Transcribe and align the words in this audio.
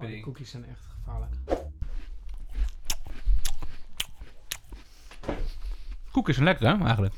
Oh, 0.00 0.06
die 0.06 0.20
cookies 0.22 0.50
zijn 0.50 0.64
echt 0.64 0.80
gevaarlijk. 0.98 1.34
Koekjes 6.10 6.34
zijn 6.36 6.46
lekker, 6.48 6.66
hè, 6.68 6.84
eigenlijk. 6.84 7.14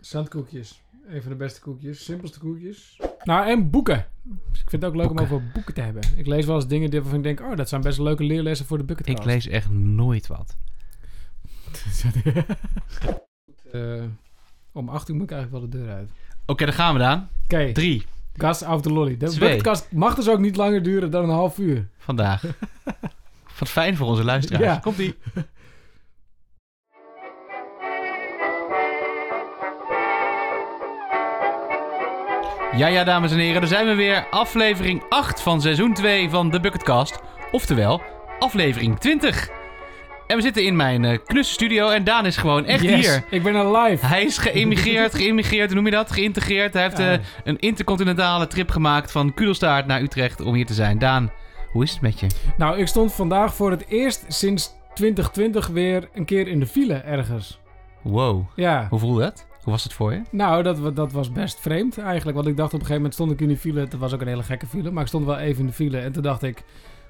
Zandkoekjes. 0.00 0.82
Een 1.08 1.22
van 1.22 1.30
de 1.30 1.36
beste 1.36 1.60
koekjes. 1.60 2.04
Simpelste 2.04 2.38
koekjes. 2.38 3.00
Nou, 3.22 3.46
en 3.48 3.70
boeken. 3.70 4.06
Dus 4.22 4.60
ik 4.60 4.70
vind 4.70 4.82
het 4.82 4.90
ook 4.90 4.96
leuk 4.96 5.06
Boeken. 5.06 5.26
om 5.26 5.32
over 5.32 5.50
boeken 5.52 5.74
te 5.74 5.80
hebben. 5.80 6.02
Ik 6.16 6.26
lees 6.26 6.46
wel 6.46 6.54
eens 6.54 6.66
dingen 6.66 6.90
die- 6.90 7.00
waarvan 7.00 7.18
ik 7.18 7.24
denk... 7.24 7.40
Oh, 7.40 7.56
dat 7.56 7.68
zijn 7.68 7.80
best 7.80 7.98
leuke 7.98 8.24
leerlessen 8.24 8.66
voor 8.66 8.78
de 8.78 8.84
bucketkast. 8.84 9.18
Ik 9.18 9.24
lees 9.24 9.46
echt 9.46 9.70
nooit 9.70 10.26
wat. 10.26 10.56
Eh, 13.72 14.04
om 14.72 14.88
acht 14.88 15.08
uur 15.08 15.14
moet 15.14 15.24
ik 15.24 15.30
eigenlijk 15.30 15.62
wel 15.62 15.70
de 15.70 15.78
deur 15.84 15.94
uit. 15.94 16.10
Oké, 16.46 16.64
dan 16.64 16.74
gaan 16.74 16.92
we 16.94 17.00
dan. 17.00 17.28
Oké, 17.44 17.72
Drie 17.72 18.04
gas 18.38 18.62
af 18.62 18.80
de 18.80 18.92
lolly. 18.92 19.16
De 19.16 19.26
Twee. 19.26 19.38
bucketkast 19.38 19.86
mag 19.92 20.14
dus 20.14 20.28
ook 20.28 20.38
niet 20.38 20.56
langer 20.56 20.82
duren 20.82 21.10
dan 21.10 21.22
een 21.24 21.30
half 21.34 21.58
uur. 21.58 21.88
vandaag. 21.98 22.42
Wat 23.58 23.68
fijn 23.68 23.96
voor 23.96 24.06
onze 24.06 24.24
luisteraars. 24.24 24.64
Ja. 24.64 24.78
Komt-ie. 24.78 25.14
Ja, 32.76 32.86
ja, 32.86 33.04
dames 33.04 33.32
en 33.32 33.38
heren, 33.38 33.60
daar 33.60 33.70
zijn 33.70 33.86
we 33.86 33.94
weer. 33.94 34.26
Aflevering 34.30 35.02
8 35.08 35.40
van 35.42 35.60
seizoen 35.60 35.94
2 35.94 36.30
van 36.30 36.50
de 36.50 36.60
Bucketcast. 36.60 37.18
Oftewel, 37.50 38.02
aflevering 38.38 38.98
20. 38.98 39.48
En 40.26 40.36
we 40.36 40.42
zitten 40.42 40.64
in 40.64 40.76
mijn 40.76 41.20
studio 41.30 41.88
en 41.88 42.04
Daan 42.04 42.26
is 42.26 42.36
gewoon 42.36 42.64
echt 42.64 42.82
Yes, 42.82 43.06
hier. 43.06 43.24
ik 43.30 43.42
ben 43.42 43.70
live. 43.76 44.06
Hij 44.06 44.22
is 44.24 44.38
geëmigreerd, 44.38 45.14
geïmmigreerd, 45.20 45.66
hoe 45.66 45.74
noem 45.74 45.84
je 45.84 45.90
dat? 45.90 46.10
Geïntegreerd. 46.12 46.72
Hij 46.72 46.82
heeft 46.82 46.98
Ja. 46.98 47.12
eh, 47.12 47.18
een 47.44 47.58
intercontinentale 47.58 48.46
trip 48.46 48.70
gemaakt 48.70 49.12
van 49.12 49.34
Kudelstaart 49.34 49.86
naar 49.86 50.00
Utrecht 50.02 50.40
om 50.40 50.54
hier 50.54 50.66
te 50.66 50.74
zijn. 50.74 50.98
Daan, 50.98 51.30
hoe 51.72 51.82
is 51.82 51.90
het 51.92 52.00
met 52.00 52.20
je? 52.20 52.26
Nou, 52.56 52.78
ik 52.78 52.86
stond 52.86 53.12
vandaag 53.12 53.54
voor 53.54 53.70
het 53.70 53.84
eerst 53.88 54.24
sinds 54.28 54.74
2020 54.94 55.66
weer 55.66 56.08
een 56.14 56.24
keer 56.24 56.48
in 56.48 56.60
de 56.60 56.66
file 56.66 56.94
ergens. 56.94 57.60
Wow, 58.02 58.44
Ja. 58.54 58.86
hoe 58.90 58.98
voelde 58.98 59.20
dat? 59.20 59.46
Hoe 59.62 59.72
was 59.72 59.84
het 59.84 59.92
voor 59.92 60.12
je? 60.12 60.22
Nou, 60.30 60.62
dat, 60.62 60.96
dat 60.96 61.12
was 61.12 61.32
best 61.32 61.60
vreemd 61.60 61.98
eigenlijk. 61.98 62.36
Want 62.36 62.48
ik 62.48 62.56
dacht 62.56 62.74
op 62.74 62.80
een 62.80 62.86
gegeven 62.86 62.94
moment 62.96 63.14
stond 63.14 63.30
ik 63.32 63.40
in 63.40 63.48
de 63.48 63.56
file. 63.56 63.80
Het 63.80 63.96
was 63.98 64.14
ook 64.14 64.20
een 64.20 64.26
hele 64.28 64.42
gekke 64.42 64.66
file. 64.66 64.90
Maar 64.90 65.02
ik 65.02 65.08
stond 65.08 65.24
wel 65.26 65.38
even 65.38 65.60
in 65.60 65.66
de 65.66 65.72
file. 65.72 65.98
En 65.98 66.12
toen 66.12 66.22
dacht 66.22 66.42
ik... 66.42 66.62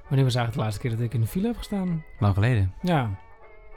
Wanneer 0.09 0.25
was 0.25 0.35
eigenlijk 0.35 0.53
de 0.53 0.59
laatste 0.61 0.81
keer 0.81 0.91
dat 0.91 1.01
ik 1.01 1.15
in 1.15 1.21
de 1.21 1.27
file 1.27 1.47
heb 1.47 1.57
gestaan? 1.57 2.05
Lang 2.19 2.35
geleden. 2.35 2.73
Ja. 2.83 3.11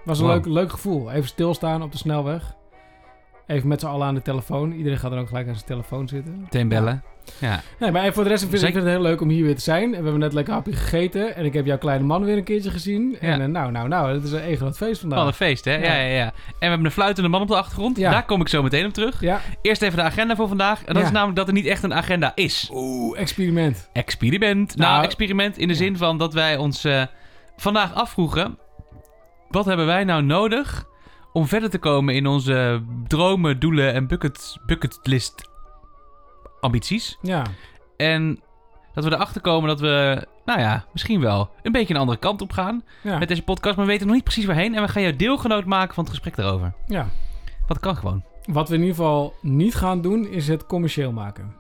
Was 0.05 0.19
een 0.19 0.25
Wow. 0.25 0.33
leuk, 0.35 0.45
leuk 0.45 0.71
gevoel. 0.71 1.11
Even 1.11 1.27
stilstaan 1.29 1.81
op 1.83 1.91
de 1.91 1.97
snelweg. 1.97 2.55
Even 3.47 3.67
met 3.67 3.79
z'n 3.79 3.85
allen 3.87 4.07
aan 4.07 4.15
de 4.15 4.21
telefoon. 4.21 4.71
Iedereen 4.71 4.97
gaat 4.97 5.11
dan 5.11 5.19
ook 5.19 5.27
gelijk 5.27 5.47
aan 5.47 5.53
zijn 5.53 5.65
telefoon 5.67 6.07
zitten. 6.07 6.39
Meteen 6.41 6.67
bellen. 6.67 6.93
Ja. 6.93 7.09
Nee, 7.79 7.91
maar 7.91 8.13
voor 8.13 8.23
de 8.23 8.29
rest 8.29 8.41
vind 8.41 8.53
ik 8.53 8.59
Zeker. 8.59 8.73
vind 8.73 8.85
het 8.85 8.93
heel 8.93 9.03
leuk 9.09 9.21
om 9.21 9.29
hier 9.29 9.45
weer 9.45 9.55
te 9.55 9.61
zijn. 9.61 9.83
En 9.83 9.89
we 9.89 9.95
hebben 9.95 10.19
net 10.19 10.33
lekker 10.33 10.53
hapje 10.53 10.73
gegeten. 10.73 11.35
En 11.35 11.45
ik 11.45 11.53
heb 11.53 11.65
jouw 11.65 11.77
kleine 11.77 12.03
man 12.05 12.23
weer 12.23 12.37
een 12.37 12.43
keertje 12.43 12.69
gezien. 12.71 13.17
En 13.19 13.37
Ja. 13.37 13.39
eh, 13.43 13.49
nou, 13.49 13.71
nou, 13.71 13.87
nou. 13.87 14.13
Het 14.13 14.23
is 14.23 14.31
een 14.31 14.55
groot 14.57 14.77
feest 14.77 14.99
vandaag. 14.99 15.19
Wat 15.19 15.27
een 15.27 15.33
feest, 15.33 15.65
hè? 15.65 15.75
Ja. 15.75 15.83
Ja. 15.83 15.93
Ja, 15.99 16.15
ja, 16.15 16.25
En 16.25 16.33
we 16.59 16.65
hebben 16.65 16.85
een 16.85 16.91
fluitende 16.91 17.29
man 17.29 17.41
op 17.41 17.47
de 17.47 17.55
achtergrond. 17.55 17.97
Ja. 17.97 18.11
Daar 18.11 18.25
kom 18.25 18.41
ik 18.41 18.47
zo 18.47 18.63
meteen 18.63 18.85
op 18.85 18.93
terug. 18.93 19.21
Ja. 19.21 19.41
Eerst 19.61 19.81
even 19.81 19.97
de 19.97 20.03
agenda 20.03 20.35
voor 20.35 20.47
vandaag. 20.47 20.79
En 20.79 20.93
dat 20.93 20.97
Ja. 20.97 21.07
is 21.07 21.11
namelijk 21.11 21.37
dat 21.37 21.47
er 21.47 21.53
niet 21.53 21.65
echt 21.65 21.83
een 21.83 21.93
agenda 21.93 22.31
is. 22.35 22.69
Oeh, 22.73 23.19
experiment. 23.19 23.89
Experiment. 23.93 24.75
Nou, 24.75 24.91
Nou, 24.91 25.03
experiment 25.03 25.57
in 25.57 25.67
de 25.67 25.73
ja. 25.73 25.79
zin 25.79 25.97
van 25.97 26.17
dat 26.17 26.33
wij 26.33 26.57
ons 26.57 26.83
eh, 26.83 27.03
vandaag 27.57 27.93
afvroegen... 27.93 28.57
Wat 29.49 29.65
hebben 29.65 29.85
wij 29.85 30.03
nou 30.03 30.23
nodig 30.23 30.85
om 31.33 31.47
verder 31.47 31.69
te 31.69 31.77
komen 31.77 32.15
in 32.15 32.27
onze 32.27 32.81
dromen, 33.07 33.59
doelen 33.59 33.93
en 33.93 34.07
bucket, 34.07 34.57
bucketlist 34.65 35.48
ambities? 36.61 37.17
Ja. 37.21 37.43
En 37.97 38.39
dat 38.93 39.03
we 39.03 39.11
erachter 39.13 39.41
komen 39.41 39.67
dat 39.69 39.79
we, 39.79 40.25
nou 40.45 40.59
ja, 40.59 40.85
misschien 40.93 41.21
wel 41.21 41.49
een 41.61 41.71
beetje 41.71 41.93
een 41.93 41.99
andere 41.99 42.19
kant 42.19 42.41
op 42.41 42.51
gaan 42.51 42.83
Ja. 43.01 43.17
met 43.17 43.27
deze 43.27 43.43
podcast. 43.43 43.75
Maar 43.75 43.85
we 43.85 43.91
weten 43.91 44.05
nog 44.07 44.15
niet 44.15 44.23
precies 44.25 44.45
waarheen. 44.45 44.75
En 44.75 44.81
we 44.81 44.87
gaan 44.87 45.01
jou 45.01 45.15
deelgenoot 45.15 45.65
maken 45.65 45.93
van 45.93 46.03
het 46.03 46.13
gesprek 46.13 46.35
daarover. 46.35 46.73
ja. 46.87 47.07
Wat 47.67 47.79
kan 47.79 47.95
gewoon. 47.95 48.23
Wat 48.45 48.69
we 48.69 48.75
in 48.75 48.81
ieder 48.81 48.95
geval 48.95 49.33
niet 49.41 49.75
gaan 49.75 50.01
doen, 50.01 50.27
is 50.27 50.47
het 50.47 50.65
commercieel 50.65 51.11
maken. 51.11 51.53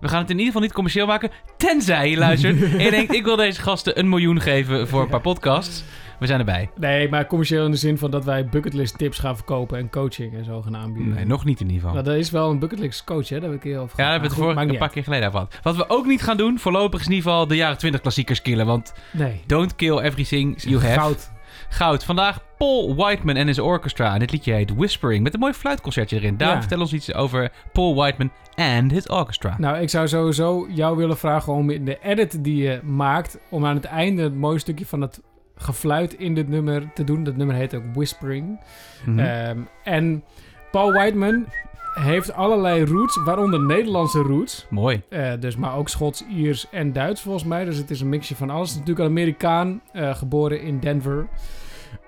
We 0.00 0.08
gaan 0.08 0.20
het 0.20 0.30
in 0.30 0.34
ieder 0.36 0.46
geval 0.46 0.62
niet 0.62 0.72
commercieel 0.72 1.06
maken. 1.06 1.30
Tenzij 1.56 2.10
je 2.10 2.16
luistert 2.16 2.62
en 2.72 2.78
je 2.78 2.90
denkt, 2.90 3.14
ik 3.14 3.24
wil 3.24 3.36
deze 3.36 3.60
gasten 3.62 3.98
een 3.98 4.08
miljoen 4.08 4.40
geven 4.40 4.88
voor 4.88 5.02
een 5.02 5.08
paar 5.08 5.20
podcasts. 5.20 5.84
We 6.18 6.26
zijn 6.26 6.38
erbij. 6.38 6.70
Nee, 6.76 7.08
maar 7.08 7.26
commercieel 7.26 7.64
in 7.64 7.70
de 7.70 7.76
zin 7.76 7.98
van 7.98 8.10
dat 8.10 8.24
wij 8.24 8.46
bucketlist 8.46 8.98
tips 8.98 9.18
gaan 9.18 9.36
verkopen 9.36 9.78
en 9.78 9.90
coaching 9.90 10.34
en 10.34 10.44
zo 10.44 10.62
gaan 10.62 10.76
aanbieden. 10.76 11.14
Nee, 11.14 11.24
nog 11.26 11.44
niet 11.44 11.60
in 11.60 11.66
ieder 11.66 11.80
geval. 11.80 11.94
Nou, 11.94 12.04
dat 12.06 12.16
is 12.16 12.30
wel 12.30 12.50
een 12.50 12.58
bucketlist 12.58 13.04
coach, 13.04 13.28
hè? 13.28 13.40
Daar 13.40 13.50
heb 13.50 13.58
ik 13.58 13.64
heel 13.64 13.80
over 13.82 13.96
Ja, 13.98 14.02
daar 14.02 14.10
hebben 14.12 14.28
we 14.30 14.34
het 14.36 14.44
Maar 14.44 14.54
vorige 14.54 14.72
een 14.72 14.78
paar 14.80 14.90
keer 14.90 15.02
geleden 15.04 15.26
over 15.28 15.38
gehad. 15.40 15.58
Wat 15.62 15.76
we 15.76 15.88
ook 15.88 16.06
niet 16.06 16.22
gaan 16.22 16.36
doen, 16.36 16.58
voorlopig 16.58 17.00
is 17.00 17.06
in 17.06 17.12
ieder 17.12 17.30
geval 17.30 17.46
de 17.46 17.56
jaren 17.56 17.78
20 17.78 18.00
klassiekers 18.00 18.42
killen. 18.42 18.66
Want. 18.66 18.92
Nee. 19.12 19.40
don't 19.46 19.76
kill 19.76 19.98
everything 19.98 20.62
you 20.62 20.80
have. 20.82 20.98
Goud. 21.00 21.30
Goud. 21.68 22.04
Vandaag 22.04 22.40
Paul 22.58 22.94
Whiteman 22.94 23.36
en 23.36 23.46
his 23.46 23.58
orchestra. 23.58 24.12
En 24.12 24.18
dit 24.18 24.32
liedje 24.32 24.52
heet 24.52 24.74
Whispering. 24.74 25.22
Met 25.22 25.34
een 25.34 25.40
mooi 25.40 25.52
fluitconcertje 25.52 26.16
erin. 26.16 26.36
Daan, 26.36 26.48
Ja. 26.54 26.60
vertel 26.60 26.80
ons 26.80 26.92
iets 26.92 27.14
over 27.14 27.52
Paul 27.72 27.94
Whiteman 27.94 28.30
and 28.54 28.90
his 28.90 29.08
orchestra. 29.08 29.54
Nou, 29.58 29.78
ik 29.80 29.88
zou 29.90 30.08
sowieso 30.08 30.66
jou 30.70 30.96
willen 30.96 31.16
vragen 31.18 31.52
om 31.52 31.70
in 31.70 31.84
de 31.84 31.98
edit 32.02 32.44
die 32.44 32.62
je 32.62 32.80
maakt, 32.82 33.38
om 33.48 33.66
aan 33.66 33.74
het 33.74 33.84
einde 33.84 34.22
een 34.22 34.38
mooi 34.38 34.58
stukje 34.58 34.86
van 34.86 35.00
het 35.00 35.20
gefluit 35.56 36.14
in 36.14 36.34
dit 36.34 36.48
nummer 36.48 36.90
te 36.94 37.04
doen. 37.04 37.24
Dat 37.24 37.36
nummer 37.36 37.56
heet 37.56 37.74
ook 37.74 37.82
Whispering. 37.94 38.60
Mhm. 39.06 39.18
Ehm, 39.18 39.58
en 39.84 40.24
Paul 40.70 40.92
Whiteman 40.92 41.46
heeft 41.94 42.32
allerlei 42.32 42.84
roots, 42.84 43.22
waaronder 43.24 43.60
Nederlandse 43.60 44.18
roots. 44.18 44.66
Mooi. 44.70 45.02
Eh, 45.08 45.32
dus, 45.40 45.56
maar 45.56 45.76
ook 45.76 45.88
Schots, 45.88 46.24
Iers 46.26 46.66
en 46.70 46.92
Duits 46.92 47.20
volgens 47.20 47.44
mij. 47.44 47.64
Dus 47.64 47.76
het 47.76 47.90
is 47.90 48.00
een 48.00 48.08
mixje 48.08 48.36
van 48.36 48.50
alles. 48.50 48.72
Natuurlijk 48.72 48.98
een 48.98 49.06
Amerikaan, 49.06 49.80
eh, 49.92 50.14
geboren 50.14 50.60
in 50.60 50.80
Denver. 50.80 51.28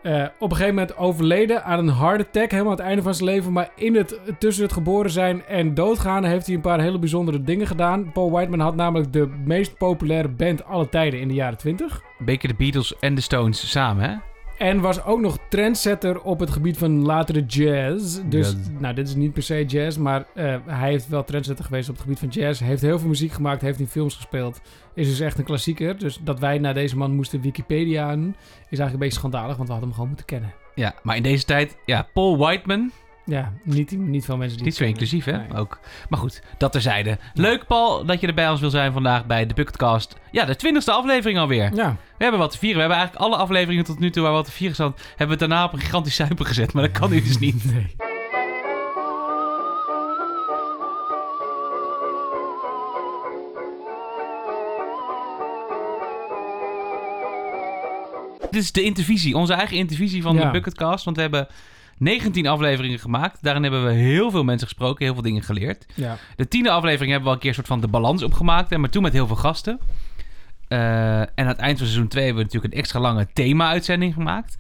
Eh, 0.03 0.25
op 0.39 0.51
een 0.51 0.57
gegeven 0.57 0.75
moment 0.75 0.97
overleden 0.97 1.65
aan 1.65 1.79
een 1.79 1.95
heart 1.95 2.21
attack, 2.21 2.51
helemaal 2.51 2.73
aan 2.73 2.79
het 2.79 2.87
einde 2.87 3.03
van 3.03 3.15
zijn 3.15 3.29
leven. 3.29 3.53
Maar 3.53 3.71
in 3.77 3.95
het, 3.95 4.21
tussen 4.39 4.65
het 4.65 4.73
geboren 4.73 5.11
zijn 5.11 5.45
en 5.47 5.75
doodgaan 5.75 6.25
heeft 6.25 6.47
hij 6.47 6.55
een 6.55 6.61
paar 6.61 6.81
hele 6.81 6.99
bijzondere 6.99 7.43
dingen 7.43 7.67
gedaan. 7.67 8.13
Paul 8.13 8.31
Whiteman 8.31 8.61
had 8.61 8.75
namelijk 8.75 9.13
de 9.13 9.27
meest 9.45 9.77
populaire 9.77 10.29
band 10.29 10.65
alle 10.65 10.89
tijden 10.89 11.21
in 11.21 11.29
de 11.29 11.35
jaren 11.35 11.59
20. 11.59 12.03
Een 12.19 12.39
de 12.41 12.55
Beatles 12.55 12.99
en 12.99 13.15
de 13.15 13.21
Stones 13.21 13.71
samen, 13.71 14.11
hè? 14.11 14.17
En 14.59 14.81
was 14.81 15.05
ook 15.05 15.21
nog 15.21 15.39
trendsetter 15.49 16.23
op 16.23 16.41
het 16.41 16.51
gebied 16.51 16.79
van 16.79 17.05
latere 17.05 17.45
jazz. 17.45 18.21
Dus, 18.25 18.51
Jazz. 18.53 18.69
nou, 18.79 18.95
dit 18.95 19.09
is 19.09 19.15
niet 19.15 19.33
per 19.33 19.43
se 19.43 19.65
jazz, 19.65 19.97
maar 19.97 20.25
eh, 20.35 20.57
hij 20.67 20.91
heeft 20.91 21.09
wel 21.09 21.25
trendsetter 21.25 21.65
geweest 21.65 21.89
op 21.89 21.95
het 21.95 22.05
gebied 22.05 22.19
van 22.19 22.29
jazz. 22.29 22.61
Heeft 22.61 22.83
heel 22.83 22.99
veel 22.99 23.09
muziek 23.09 23.33
gemaakt, 23.33 23.63
heeft 23.63 23.81
in 23.81 23.87
films 23.87 24.15
gespeeld. 24.15 24.61
Is 24.95 25.09
dus 25.09 25.21
echt 25.21 25.39
een 25.39 25.45
klassieker. 25.45 25.99
Dus 25.99 26.21
dat 26.23 26.39
wij 26.39 26.59
naar 26.59 26.75
deze 26.75 26.97
man 26.97 27.15
moesten 27.15 27.41
Wikipedia 27.41 28.13
is 28.13 28.17
eigenlijk 28.17 28.93
een 28.93 28.99
beetje 28.99 29.19
schandalig, 29.19 29.57
want 29.57 29.69
we 29.69 29.75
hadden 29.75 29.81
hem 29.81 29.93
gewoon 29.93 30.09
moeten 30.09 30.27
kennen. 30.27 30.55
Ja, 30.75 30.95
maar 31.03 31.17
in 31.17 31.23
deze 31.23 31.45
tijd, 31.45 31.77
ja, 31.85 32.09
Paul 32.13 32.39
Whiteman. 32.39 32.91
Ja, 33.29 33.53
niet, 33.63 33.91
niet 33.99 34.25
veel 34.25 34.37
mensen 34.37 34.57
die 34.57 34.67
Niet 34.67 34.77
zo 34.77 34.85
inclusief, 34.85 35.25
hè? 35.25 35.37
Nee. 35.37 35.55
Ook. 35.55 35.81
Maar 36.09 36.19
goed, 36.19 36.43
dat 36.59 36.73
terzijde. 36.73 37.19
Leuk, 37.35 37.67
Paul, 37.67 38.05
dat 38.05 38.21
je 38.21 38.27
er 38.27 38.35
bij 38.35 38.51
ons 38.51 38.61
wil 38.61 38.71
zijn 38.71 38.93
vandaag 38.93 39.27
bij 39.27 39.47
de 39.47 39.55
Bucketcast. 39.55 40.17
Ja, 40.31 40.45
de 40.45 40.57
twintigste 40.57 40.93
aflevering 40.93 41.39
alweer. 41.39 41.75
Ja, 41.75 41.97
We 42.17 42.23
hebben 42.23 42.41
wat 42.41 42.51
te 42.51 42.59
vieren. 42.59 42.77
We 42.77 42.81
hebben 42.83 42.99
eigenlijk 42.99 43.27
alle 43.33 43.43
afleveringen 43.43 43.85
tot 43.85 43.99
nu 43.99 44.11
toe 44.11 44.23
waar 44.23 44.31
we 44.31 44.37
wat 44.37 44.47
te 44.47 44.53
vieren 44.53 44.75
staan, 44.75 44.95
hebben 45.17 45.39
we 45.39 45.47
daarna 45.47 45.65
op 45.65 45.73
een 45.73 45.79
gigantisch 45.79 46.15
zuipen 46.17 46.47
gezet. 46.47 46.73
Maar 46.73 46.83
dat 46.83 46.99
kan 46.99 47.11
nu 47.11 47.23
dus 47.23 47.39
niet. 47.39 47.65
nee. 47.73 47.95
Dit 58.51 58.63
is 58.63 58.73
de 58.73 58.83
intervisie, 58.83 59.37
onze 59.37 59.53
eigen 59.53 59.77
intervisie 59.77 60.23
van 60.23 60.37
Ja. 60.37 60.45
de 60.45 60.51
Bucketcast. 60.51 61.05
Want 61.05 61.17
we 61.17 61.23
hebben 61.23 61.47
19 61.99 62.47
afleveringen 62.47 62.99
gemaakt. 62.99 63.43
Daarin 63.43 63.63
hebben 63.63 63.85
we 63.85 63.93
heel 63.93 64.31
veel 64.31 64.45
mensen 64.45 64.69
gesproken, 64.69 65.05
heel 65.05 65.15
veel 65.15 65.23
dingen 65.23 65.43
geleerd. 65.43 65.87
Ja. 65.95 66.17
De 66.37 66.49
tiende 66.49 66.71
aflevering 66.71 67.11
hebben 67.11 67.23
we 67.23 67.29
al 67.29 67.35
een 67.35 67.41
keer 67.41 67.55
soort 67.55 67.67
van 67.67 67.81
de 67.81 67.89
balans 67.89 68.23
opgemaakt. 68.23 68.77
Maar 68.77 68.91
toen 68.91 69.03
met 69.03 69.13
heel 69.13 69.27
veel 69.27 69.37
gasten. 69.37 69.81
Eh, 70.69 71.21
en 71.21 71.31
aan 71.35 71.47
het 71.47 71.59
eind 71.59 71.79
van 71.79 71.87
seizoen 71.87 72.09
2 72.09 72.25
hebben 72.25 72.43
we 72.43 72.47
natuurlijk 72.47 72.75
een 72.75 72.81
extra 72.81 73.01
lange 73.01 73.29
thema-uitzending 73.33 74.15
gemaakt. 74.15 74.57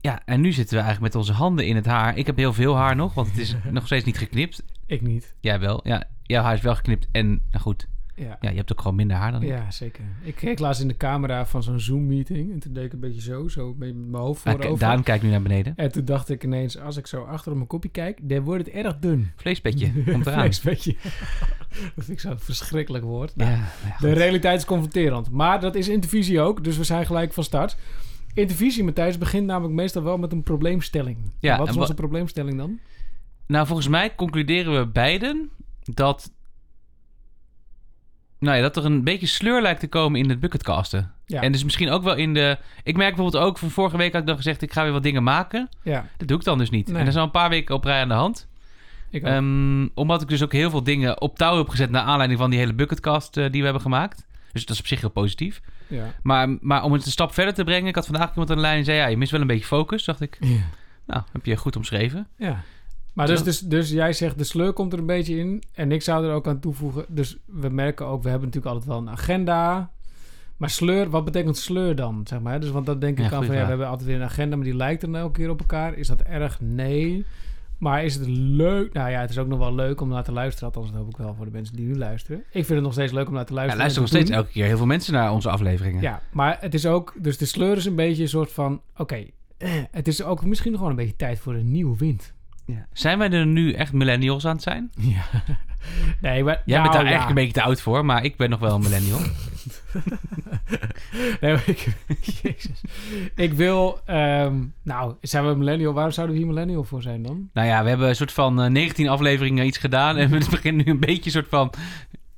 Ja, 0.00 0.22
en 0.24 0.40
nu 0.40 0.52
zitten 0.52 0.76
we 0.76 0.82
eigenlijk 0.82 1.14
met 1.14 1.22
onze 1.22 1.32
handen 1.32 1.66
in 1.66 1.76
het 1.76 1.86
haar. 1.86 2.16
Ik 2.16 2.26
heb 2.26 2.36
heel 2.36 2.52
veel 2.52 2.76
haar 2.76 2.96
nog, 2.96 3.14
want 3.14 3.28
het 3.28 3.38
is 3.38 3.54
nog 3.70 3.86
steeds 3.86 4.04
niet 4.04 4.18
geknipt. 4.18 4.62
Ik 4.86 5.02
niet. 5.02 5.34
Jij 5.40 5.60
wel. 5.60 5.80
Ja, 5.84 6.04
jouw 6.22 6.42
haar 6.42 6.54
is 6.54 6.60
wel 6.60 6.74
geknipt. 6.74 7.08
En 7.12 7.28
nou 7.28 7.62
goed, 7.62 7.86
Ja. 8.16 8.36
ja, 8.40 8.50
je 8.50 8.56
hebt 8.56 8.72
ook 8.72 8.80
gewoon 8.80 8.96
minder 8.96 9.16
haar 9.16 9.32
dan 9.32 9.42
ik. 9.42 9.48
Ja, 9.48 9.70
zeker. 9.70 10.04
Ik 10.22 10.34
keek 10.34 10.58
laatst 10.58 10.80
in 10.82 10.88
de 10.88 10.96
camera 10.96 11.46
van 11.46 11.62
zo'n 11.62 11.80
Zoom-meeting. 11.80 12.52
En 12.52 12.58
toen 12.58 12.72
deed 12.72 12.84
ik 12.84 12.92
een 12.92 13.00
beetje 13.00 13.20
zo, 13.20 13.48
zo 13.48 13.74
met 13.78 13.94
mijn 13.94 14.22
hoofd 14.22 14.46
Ah, 14.46 14.52
voorover. 14.52 14.78
Daan 14.78 15.02
kijkt 15.02 15.22
nu 15.24 15.30
naar 15.30 15.42
beneden. 15.42 15.72
En 15.76 15.92
toen 15.92 16.04
dacht 16.04 16.28
ik 16.28 16.44
ineens, 16.44 16.78
als 16.78 16.96
ik 16.96 17.06
zo 17.06 17.22
achter 17.22 17.50
op 17.50 17.56
mijn 17.56 17.68
kopje 17.68 17.88
kijk, 17.88 18.18
dan 18.22 18.40
wordt 18.40 18.66
het 18.66 18.74
erg 18.74 18.98
dun. 18.98 19.30
Vleespetje, 19.36 19.92
komt 20.12 20.26
eraan. 20.26 20.38
Vleespetje. 20.40 20.96
dat 21.94 22.04
vind 22.04 22.08
ik 22.08 22.20
zo'n 22.20 22.38
verschrikkelijk 22.38 23.04
woord. 23.04 23.36
Nou, 23.36 23.50
Ja, 23.50 23.56
nou 23.56 23.68
ja, 23.92 23.96
de 24.00 24.12
realiteit 24.12 24.58
is 24.58 24.64
confronterend. 24.64 25.30
Maar 25.30 25.60
dat 25.60 25.74
is 25.74 25.88
intervisie 25.88 26.40
ook, 26.40 26.64
dus 26.64 26.76
we 26.76 26.84
zijn 26.84 27.06
gelijk 27.06 27.32
van 27.32 27.44
start. 27.44 27.76
Intervisie, 28.34 28.84
Matthijs, 28.84 29.18
begint 29.18 29.46
namelijk 29.46 29.74
meestal 29.74 30.02
wel 30.02 30.18
met 30.18 30.32
een 30.32 30.42
probleemstelling. 30.42 31.16
Ja, 31.38 31.52
En 31.52 31.58
wat 31.58 31.66
en 31.66 31.70
is 31.72 31.74
wa- 31.76 31.82
onze 31.82 31.94
probleemstelling 31.94 32.56
dan? 32.58 32.78
Nou, 33.46 33.66
volgens 33.66 33.88
mij 33.88 34.14
concluderen 34.14 34.78
we 34.78 34.86
beiden 34.86 35.50
dat 35.84 36.32
nou 38.38 38.56
ja, 38.56 38.62
dat 38.62 38.76
er 38.76 38.84
een 38.84 39.04
beetje 39.04 39.26
sleur 39.26 39.62
lijkt 39.62 39.80
te 39.80 39.88
komen 39.88 40.20
in 40.20 40.28
het 40.28 40.40
bucketcasten. 40.40 41.12
Ja. 41.26 41.40
En 41.40 41.52
dus 41.52 41.64
misschien 41.64 41.90
ook 41.90 42.02
wel 42.02 42.14
in 42.14 42.34
de... 42.34 42.58
Ik 42.82 42.96
merk 42.96 43.14
bijvoorbeeld 43.14 43.44
ook 43.44 43.58
van 43.58 43.70
vorige 43.70 43.96
week 43.96 44.12
had 44.12 44.20
ik 44.20 44.26
dan 44.26 44.36
gezegd... 44.36 44.62
ik 44.62 44.72
ga 44.72 44.82
weer 44.82 44.92
wat 44.92 45.02
dingen 45.02 45.22
maken. 45.22 45.68
Ja, 45.82 46.06
Dat 46.16 46.28
doe 46.28 46.38
ik 46.38 46.44
dan 46.44 46.58
dus 46.58 46.70
niet. 46.70 46.86
Nee. 46.86 46.96
En 46.96 47.04
dat 47.04 47.14
is 47.14 47.18
al 47.18 47.24
een 47.24 47.30
paar 47.30 47.48
weken 47.48 47.74
op 47.74 47.84
rij 47.84 48.00
aan 48.00 48.08
de 48.08 48.14
hand. 48.14 48.48
ik 49.10 49.22
ook. 49.22 49.28
Ehm, 49.28 49.88
omdat 49.94 50.22
ik 50.22 50.28
dus 50.28 50.42
ook 50.42 50.52
heel 50.52 50.70
veel 50.70 50.82
dingen 50.82 51.20
op 51.20 51.36
touw 51.36 51.56
heb 51.56 51.68
gezet... 51.68 51.90
naar 51.90 52.02
aanleiding 52.02 52.40
van 52.40 52.50
die 52.50 52.58
hele 52.58 52.74
bucketcast 52.74 53.36
eh, 53.36 53.44
die 53.44 53.58
we 53.58 53.64
hebben 53.64 53.82
gemaakt. 53.82 54.26
Dus 54.52 54.64
dat 54.64 54.74
is 54.74 54.80
op 54.80 54.86
zich 54.86 55.00
heel 55.00 55.10
positief. 55.10 55.60
ja. 55.86 56.14
Maar, 56.22 56.56
maar 56.60 56.82
om 56.82 56.92
het 56.92 57.04
een 57.06 57.12
stap 57.12 57.34
verder 57.34 57.54
te 57.54 57.64
brengen... 57.64 57.88
Ik 57.88 57.94
had 57.94 58.06
vandaag 58.06 58.28
iemand 58.28 58.50
aan 58.50 58.56
de 58.56 58.62
lijn 58.62 58.78
en 58.78 58.84
zei... 58.84 58.98
Ja, 58.98 59.06
je 59.06 59.16
mist 59.16 59.30
wel 59.30 59.40
een 59.40 59.46
beetje 59.46 59.66
focus, 59.66 60.04
dacht 60.04 60.20
ik. 60.20 60.36
Ja. 60.40 60.60
Nou, 61.06 61.22
heb 61.32 61.44
je 61.46 61.56
goed 61.56 61.76
omschreven. 61.76 62.28
Ja. 62.36 62.62
Maar 63.14 63.26
dus, 63.26 63.42
dus, 63.42 63.60
dus 63.60 63.90
jij 63.90 64.12
zegt 64.12 64.38
de 64.38 64.44
sleur 64.44 64.72
komt 64.72 64.92
er 64.92 64.98
een 64.98 65.06
beetje 65.06 65.36
in. 65.38 65.62
En 65.72 65.92
ik 65.92 66.02
zou 66.02 66.26
er 66.26 66.32
ook 66.32 66.46
aan 66.46 66.60
toevoegen. 66.60 67.04
Dus 67.08 67.36
we 67.46 67.68
merken 67.68 68.06
ook, 68.06 68.22
we 68.22 68.28
hebben 68.28 68.48
natuurlijk 68.48 68.74
altijd 68.74 68.92
wel 68.92 69.00
een 69.02 69.10
agenda. 69.10 69.90
Maar 70.56 70.70
sleur, 70.70 71.10
wat 71.10 71.24
betekent 71.24 71.56
sleur 71.56 71.96
dan? 71.96 72.20
Zeg 72.24 72.40
maar? 72.40 72.60
Dus 72.60 72.70
want 72.70 72.86
dan 72.86 72.98
denk 72.98 73.18
Ja, 73.18 73.26
ik 73.26 73.32
aan 73.32 73.44
van 73.44 73.54
ja, 73.54 73.62
we 73.62 73.68
hebben 73.68 73.88
altijd 73.88 74.08
weer 74.08 74.16
een 74.16 74.22
agenda, 74.22 74.56
maar 74.56 74.64
die 74.64 74.76
lijkt 74.76 75.00
dan 75.00 75.16
elke 75.16 75.38
keer 75.38 75.50
op 75.50 75.60
elkaar. 75.60 75.94
Is 75.94 76.06
dat 76.08 76.20
erg? 76.22 76.60
Nee. 76.60 77.24
Maar 77.78 78.04
is 78.04 78.14
het 78.14 78.26
leuk? 78.28 78.92
Nou 78.92 79.10
ja, 79.10 79.20
het 79.20 79.30
is 79.30 79.38
ook 79.38 79.46
nog 79.46 79.58
wel 79.58 79.74
leuk 79.74 80.00
om 80.00 80.08
naar 80.08 80.24
te 80.24 80.32
luisteren. 80.32 80.68
Althans, 80.68 80.90
dat 80.92 81.00
hoop 81.00 81.08
ik 81.10 81.16
wel 81.16 81.34
voor 81.34 81.44
de 81.44 81.50
mensen 81.50 81.76
die 81.76 81.86
nu 81.86 81.96
luisteren. 81.96 82.38
Ik 82.38 82.44
vind 82.52 82.68
het 82.68 82.82
nog 82.82 82.92
steeds 82.92 83.12
leuk 83.12 83.26
om 83.28 83.34
naar 83.34 83.44
te 83.44 83.52
Ja, 83.52 83.58
luisteren. 83.58 83.82
luisteren 83.84 84.08
en 84.08 84.12
nog 84.12 84.20
te 84.20 84.32
steeds 84.32 84.40
elke 84.40 84.50
keer 84.58 84.66
heel 84.66 84.76
veel 84.76 84.86
mensen 84.86 85.12
naar 85.12 85.32
onze 85.32 85.50
afleveringen. 85.50 86.02
Ja, 86.02 86.22
maar 86.32 86.56
het 86.60 86.74
is 86.74 86.86
ook... 86.86 87.14
Dus 87.18 87.38
de 87.38 87.44
sleur 87.46 87.76
is 87.76 87.84
een 87.84 87.94
beetje 87.94 88.22
een 88.22 88.28
soort 88.28 88.52
van... 88.52 88.80
Oké, 88.96 89.24
eh, 89.56 89.70
het 89.90 90.08
is 90.08 90.22
ook 90.22 90.44
misschien 90.44 90.70
nog 90.70 90.80
gewoon 90.80 90.96
een 90.96 91.02
beetje 91.04 91.16
tijd 91.16 91.38
voor 91.38 91.54
een 91.54 91.70
nieuwe 91.70 91.96
wind. 91.96 92.32
Ja. 92.66 92.86
Zijn 92.92 93.18
wij 93.18 93.30
er 93.30 93.46
nu 93.46 93.72
echt 93.72 93.92
millennials 93.92 94.46
aan 94.46 94.54
het 94.54 94.62
zijn? 94.62 94.90
Ja. 95.14 95.24
Nee, 96.20 96.44
maar... 96.44 96.62
Jij 96.64 96.80
bent 96.82 96.92
nou, 96.92 96.92
daar 96.92 96.92
ja. 96.92 97.10
eigenlijk 97.10 97.28
een 97.28 97.34
beetje 97.34 97.52
te 97.52 97.62
oud 97.62 97.80
voor, 97.80 98.04
maar 98.04 98.24
ik 98.24 98.36
ben 98.36 98.50
nog 98.50 98.60
wel 98.60 98.74
een 98.74 98.82
millennial. 98.82 99.18
Nee, 101.40 101.52
maar 101.52 101.64
ik, 101.66 101.86
Jezus. 102.42 102.80
Ik 103.34 103.52
wil... 103.52 104.00
ehm, 104.04 104.62
nou, 104.82 105.14
zijn 105.20 105.46
we 105.48 105.54
millennial? 105.54 105.92
Waarom 105.92 106.12
zouden 106.12 106.36
we 106.36 106.42
hier 106.42 106.52
millennial 106.52 106.84
voor 106.84 107.02
zijn 107.02 107.22
dan? 107.22 107.50
nou 107.52 107.68
ja, 107.68 107.82
we 107.82 107.88
hebben 107.88 108.08
een 108.08 108.16
soort 108.16 108.32
van 108.32 108.62
eh, 108.62 108.70
19 108.70 109.08
afleveringen 109.08 109.66
iets 109.66 109.78
gedaan. 109.78 110.16
En 110.16 110.32
het 110.32 110.50
begint 110.50 110.84
nu 110.84 110.92
een 110.92 111.00
beetje 111.00 111.24
een 111.24 111.30
soort 111.30 111.48
van 111.48 111.72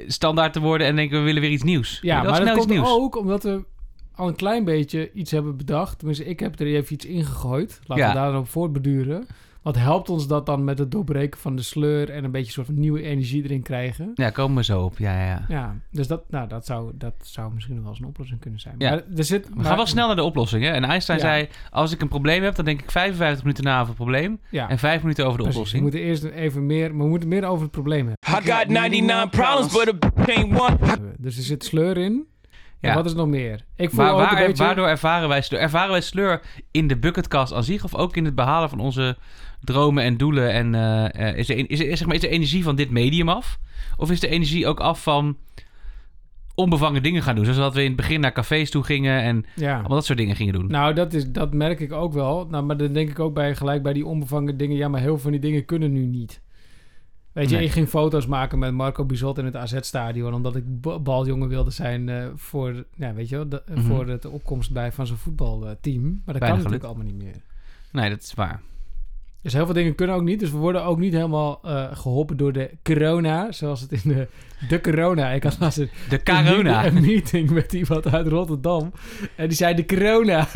standaard 0.06 0.52
te 0.52 0.60
worden. 0.60 0.86
En 0.86 0.96
denken 0.96 1.18
we 1.18 1.24
willen 1.24 1.40
weer 1.40 1.50
iets 1.50 1.62
nieuws. 1.62 1.98
Ja, 2.02 2.22
maar 2.22 2.44
dat 2.44 2.56
komt 2.56 2.68
nieuws. 2.68 2.88
ook 2.88 3.16
omdat 3.16 3.42
we 3.42 3.64
al 4.14 4.28
een 4.28 4.36
klein 4.36 4.64
beetje 4.64 5.12
iets 5.12 5.30
hebben 5.30 5.56
bedacht. 5.56 5.98
Tenminste, 5.98 6.24
ik 6.24 6.40
heb 6.40 6.60
er 6.60 6.66
even 6.66 6.94
iets 6.94 7.06
ingegooid. 7.06 7.80
Laten 7.84 8.04
Ja. 8.04 8.10
we 8.10 8.18
daar 8.18 8.30
dan 8.32 8.40
op 8.40 8.48
voortbeduren. 8.48 9.26
Wat 9.66 9.76
helpt 9.76 10.08
ons 10.08 10.26
dat 10.26 10.46
dan 10.46 10.64
met 10.64 10.78
het 10.78 10.90
doorbreken 10.90 11.40
van 11.40 11.56
de 11.56 11.62
sleur... 11.62 12.10
en 12.10 12.24
een 12.24 12.30
beetje 12.30 12.46
een 12.46 12.52
soort 12.52 12.66
van 12.66 12.78
nieuwe 12.78 13.02
energie 13.02 13.42
erin 13.44 13.62
krijgen? 13.62 14.10
Ja, 14.14 14.30
komen 14.30 14.56
we 14.56 14.64
zo 14.64 14.82
op. 14.82 14.98
Ja, 14.98 15.24
ja, 15.26 15.44
ja. 15.48 15.76
Dus 15.90 16.06
dat, 16.06 16.22
nou, 16.30 16.48
dat, 16.48 16.66
zou, 16.66 16.92
dat 16.94 17.14
zou 17.22 17.52
misschien 17.54 17.74
nog 17.74 17.82
wel 17.84 17.92
eens 17.92 18.00
een 18.02 18.08
oplossing 18.08 18.40
kunnen 18.40 18.60
zijn. 18.60 18.74
Ja. 18.78 18.90
Maar 18.90 19.02
er 19.16 19.24
zit, 19.24 19.48
We 19.54 19.64
gaan 19.64 19.76
wel 19.76 19.86
snel 19.86 20.06
naar 20.06 20.16
de 20.16 20.22
oplossing. 20.22 20.64
Hè? 20.64 20.70
En 20.70 20.84
Einstein 20.84 21.18
Ja. 21.18 21.24
zei, 21.24 21.48
als 21.70 21.92
ik 21.92 22.00
een 22.00 22.08
probleem 22.08 22.42
heb, 22.42 22.54
dan 22.54 22.64
denk 22.64 22.82
ik 22.82 22.90
55 22.90 23.42
minuten 23.42 23.64
na 23.64 23.74
over 23.76 23.86
het 23.86 23.96
probleem. 23.96 24.40
Ja, 24.50 24.68
En 24.68 24.78
5 24.78 25.00
minuten 25.02 25.26
over 25.26 25.38
de 25.38 25.44
precies. 25.44 25.72
We 25.72 25.78
oplossing. 25.78 25.82
moeten 25.82 26.00
eerst 26.00 26.24
even 26.44 26.66
meer... 26.66 26.96
We 26.96 27.06
moeten 27.08 27.28
meer 27.28 27.44
over 27.44 27.62
het 27.62 27.70
probleem 27.72 28.06
hebben. 28.08 28.48
I 28.48 28.50
got 28.52 28.68
99 28.68 29.30
problems, 29.30 29.72
but 29.84 30.28
ain't 30.36 30.60
one. 30.60 30.76
Dus 31.18 31.36
er 31.36 31.42
zit 31.42 31.64
sleur 31.64 31.96
in. 31.96 32.26
En 32.80 32.88
Ja. 32.88 32.94
wat 32.94 33.04
is 33.06 33.14
nog 33.14 33.26
meer? 33.26 33.64
Ik 33.76 33.90
voel 33.90 34.04
Maar 34.04 34.12
ook 34.12 34.18
waar, 34.20 34.40
een 34.40 34.46
beetje... 34.46 34.64
waardoor 34.64 34.86
ervaren 34.86 35.28
wij 35.28 35.42
sleur? 35.42 35.60
Ervaren 35.60 35.90
wij 35.90 36.00
sleur 36.00 36.42
in 36.70 36.86
de 36.88 36.96
bucketcast 36.98 37.52
aan 37.52 37.64
zich? 37.64 37.84
Of 37.84 37.94
ook 37.94 38.16
in 38.16 38.24
het 38.24 38.34
behalen 38.34 38.68
van 38.68 38.80
onze 38.80 39.16
dromen 39.66 40.04
en 40.04 40.16
doelen? 40.16 40.52
En 40.52 40.74
eh, 40.74 41.28
eh, 41.28 41.36
is, 41.38 41.48
er, 41.48 41.70
is, 41.70 41.80
er, 41.80 41.96
zeg 41.96 42.06
maar, 42.06 42.14
is 42.14 42.20
de 42.20 42.28
energie 42.28 42.62
van 42.62 42.76
dit 42.76 42.90
medium 42.90 43.28
af? 43.28 43.58
Of 43.96 44.10
is 44.10 44.20
de 44.20 44.28
energie 44.28 44.66
ook 44.66 44.80
af 44.80 45.02
van 45.02 45.36
onbevangen 46.54 47.02
dingen 47.02 47.22
gaan 47.22 47.34
doen? 47.34 47.44
Zoals 47.44 47.58
dat 47.60 47.74
we 47.74 47.80
in 47.80 47.86
het 47.86 47.96
begin 47.96 48.20
naar 48.20 48.32
cafés 48.32 48.70
toe 48.70 48.82
gingen 48.82 49.20
en 49.22 49.44
Ja. 49.54 49.72
allemaal 49.74 49.88
dat 49.96 50.04
soort 50.04 50.18
dingen 50.18 50.36
gingen 50.36 50.52
doen. 50.52 50.66
Nou, 50.70 50.94
dat, 50.94 51.12
is, 51.12 51.30
dat 51.32 51.54
merk 51.54 51.80
ik 51.80 51.92
ook 51.92 52.12
wel. 52.12 52.46
Nou, 52.50 52.64
maar 52.64 52.76
dan 52.76 52.92
denk 52.92 53.10
ik 53.10 53.18
ook 53.18 53.34
bij, 53.34 53.54
gelijk 53.56 53.82
bij 53.82 53.92
die 53.92 54.06
onbevangen 54.06 54.56
dingen... 54.56 54.76
Ja, 54.76 54.88
maar 54.88 55.00
heel 55.00 55.08
veel 55.12 55.18
van 55.22 55.30
die 55.30 55.40
dingen 55.40 55.64
kunnen 55.64 55.92
nu 55.92 56.06
niet. 56.06 56.40
Weet 57.32 57.50
je, 57.50 57.56
Nee. 57.56 57.64
ik 57.64 57.70
ging 57.70 57.88
foto's 57.88 58.26
maken 58.26 58.58
met 58.58 58.72
Marco 58.72 59.04
Bizot 59.04 59.38
in 59.38 59.44
het 59.44 59.56
AZ-stadion... 59.56 60.34
omdat 60.34 60.56
ik 60.56 60.80
ba- 60.80 60.98
baljongen 60.98 61.48
wilde 61.48 61.70
zijn 61.70 62.08
eh, 62.08 62.26
voor, 62.34 62.84
ja, 62.96 63.14
weet 63.14 63.28
je 63.28 63.48
de, 63.48 63.62
Mhm. 63.68 63.80
voor 63.80 64.06
de 64.20 64.30
opkomst 64.30 64.72
bij 64.72 64.92
van 64.92 65.06
zijn 65.06 65.18
voetbalteam. 65.18 66.22
Maar 66.24 66.34
dat 66.34 66.48
kan 66.48 66.56
natuurlijk 66.56 66.84
allemaal 66.84 67.04
niet 67.04 67.22
meer. 67.22 67.36
Nee, 67.92 68.10
dat 68.10 68.22
is 68.22 68.34
waar. 68.34 68.60
Dus 69.46 69.54
heel 69.54 69.64
veel 69.64 69.74
dingen 69.74 69.94
kunnen 69.94 70.16
ook 70.16 70.22
niet. 70.22 70.40
Dus 70.40 70.50
we 70.50 70.56
worden 70.56 70.84
ook 70.84 70.98
niet 70.98 71.12
helemaal 71.12 71.60
eh, 71.62 71.84
geholpen 71.92 72.36
door 72.36 72.52
de 72.52 72.70
corona. 72.82 73.52
Zoals 73.52 73.80
het 73.80 73.92
in 73.92 74.00
de, 74.04 74.28
de 74.68 74.80
corona. 74.80 75.30
Ik 75.30 75.42
had 75.42 75.56
laatst 75.60 75.78
een, 75.78 75.90
De 76.08 76.22
corona. 76.22 76.86
een 76.86 77.00
meeting 77.00 77.50
met 77.50 77.72
iemand 77.72 78.12
uit 78.12 78.26
Rotterdam. 78.26 78.92
En 79.34 79.48
die 79.48 79.56
zei 79.56 79.74
de 79.74 79.86
corona. 79.86 80.46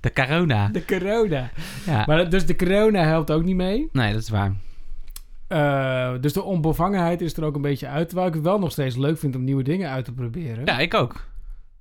De 0.00 0.12
corona. 0.12 0.68
De 0.72 0.84
corona. 0.84 1.50
Ja. 1.86 2.04
Maar 2.06 2.30
dus 2.30 2.46
de 2.46 2.56
corona 2.56 3.04
helpt 3.04 3.30
ook 3.30 3.44
niet 3.44 3.56
mee. 3.56 3.88
Nee, 3.92 4.12
dat 4.12 4.22
is 4.22 4.28
waar. 4.28 4.52
Eh, 5.46 6.12
dus 6.20 6.32
de 6.32 6.42
onbevangenheid 6.42 7.20
is 7.20 7.36
er 7.36 7.44
ook 7.44 7.54
een 7.54 7.62
beetje 7.62 7.88
uit. 7.88 8.06
Terwijl 8.08 8.28
ik 8.28 8.34
het 8.34 8.42
wel 8.42 8.58
nog 8.58 8.72
steeds 8.72 8.96
leuk 8.96 9.18
vind 9.18 9.36
om 9.36 9.44
nieuwe 9.44 9.62
dingen 9.62 9.90
uit 9.90 10.04
te 10.04 10.12
proberen. 10.12 10.64
Ja, 10.64 10.78
ik 10.78 10.94
ook. 10.94 11.26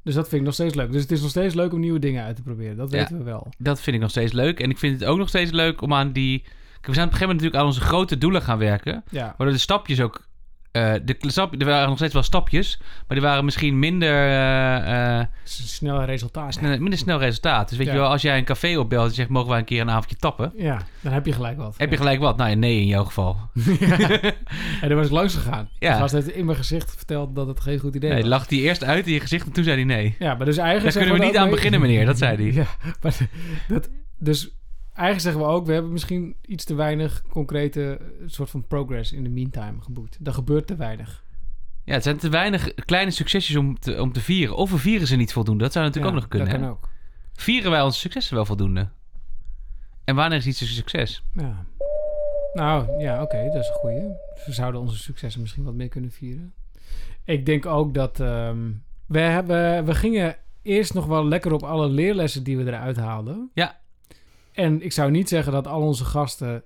Dus 0.04 0.14
dat 0.14 0.28
vind 0.28 0.42
ik 0.42 0.46
nog 0.46 0.54
steeds 0.54 0.76
leuk. 0.76 0.92
Dus 0.92 1.02
het 1.02 1.12
is 1.12 1.22
nog 1.22 1.30
steeds 1.30 1.54
leuk 1.54 1.74
om 1.74 1.80
nieuwe 1.80 2.00
dingen 2.00 2.24
uit 2.24 2.36
te 2.36 2.42
proberen. 2.42 2.78
Dat 2.78 2.92
weten 2.92 3.18
we 3.18 3.24
wel. 3.24 3.50
Dat 3.58 3.82
vind 3.82 3.96
ik 3.96 4.02
nog 4.02 4.12
steeds 4.12 4.32
leuk. 4.32 4.60
En 4.60 4.70
ik 4.70 4.78
vind 4.78 5.00
het 5.00 5.10
ook 5.10 5.18
nog 5.18 5.28
steeds 5.28 5.52
leuk 5.52 5.82
om 5.82 5.94
aan 5.94 6.12
die... 6.12 6.44
We 6.82 6.94
zijn 6.94 7.08
op 7.08 7.12
een 7.14 7.18
gegeven 7.18 7.20
moment 7.20 7.30
natuurlijk 7.30 7.56
aan 7.56 7.66
onze 7.66 7.82
grote 7.82 8.18
doelen 8.18 8.42
gaan 8.42 8.58
werken. 8.58 9.04
Waardoor 9.12 9.52
de 9.52 9.58
stapjes 9.58 10.02
ook... 10.02 10.30
eh, 10.72 10.94
de 11.06 11.16
stap, 11.20 11.62
er 11.62 11.66
waren 11.66 11.88
nog 11.88 11.98
steeds 11.98 12.14
wel 12.14 12.24
stapjes, 12.24 12.78
maar 12.80 13.18
die 13.18 13.22
waren 13.28 13.46
misschien 13.46 13.80
minder, 13.80 14.10
eh, 14.14 15.18
eh, 15.20 15.26
Het 15.42 15.50
snelle 15.52 16.06
resultaat. 16.06 16.54
snel, 16.54 16.80
minder 16.80 17.00
snel 17.00 17.20
resultaat. 17.20 17.70
Dus 17.70 17.78
weet 17.78 17.88
Ja. 17.88 17.94
je 17.94 18.00
wel, 18.00 18.10
als 18.10 18.22
jij 18.22 18.38
een 18.38 18.44
café 18.44 18.78
opbelt 18.80 19.08
en 19.10 19.14
zegt, 19.16 19.30
mogen 19.30 19.50
wij 19.50 19.60
een 19.60 19.66
keer 19.66 19.82
een 19.82 19.90
avondje 19.90 20.16
tappen? 20.16 20.54
Ja, 20.58 20.82
dan 21.02 21.14
heb 21.14 21.26
je 21.26 21.32
gelijk 21.34 21.58
wat. 21.58 21.76
Heb 21.78 21.92
je 21.92 21.98
gelijk 21.98 22.20
wat? 22.20 22.38
Nou 22.38 22.50
ja, 22.50 22.56
nee 22.56 22.80
in 22.80 22.88
jouw 22.88 23.04
geval. 23.04 23.38
En 24.82 24.88
daar 24.88 24.96
was 24.96 25.06
ik 25.06 25.12
langs 25.12 25.36
gegaan. 25.36 25.70
Ja. 25.80 25.98
Gast 25.98 26.14
heeft 26.14 26.30
in 26.32 26.46
mijn 26.46 26.58
gezicht 26.58 26.96
verteld 26.96 27.36
dat 27.36 27.48
het 27.48 27.60
geen 27.60 27.80
goed 27.80 27.96
idee 27.96 28.10
Nee, 28.10 28.20
was. 28.22 28.30
lag 28.30 28.48
die 28.48 28.62
eerst 28.62 28.84
uit 28.84 29.08
in 29.08 29.14
je 29.14 29.20
gezicht 29.20 29.46
en 29.46 29.52
toen 29.52 29.64
zei 29.64 29.76
hij 29.76 29.86
nee. 29.86 30.16
Ja, 30.20 30.34
maar 30.36 30.46
dus 30.46 30.58
eigenlijk 30.58 30.94
Daar 30.94 31.04
kunnen 31.04 31.20
we 31.20 31.26
niet 31.28 31.36
dan 31.36 31.44
aan 31.44 31.50
beginnen, 31.50 31.82
meneer, 31.82 32.06
dat 32.06 32.18
zei 32.18 32.36
hij. 32.36 32.52
Ja, 32.62 32.66
maar 33.02 33.18
dat, 33.68 33.90
dus 34.18 34.50
eigenlijk 34.94 35.20
zeggen 35.22 35.42
we 35.42 35.48
ook... 35.48 35.66
we 35.66 35.74
hebben 35.74 35.92
misschien 35.92 36.36
iets 36.42 36.66
te 36.66 36.74
weinig 36.76 37.24
concrete 37.30 37.98
eh, 38.02 38.08
soort 38.26 38.50
van 38.50 38.68
progress 38.68 39.12
in 39.12 39.24
de 39.24 39.30
meantime 39.30 39.82
geboekt. 39.82 40.18
Er 40.24 40.34
gebeurt 40.34 40.68
te 40.68 40.76
weinig. 40.76 41.24
Ja, 41.84 41.94
het 41.94 42.04
zijn 42.04 42.18
te 42.18 42.30
weinig 42.30 42.74
kleine 42.74 43.12
succesjes 43.12 43.56
om 43.56 43.80
te, 43.80 44.02
om 44.02 44.12
te 44.12 44.20
vieren. 44.22 44.56
Of 44.56 44.72
we 44.72 44.78
vieren 44.78 45.08
ze 45.08 45.16
niet 45.16 45.34
voldoende. 45.34 45.64
Dat 45.64 45.72
zou 45.74 45.86
natuurlijk 45.86 46.14
Ja, 46.14 46.20
ook 46.20 46.24
nog 46.24 46.32
kunnen. 46.38 46.50
Dat 46.50 46.60
hè? 46.60 46.66
kan 46.68 46.76
ook. 46.76 46.90
Vieren 47.34 47.72
wij 47.72 47.82
onze 47.82 48.00
successen 48.00 48.36
wel 48.36 48.46
voldoende? 48.46 48.90
En 50.04 50.16
wanneer 50.16 50.38
is 50.38 50.48
iets 50.48 50.62
een 50.62 50.68
succes? 50.68 51.24
Ja. 51.34 51.66
Nou, 52.54 53.00
ja, 53.00 53.22
oké, 53.22 53.44
dat 53.46 53.64
is 53.64 53.68
een 53.68 53.74
goeie. 53.74 54.02
Dus 54.36 54.46
we 54.46 54.52
zouden 54.52 54.82
onze 54.82 54.98
successen 54.98 55.42
misschien 55.42 55.64
wat 55.64 55.74
meer 55.74 55.90
kunnen 55.90 56.12
vieren. 56.12 56.54
Ik 57.26 57.46
denk 57.46 57.66
ook 57.66 57.94
dat... 57.94 58.20
ehm, 58.20 58.72
we, 59.06 59.20
hebben, 59.20 59.86
we 59.86 59.96
gingen 59.96 60.36
eerst 60.62 60.94
nog 60.94 61.06
wel 61.06 61.28
lekker 61.28 61.54
op 61.54 61.64
alle 61.64 61.88
leerlessen 61.88 62.44
die 62.44 62.58
we 62.58 62.66
eruit 62.66 62.98
haalden. 62.98 63.50
Ja. 63.54 63.80
En 64.52 64.82
ik 64.82 64.92
zou 64.92 65.12
niet 65.12 65.30
zeggen 65.30 65.52
dat 65.52 65.68
al 65.68 65.82
onze 65.82 66.06
gasten 66.06 66.64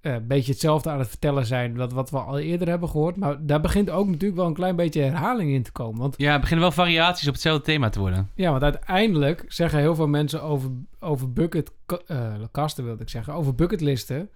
eh, 0.00 0.12
een 0.12 0.26
beetje 0.26 0.52
hetzelfde 0.52 0.90
aan 0.90 0.98
het 0.98 1.08
vertellen 1.08 1.46
zijn... 1.46 1.74
Dat 1.74 1.92
wat 1.92 2.10
we 2.10 2.18
al 2.18 2.38
eerder 2.38 2.68
hebben 2.68 2.88
gehoord. 2.88 3.16
Maar 3.16 3.46
daar 3.46 3.60
begint 3.60 3.90
ook 3.90 4.06
natuurlijk 4.06 4.36
wel 4.36 4.46
een 4.46 4.54
klein 4.54 4.76
beetje 4.76 5.02
herhaling 5.02 5.50
in 5.50 5.62
te 5.62 5.72
komen. 5.72 6.00
Want 6.00 6.14
Ja, 6.16 6.32
er 6.34 6.40
beginnen 6.40 6.64
wel 6.64 6.74
variaties 6.74 7.26
op 7.28 7.32
hetzelfde 7.32 7.64
thema 7.64 7.88
te 7.88 7.98
worden. 7.98 8.30
ja, 8.34 8.50
want 8.50 8.62
uiteindelijk 8.62 9.44
zeggen 9.48 9.78
heel 9.78 9.94
veel 9.94 10.06
mensen 10.06 10.42
over, 10.42 10.70
over 11.00 11.32
bucket 11.32 11.72
eh, 12.06 12.34
kasten, 12.50 12.84
wilde 12.84 13.02
ik 13.02 13.08
zeggen, 13.08 13.34
over 13.34 13.54
bucketlisten. 13.54 14.30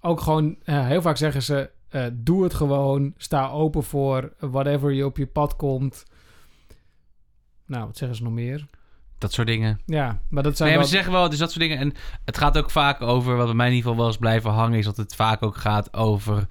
Ook 0.00 0.20
gewoon, 0.20 0.56
eh, 0.64 0.86
heel 0.86 1.02
vaak 1.02 1.16
zeggen 1.16 1.42
ze, 1.42 1.70
doe 2.12 2.42
het 2.42 2.54
gewoon, 2.54 3.14
sta 3.16 3.48
open 3.48 3.82
voor 3.82 4.32
whatever 4.38 4.92
je 4.92 5.04
op 5.04 5.16
je 5.16 5.26
pad 5.26 5.56
komt. 5.56 6.04
Nou, 7.66 7.86
wat 7.86 7.96
zeggen 7.96 8.16
ze 8.16 8.22
nog 8.22 8.32
meer? 8.32 8.66
Dat 9.18 9.32
soort 9.32 9.46
dingen. 9.46 9.80
Ja, 9.86 10.20
maar 10.28 10.42
dat 10.42 10.56
zijn 10.56 10.68
Nee, 10.68 10.78
maar 10.78 10.86
wel... 10.86 10.86
ze 10.86 11.02
zeggen 11.02 11.12
wel, 11.12 11.28
dus 11.28 11.38
dat 11.38 11.48
soort 11.52 11.60
dingen. 11.60 11.78
En 11.78 11.92
het 12.24 12.38
gaat 12.38 12.58
ook 12.58 12.70
vaak 12.70 13.02
over, 13.02 13.36
wat 13.36 13.46
bij 13.46 13.54
mij 13.54 13.66
in 13.66 13.72
ieder 13.72 13.88
geval 13.88 13.98
wel 14.04 14.10
eens 14.12 14.20
blijven 14.20 14.50
hangen, 14.50 14.78
is 14.78 14.84
dat 14.84 14.96
het 14.96 15.14
vaak 15.14 15.42
ook 15.42 15.56
gaat 15.56 15.94
over 15.94 16.46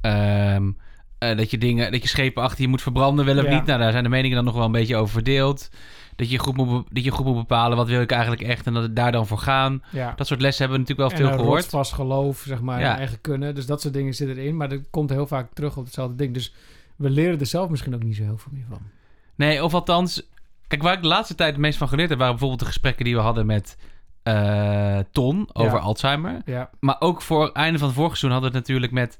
ehm, 0.00 0.70
eh, 1.18 1.36
dat 1.36 1.50
je 1.50 1.58
dingen, 1.58 1.92
dat 1.92 2.02
je 2.02 2.08
schepen 2.08 2.42
achter 2.42 2.62
je 2.62 2.68
moet 2.68 2.82
verbranden, 2.82 3.24
wel 3.24 3.38
of 3.38 3.44
Ja. 3.44 3.54
niet. 3.54 3.64
Nou, 3.66 3.78
daar 3.78 3.90
zijn 3.92 4.02
de 4.04 4.08
meningen 4.10 4.36
dan 4.36 4.44
nog 4.44 4.54
wel 4.54 4.64
een 4.64 4.72
beetje 4.72 4.96
over 4.96 5.12
verdeeld. 5.12 5.70
Dat 6.16 6.30
je 6.30 6.38
goed 6.38 6.56
moet, 6.56 6.86
dat 6.90 7.04
je 7.04 7.10
goed 7.10 7.24
moet 7.26 7.34
bepalen 7.34 7.76
wat 7.76 7.88
wil 7.88 8.00
ik 8.00 8.10
eigenlijk 8.10 8.42
echt 8.42 8.66
en 8.66 8.72
dat 8.72 8.82
het 8.82 8.96
daar 8.96 9.12
dan 9.12 9.26
voor 9.26 9.38
gaan. 9.38 9.82
ja. 9.90 10.12
Dat 10.16 10.26
soort 10.26 10.40
lessen 10.40 10.64
hebben 10.66 10.82
we 10.84 10.88
natuurlijk 10.88 11.16
wel 11.18 11.26
en 11.26 11.26
veel 11.34 11.38
gehoord. 11.44 11.60
rotsvast 11.60 11.92
geloof, 11.92 12.42
zeg 12.46 12.60
maar, 12.60 12.80
Ja. 12.80 12.96
eigen 12.98 13.20
kunnen. 13.20 13.54
Dus 13.54 13.66
dat 13.66 13.80
soort 13.80 13.94
dingen 13.94 14.14
zitten 14.14 14.36
erin. 14.38 14.56
Maar 14.56 14.68
dat 14.68 14.80
komt 14.90 15.10
heel 15.10 15.26
vaak 15.26 15.52
terug 15.52 15.76
op 15.76 15.84
hetzelfde 15.84 16.14
ding. 16.16 16.34
Dus 16.34 16.54
we 16.96 17.10
leren 17.10 17.40
er 17.40 17.46
zelf 17.46 17.68
misschien 17.68 17.94
ook 17.94 18.02
niet 18.02 18.16
zo 18.16 18.22
heel 18.22 18.38
veel 18.38 18.52
meer 18.54 18.64
van. 18.68 18.80
Nee, 19.34 19.64
of 19.64 19.74
althans, 19.74 20.22
kijk, 20.72 20.84
waar 20.84 20.94
ik 20.96 21.02
de 21.02 21.08
laatste 21.08 21.34
tijd 21.34 21.50
het 21.52 21.60
meest 21.60 21.78
van 21.78 21.88
geleerd 21.88 22.08
heb, 22.08 22.18
waren 22.18 22.32
bijvoorbeeld 22.32 22.60
de 22.62 22.66
gesprekken 22.72 23.04
die 23.04 23.14
we 23.14 23.20
hadden 23.20 23.46
met 23.46 23.76
eh, 24.22 24.98
Ton 25.10 25.48
over 25.52 25.78
Ja. 25.78 25.84
Alzheimer. 25.84 26.42
Ja, 26.44 26.70
Maar 26.80 26.96
ook 26.98 27.22
voor 27.22 27.44
het 27.44 27.52
einde 27.52 27.78
van 27.78 27.88
het 27.88 27.96
vorige 27.96 28.16
seizoen 28.16 28.40
hadden 28.40 28.50
we 28.52 28.58
het 28.58 28.66
natuurlijk 28.68 28.92
met 28.92 29.18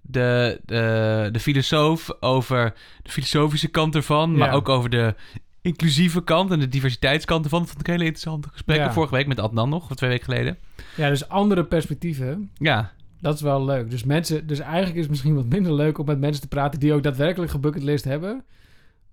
de, 0.00 0.60
de, 0.64 1.28
de 1.32 1.40
filosoof 1.40 2.10
over 2.20 2.74
de 3.02 3.10
filosofische 3.10 3.68
kant 3.68 3.94
ervan, 3.94 4.36
maar 4.36 4.52
ook 4.52 4.68
over 4.68 4.90
de 4.90 5.14
inclusieve 5.60 6.24
kant 6.24 6.50
en 6.50 6.58
de 6.60 6.68
diversiteitskant 6.68 7.44
ervan. 7.44 7.58
Dat 7.60 7.68
vond 7.68 7.80
ik 7.80 7.86
hele 7.86 8.04
interessante 8.04 8.48
gesprekken. 8.52 8.92
Vorige 8.92 9.14
week 9.14 9.26
met 9.26 9.40
Adnan 9.40 9.68
nog, 9.68 9.90
of 9.90 9.96
twee 9.96 10.10
weken 10.10 10.24
geleden. 10.24 10.58
Ja, 10.96 11.08
dus 11.08 11.28
andere 11.28 11.64
perspectieven. 11.64 12.50
Ja, 12.54 12.92
Dat 13.20 13.34
is 13.34 13.40
wel 13.40 13.64
leuk. 13.64 13.90
Dus, 13.90 14.04
mensen, 14.04 14.46
dus 14.46 14.58
eigenlijk 14.58 14.94
is 14.94 15.00
het 15.00 15.10
misschien 15.10 15.34
wat 15.34 15.46
minder 15.46 15.72
leuk 15.74 15.98
om 15.98 16.06
met 16.06 16.20
mensen 16.20 16.42
te 16.42 16.48
praten 16.48 16.80
die 16.80 16.92
ook 16.92 17.02
daadwerkelijk 17.02 17.50
gebucketlist 17.50 18.04
hebben. 18.04 18.44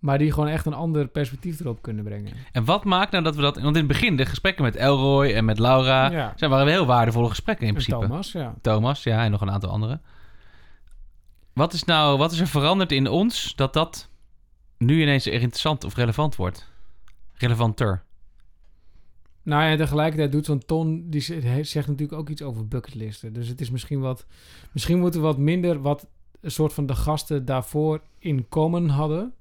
Maar 0.01 0.17
die 0.17 0.31
gewoon 0.31 0.49
echt 0.49 0.65
een 0.65 0.73
ander 0.73 1.07
perspectief 1.07 1.59
erop 1.59 1.81
kunnen 1.81 2.03
brengen. 2.03 2.33
en 2.51 2.65
wat 2.65 2.83
maakt 2.83 3.11
nou 3.11 3.23
dat 3.23 3.35
we 3.35 3.41
dat... 3.41 3.55
Want 3.55 3.75
in 3.75 3.87
het 3.87 3.87
begin, 3.87 4.15
de 4.15 4.25
gesprekken 4.25 4.63
met 4.63 4.75
Elroy 4.75 5.31
en 5.31 5.45
met 5.45 5.59
Laura... 5.59 6.11
ja. 6.11 6.33
zijn 6.35 6.51
waren 6.51 6.67
heel 6.67 6.85
waardevolle 6.85 7.29
gesprekken 7.29 7.67
in 7.67 7.75
En 7.75 7.81
principe. 7.81 8.07
Thomas, 8.07 8.31
ja. 8.31 8.55
Thomas, 8.61 9.03
ja, 9.03 9.23
en 9.23 9.31
nog 9.31 9.41
een 9.41 9.51
aantal 9.51 9.69
anderen. 9.69 10.01
Wat 11.53 11.73
is 11.73 11.83
nou, 11.83 12.17
wat 12.17 12.31
is 12.31 12.39
er 12.39 12.47
veranderd 12.47 12.91
in 12.91 13.07
ons 13.07 13.55
dat 13.55 13.73
dat 13.73 14.09
nu 14.77 15.01
ineens 15.01 15.27
interessant 15.27 15.83
of 15.83 15.95
relevant 15.95 16.35
wordt? 16.35 16.69
Relevanter. 17.33 18.03
Nou 19.43 19.63
ja, 19.63 19.75
tegelijkertijd 19.75 20.31
doet 20.31 20.45
zo'n 20.45 20.65
Ton, 20.65 21.09
die 21.09 21.21
zegt 21.63 21.87
natuurlijk 21.87 22.13
ook 22.13 22.29
iets 22.29 22.41
over 22.41 22.67
bucketlisten. 22.67 23.33
Dus 23.33 23.47
het 23.47 23.61
is 23.61 23.69
misschien 23.69 23.99
wat, 23.99 24.25
misschien 24.71 24.99
moeten 24.99 25.19
we 25.19 25.25
wat 25.25 25.37
minder 25.37 25.81
wat 25.81 26.07
een 26.41 26.51
soort 26.51 26.73
van 26.73 26.85
de 26.85 26.95
gasten 26.95 27.45
daarvoor 27.45 28.01
in 28.19 28.47
common 28.49 28.87
hadden. 28.87 29.33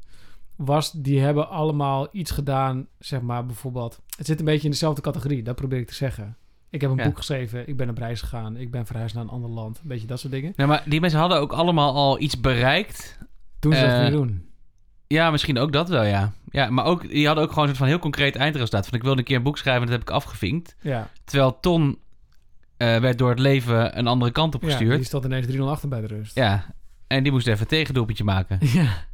Was, 0.65 0.93
die 0.93 1.21
hebben 1.21 1.49
allemaal 1.49 2.09
iets 2.13 2.31
gedaan, 2.31 2.87
zeg 2.99 3.21
maar 3.21 3.47
bijvoorbeeld. 3.47 4.01
Het 4.17 4.27
zit 4.27 4.39
een 4.39 4.45
beetje 4.45 4.65
in 4.65 4.71
dezelfde 4.71 5.01
categorie, 5.03 5.43
dat 5.43 5.55
probeer 5.57 5.79
ik 5.79 5.87
te 5.87 5.95
zeggen. 5.95 6.37
Ik 6.71 6.81
heb 6.81 6.91
een 6.91 6.97
Ja. 6.97 7.05
boek 7.05 7.17
geschreven, 7.17 7.69
ik 7.69 7.77
ben 7.77 7.89
op 7.91 7.99
reis 7.99 8.21
gegaan, 8.21 8.57
ik 8.57 8.71
ben 8.71 8.87
verhuisd 8.87 9.15
naar 9.15 9.25
een 9.25 9.31
ander 9.31 9.51
land. 9.51 9.79
Een 9.83 9.89
beetje 9.89 10.07
dat 10.07 10.21
soort 10.21 10.33
dingen. 10.33 10.53
Nou, 10.57 10.69
maar 10.69 10.83
die 10.87 11.01
mensen 11.01 11.19
hadden 11.21 11.39
ook 11.41 11.53
allemaal 11.53 11.95
al 11.95 12.21
iets 12.21 12.41
bereikt. 12.41 13.19
Toen 13.59 13.73
ze 13.73 13.81
dat 13.81 13.91
Eh, 13.91 14.03
niet 14.03 14.13
doen. 14.13 14.49
Ja, 15.07 15.31
misschien 15.31 15.59
ook 15.59 15.73
dat 15.73 15.89
wel, 15.89 16.05
ja. 16.05 16.33
Ja, 16.51 16.71
maar 16.71 16.85
ook, 16.85 17.09
die 17.09 17.27
hadden 17.27 17.45
ook 17.45 17.51
gewoon 17.51 17.65
een 17.65 17.69
soort 17.75 17.81
van 17.81 17.89
heel 17.89 17.99
concreet 17.99 18.37
eindresultaat. 18.37 18.87
Van 18.87 18.95
ik 18.99 19.03
wilde 19.05 19.19
een 19.19 19.25
keer 19.25 19.37
een 19.37 19.43
boek 19.43 19.59
schrijven 19.59 19.83
en 19.83 19.89
dat 19.89 19.99
heb 19.99 20.09
ik 20.09 20.15
afgevinkt. 20.15 20.77
Ja, 20.81 21.09
Terwijl 21.25 21.61
Ton 21.61 21.99
eh, 22.77 22.97
werd 22.99 23.19
door 23.19 23.31
het 23.31 23.39
leven 23.39 23.99
een 23.99 24.07
andere 24.07 24.33
kant 24.33 24.55
op 24.55 24.61
ja 24.63 24.67
die 24.69 24.77
gestuurd. 24.77 25.07
stond 25.07 25.25
ineens 25.25 25.47
3-0 25.47 25.61
achter 25.71 25.89
bij 25.89 26.01
de 26.01 26.07
rust. 26.07 26.35
Ja, 26.35 26.75
en 27.07 27.23
die 27.23 27.33
moest 27.33 27.47
even 27.47 27.61
een 27.61 27.67
tegendoelpuntje 27.67 28.25
maken. 28.25 28.59
Ja. 28.73 29.09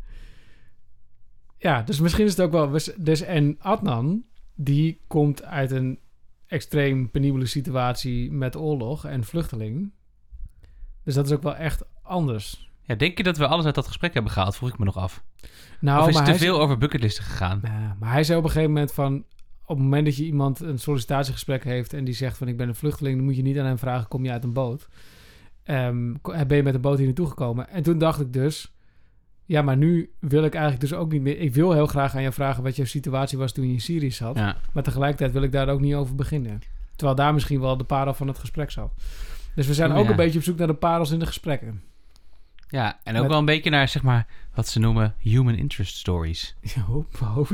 Ja, 1.66 1.82
dus 1.82 2.00
misschien 2.00 2.24
is 2.24 2.36
het 2.36 2.40
ook 2.40 2.52
wel... 2.52 2.78
Dus, 2.96 3.20
en 3.20 3.56
Adnan, 3.58 4.24
die 4.54 5.00
komt 5.06 5.44
uit 5.44 5.70
een 5.70 5.98
extreem 6.46 7.10
penibele 7.10 7.46
situatie 7.46 8.32
met 8.32 8.56
oorlog 8.56 9.04
en 9.04 9.24
vluchteling. 9.24 9.92
Dus 11.04 11.14
dat 11.14 11.26
is 11.26 11.32
ook 11.32 11.42
wel 11.42 11.56
echt 11.56 11.82
anders. 12.02 12.70
Ja, 12.82 12.94
denk 12.94 13.16
je 13.16 13.22
dat 13.22 13.36
we 13.36 13.46
alles 13.46 13.64
uit 13.64 13.74
dat 13.74 13.86
gesprek 13.86 14.14
hebben 14.14 14.32
gehaald? 14.32 14.56
Vroeg 14.56 14.68
ik 14.68 14.78
me 14.78 14.84
nog 14.84 14.96
af. 14.96 15.24
Nou, 15.80 16.00
of 16.02 16.08
is 16.08 16.14
maar 16.14 16.26
het 16.26 16.32
te 16.32 16.38
veel 16.44 16.60
over 16.60 16.78
bucketlisten 16.78 17.24
gegaan? 17.24 17.60
Ja, 17.62 17.96
maar 18.00 18.12
hij 18.12 18.24
zei 18.24 18.38
op 18.38 18.44
een 18.44 18.50
gegeven 18.50 18.72
moment 18.72 18.92
van... 18.92 19.24
Op 19.62 19.76
het 19.76 19.84
moment 19.84 20.04
dat 20.04 20.16
je 20.16 20.24
iemand 20.24 20.60
een 20.60 20.78
sollicitatiegesprek 20.78 21.64
heeft... 21.64 21.92
en 21.92 22.04
die 22.04 22.14
zegt 22.14 22.38
van 22.38 22.48
ik 22.48 22.56
ben 22.56 22.68
een 22.68 22.74
vluchteling... 22.74 23.16
dan 23.16 23.24
moet 23.24 23.36
je 23.36 23.42
niet 23.42 23.58
aan 23.58 23.66
hem 23.66 23.78
vragen, 23.78 24.08
kom 24.08 24.24
je 24.24 24.30
uit 24.30 24.44
een 24.44 24.52
boot? 24.52 24.88
Ehm, 25.62 26.12
ben 26.22 26.56
je 26.56 26.62
met 26.62 26.74
een 26.74 26.80
boot 26.80 26.96
hier 26.96 27.06
naartoe 27.06 27.28
gekomen? 27.28 27.68
En 27.68 27.82
toen 27.82 27.98
dacht 27.98 28.20
ik 28.20 28.32
dus... 28.32 28.75
Ja, 29.46 29.62
maar 29.62 29.76
nu 29.76 30.10
wil 30.18 30.44
ik 30.44 30.54
eigenlijk 30.54 30.88
dus 30.88 30.98
ook 30.98 31.12
niet 31.12 31.22
meer... 31.22 31.38
Ik 31.38 31.54
wil 31.54 31.72
heel 31.72 31.86
graag 31.86 32.14
aan 32.14 32.20
jou 32.20 32.34
vragen 32.34 32.62
wat 32.62 32.76
jouw 32.76 32.84
situatie 32.84 33.38
was 33.38 33.52
toen 33.52 33.66
je 33.66 33.72
in 33.72 33.80
Syrië 33.80 34.10
zat. 34.10 34.36
Ja. 34.36 34.56
Maar 34.72 34.82
tegelijkertijd 34.82 35.32
wil 35.32 35.42
ik 35.42 35.52
daar 35.52 35.68
ook 35.68 35.80
niet 35.80 35.94
over 35.94 36.14
beginnen. 36.14 36.62
Terwijl 36.96 37.16
daar 37.16 37.34
misschien 37.34 37.60
wel 37.60 37.76
de 37.76 37.84
parel 37.84 38.14
van 38.14 38.28
het 38.28 38.38
gesprek 38.38 38.70
zat. 38.70 38.92
Dus 39.54 39.66
we 39.66 39.74
zijn 39.74 39.92
ook 39.92 40.04
ja. 40.04 40.10
een 40.10 40.16
beetje 40.16 40.38
op 40.38 40.44
zoek 40.44 40.58
naar 40.58 40.66
de 40.66 40.74
parels 40.74 41.10
in 41.10 41.18
de 41.18 41.26
gesprekken. 41.26 41.82
Ja, 42.68 42.98
en 43.02 43.14
ook 43.14 43.20
Met- 43.20 43.30
wel 43.30 43.38
een 43.38 43.44
beetje 43.44 43.70
naar, 43.70 43.88
zeg 43.88 44.02
maar, 44.02 44.26
wat 44.54 44.68
ze 44.68 44.78
noemen 44.78 45.14
human 45.18 45.54
interest 45.54 45.96
stories. 45.96 46.56
Ja, 46.60 46.80
hoop, 46.80 47.16
hoop. 47.16 47.48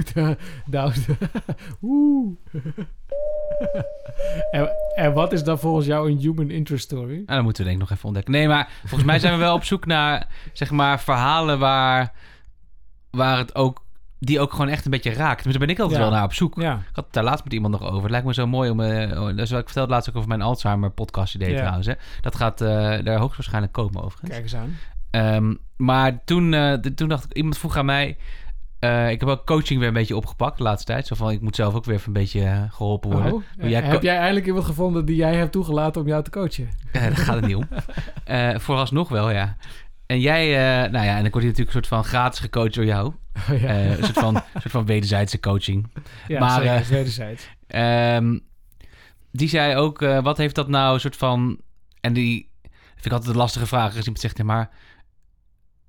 oeh. 1.82 2.37
en, 4.50 4.69
en 4.95 5.12
wat 5.12 5.33
is 5.33 5.45
dan 5.45 5.59
volgens 5.59 5.87
jou 5.87 6.11
een 6.11 6.19
human 6.19 6.50
interest 6.50 6.85
story? 6.85 7.12
Nou, 7.14 7.25
dat 7.26 7.42
moeten 7.42 7.62
we 7.64 7.69
denk 7.71 7.83
ik 7.83 7.88
nog 7.88 7.97
even 7.97 8.04
ontdekken. 8.09 8.33
Nee, 8.33 8.49
maar 8.49 8.69
volgens 8.81 9.04
mij 9.04 9.19
zijn 9.19 9.33
we 9.33 9.38
wel 9.38 9.54
op 9.54 9.64
zoek 9.64 9.87
naar, 9.87 10.26
zeg 10.52 10.71
maar, 10.71 11.00
verhalen 11.00 11.59
waar, 11.59 12.12
waar 13.11 13.38
het 13.38 13.54
ook, 13.54 13.85
die 14.19 14.40
ook 14.40 14.50
gewoon 14.50 14.69
echt 14.69 14.85
een 14.85 14.90
beetje 14.90 15.12
raakt. 15.12 15.42
Dus 15.42 15.52
daar 15.52 15.61
ben 15.66 15.71
ik 15.75 15.78
altijd 15.81 15.99
Ja. 15.99 16.04
wel 16.04 16.14
naar 16.14 16.25
op 16.25 16.33
zoek. 16.35 16.61
Ja, 16.61 16.75
Ik 16.75 16.95
had 16.95 17.04
het 17.04 17.12
daar 17.14 17.25
laatst 17.25 17.45
met 17.45 17.52
iemand 17.52 17.73
nog 17.81 17.83
over. 17.90 18.02
Het 18.02 18.11
lijkt 18.11 18.26
me 18.26 18.35
zo 18.35 18.47
mooi 18.47 18.71
om... 18.71 18.76
dat 19.37 19.38
is 19.38 19.50
wat 19.50 19.61
ik 19.61 19.66
vertelde 19.66 19.92
laatst 19.92 20.09
ook 20.11 20.16
over 20.16 20.28
mijn 20.28 20.42
Alzheimer 20.42 20.90
podcast 20.90 21.35
idee 21.35 21.50
Ja. 21.50 21.57
trouwens. 21.59 21.87
Hè. 21.87 21.92
Dat 22.21 22.35
gaat 22.37 22.61
eh, 22.61 22.69
daar 23.04 23.19
hoogstwaarschijnlijk 23.19 23.73
komen 23.73 24.02
overigens. 24.02 24.31
kijk 24.31 24.42
eens 24.42 24.54
aan. 24.57 24.76
Ehm, 25.11 25.54
maar 25.76 26.25
toen, 26.25 26.54
eh, 26.54 26.73
toen 26.73 27.09
dacht 27.09 27.25
ik, 27.25 27.33
iemand 27.33 27.59
vroeg 27.59 27.76
aan 27.76 27.85
mij... 27.85 28.16
eh, 28.82 29.10
ik 29.10 29.20
heb 29.20 29.28
ook 29.28 29.46
coaching 29.46 29.78
weer 29.78 29.88
een 29.88 29.94
beetje 29.94 30.16
opgepakt 30.16 30.56
de 30.56 30.62
laatste 30.62 30.92
tijd. 30.92 31.06
Zo 31.06 31.14
van, 31.14 31.30
ik 31.30 31.40
moet 31.40 31.56
zelf 31.56 31.74
ook 31.74 31.84
weer 31.84 31.94
even 31.94 32.06
een 32.06 32.12
beetje 32.12 32.42
eh, 32.42 32.62
geholpen 32.70 33.10
worden. 33.10 33.32
Oh, 33.32 33.42
jij 33.56 33.82
heb 33.82 34.02
jij 34.02 34.16
eindelijk 34.16 34.46
iemand 34.46 34.64
gevonden 34.64 35.04
die 35.04 35.16
jij 35.16 35.34
hebt 35.34 35.52
toegelaten 35.52 36.00
om 36.00 36.08
jou 36.08 36.22
te 36.22 36.30
coachen? 36.30 36.68
Eh, 36.92 37.02
daar 37.02 37.16
gaat 37.16 37.34
het 37.34 37.46
niet 37.46 37.56
om. 37.56 37.68
Eh, 38.24 38.58
vooralsnog 38.58 39.08
wel, 39.08 39.30
ja. 39.30 39.56
En 40.06 40.20
jij, 40.20 40.44
eh, 40.46 40.90
nou 40.90 41.04
ja, 41.04 41.16
en 41.16 41.22
dan 41.22 41.30
word 41.30 41.44
je 41.44 41.48
natuurlijk 41.48 41.76
een 41.76 41.84
soort 41.84 41.86
van 41.86 42.04
gratis 42.04 42.38
gecoacht 42.38 42.74
door 42.74 42.84
jou. 42.84 43.12
Oh, 43.50 43.60
ja. 43.60 43.68
Eh, 43.68 43.98
een 43.98 44.04
soort 44.04 44.18
van, 44.18 44.34
een 44.36 44.60
soort 44.60 44.70
van 44.70 44.86
wederzijdse 44.86 45.40
coaching. 45.40 45.90
ja, 46.28 46.40
maar, 46.40 46.60
zeker, 46.60 46.74
eh, 46.74 46.86
wederzijds. 46.86 47.48
Ehm, 47.66 48.38
die 49.30 49.48
zei 49.48 49.76
ook, 49.76 50.02
eh, 50.02 50.22
wat 50.22 50.36
heeft 50.36 50.54
dat 50.54 50.68
nou 50.68 50.94
een 50.94 51.00
soort 51.00 51.16
van... 51.16 51.60
En 52.00 52.12
die 52.12 52.50
vind 52.92 53.06
ik 53.06 53.12
altijd 53.12 53.30
een 53.30 53.36
lastige 53.36 53.66
vraag. 53.66 53.96
Als 53.96 54.04
iemand 54.04 54.20
zegt, 54.20 54.38
ja, 54.38 54.44
maar 54.44 54.70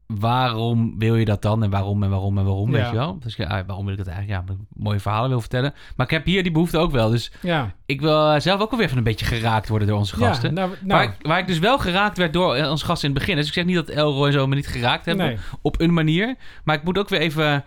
waarom 0.07 0.95
wil 0.99 1.15
je 1.15 1.25
dat 1.25 1.41
dan? 1.41 1.63
En 1.63 1.69
waarom 1.69 2.03
en 2.03 2.09
waarom 2.09 2.37
en 2.37 2.43
waarom, 2.45 2.71
Ja. 2.71 2.77
weet 2.81 2.89
je 2.89 2.95
wel? 2.95 3.19
Dus 3.19 3.39
ah, 3.39 3.49
waarom 3.67 3.83
wil 3.85 3.93
ik 3.93 3.97
dat 4.03 4.07
eigenlijk? 4.07 4.47
Ja, 4.47 4.55
mooie 4.73 4.99
verhalen 4.99 5.29
wil 5.29 5.39
vertellen. 5.39 5.73
Maar 5.95 6.05
ik 6.05 6.11
heb 6.11 6.25
hier 6.25 6.43
die 6.43 6.51
behoefte 6.51 6.77
ook 6.77 6.91
wel. 6.91 7.09
Dus 7.09 7.31
Ja, 7.41 7.73
ik 7.85 8.01
wil 8.01 8.31
eh, 8.31 8.39
zelf 8.39 8.61
ook 8.61 8.69
wel 8.69 8.77
weer 8.79 8.87
even 8.87 8.97
een 8.97 9.03
beetje 9.03 9.25
geraakt 9.25 9.67
worden 9.69 9.87
door 9.87 9.97
onze 9.97 10.15
gasten. 10.15 10.49
ja 10.49 10.55
nou, 10.55 10.69
nou 10.69 10.87
Waar, 10.91 11.03
ik, 11.03 11.27
waar 11.27 11.39
ik 11.39 11.47
dus 11.47 11.59
wel 11.59 11.79
geraakt 11.79 12.17
werd 12.17 12.33
door 12.33 12.55
eh, 12.55 12.69
onze 12.69 12.85
gasten 12.85 13.07
in 13.09 13.13
het 13.15 13.23
begin. 13.23 13.39
Dus 13.39 13.47
ik 13.47 13.53
zeg 13.53 13.65
niet 13.65 13.75
dat 13.75 13.89
Elroy 13.89 14.27
en 14.27 14.33
zo 14.33 14.47
me 14.47 14.55
niet 14.55 14.67
geraakt 14.67 15.05
hebben 15.05 15.25
nee. 15.25 15.37
op 15.61 15.81
een 15.81 15.93
manier. 15.93 16.35
Maar 16.63 16.75
ik 16.75 16.83
moet 16.83 16.97
ook 16.97 17.09
weer 17.09 17.19
even... 17.19 17.63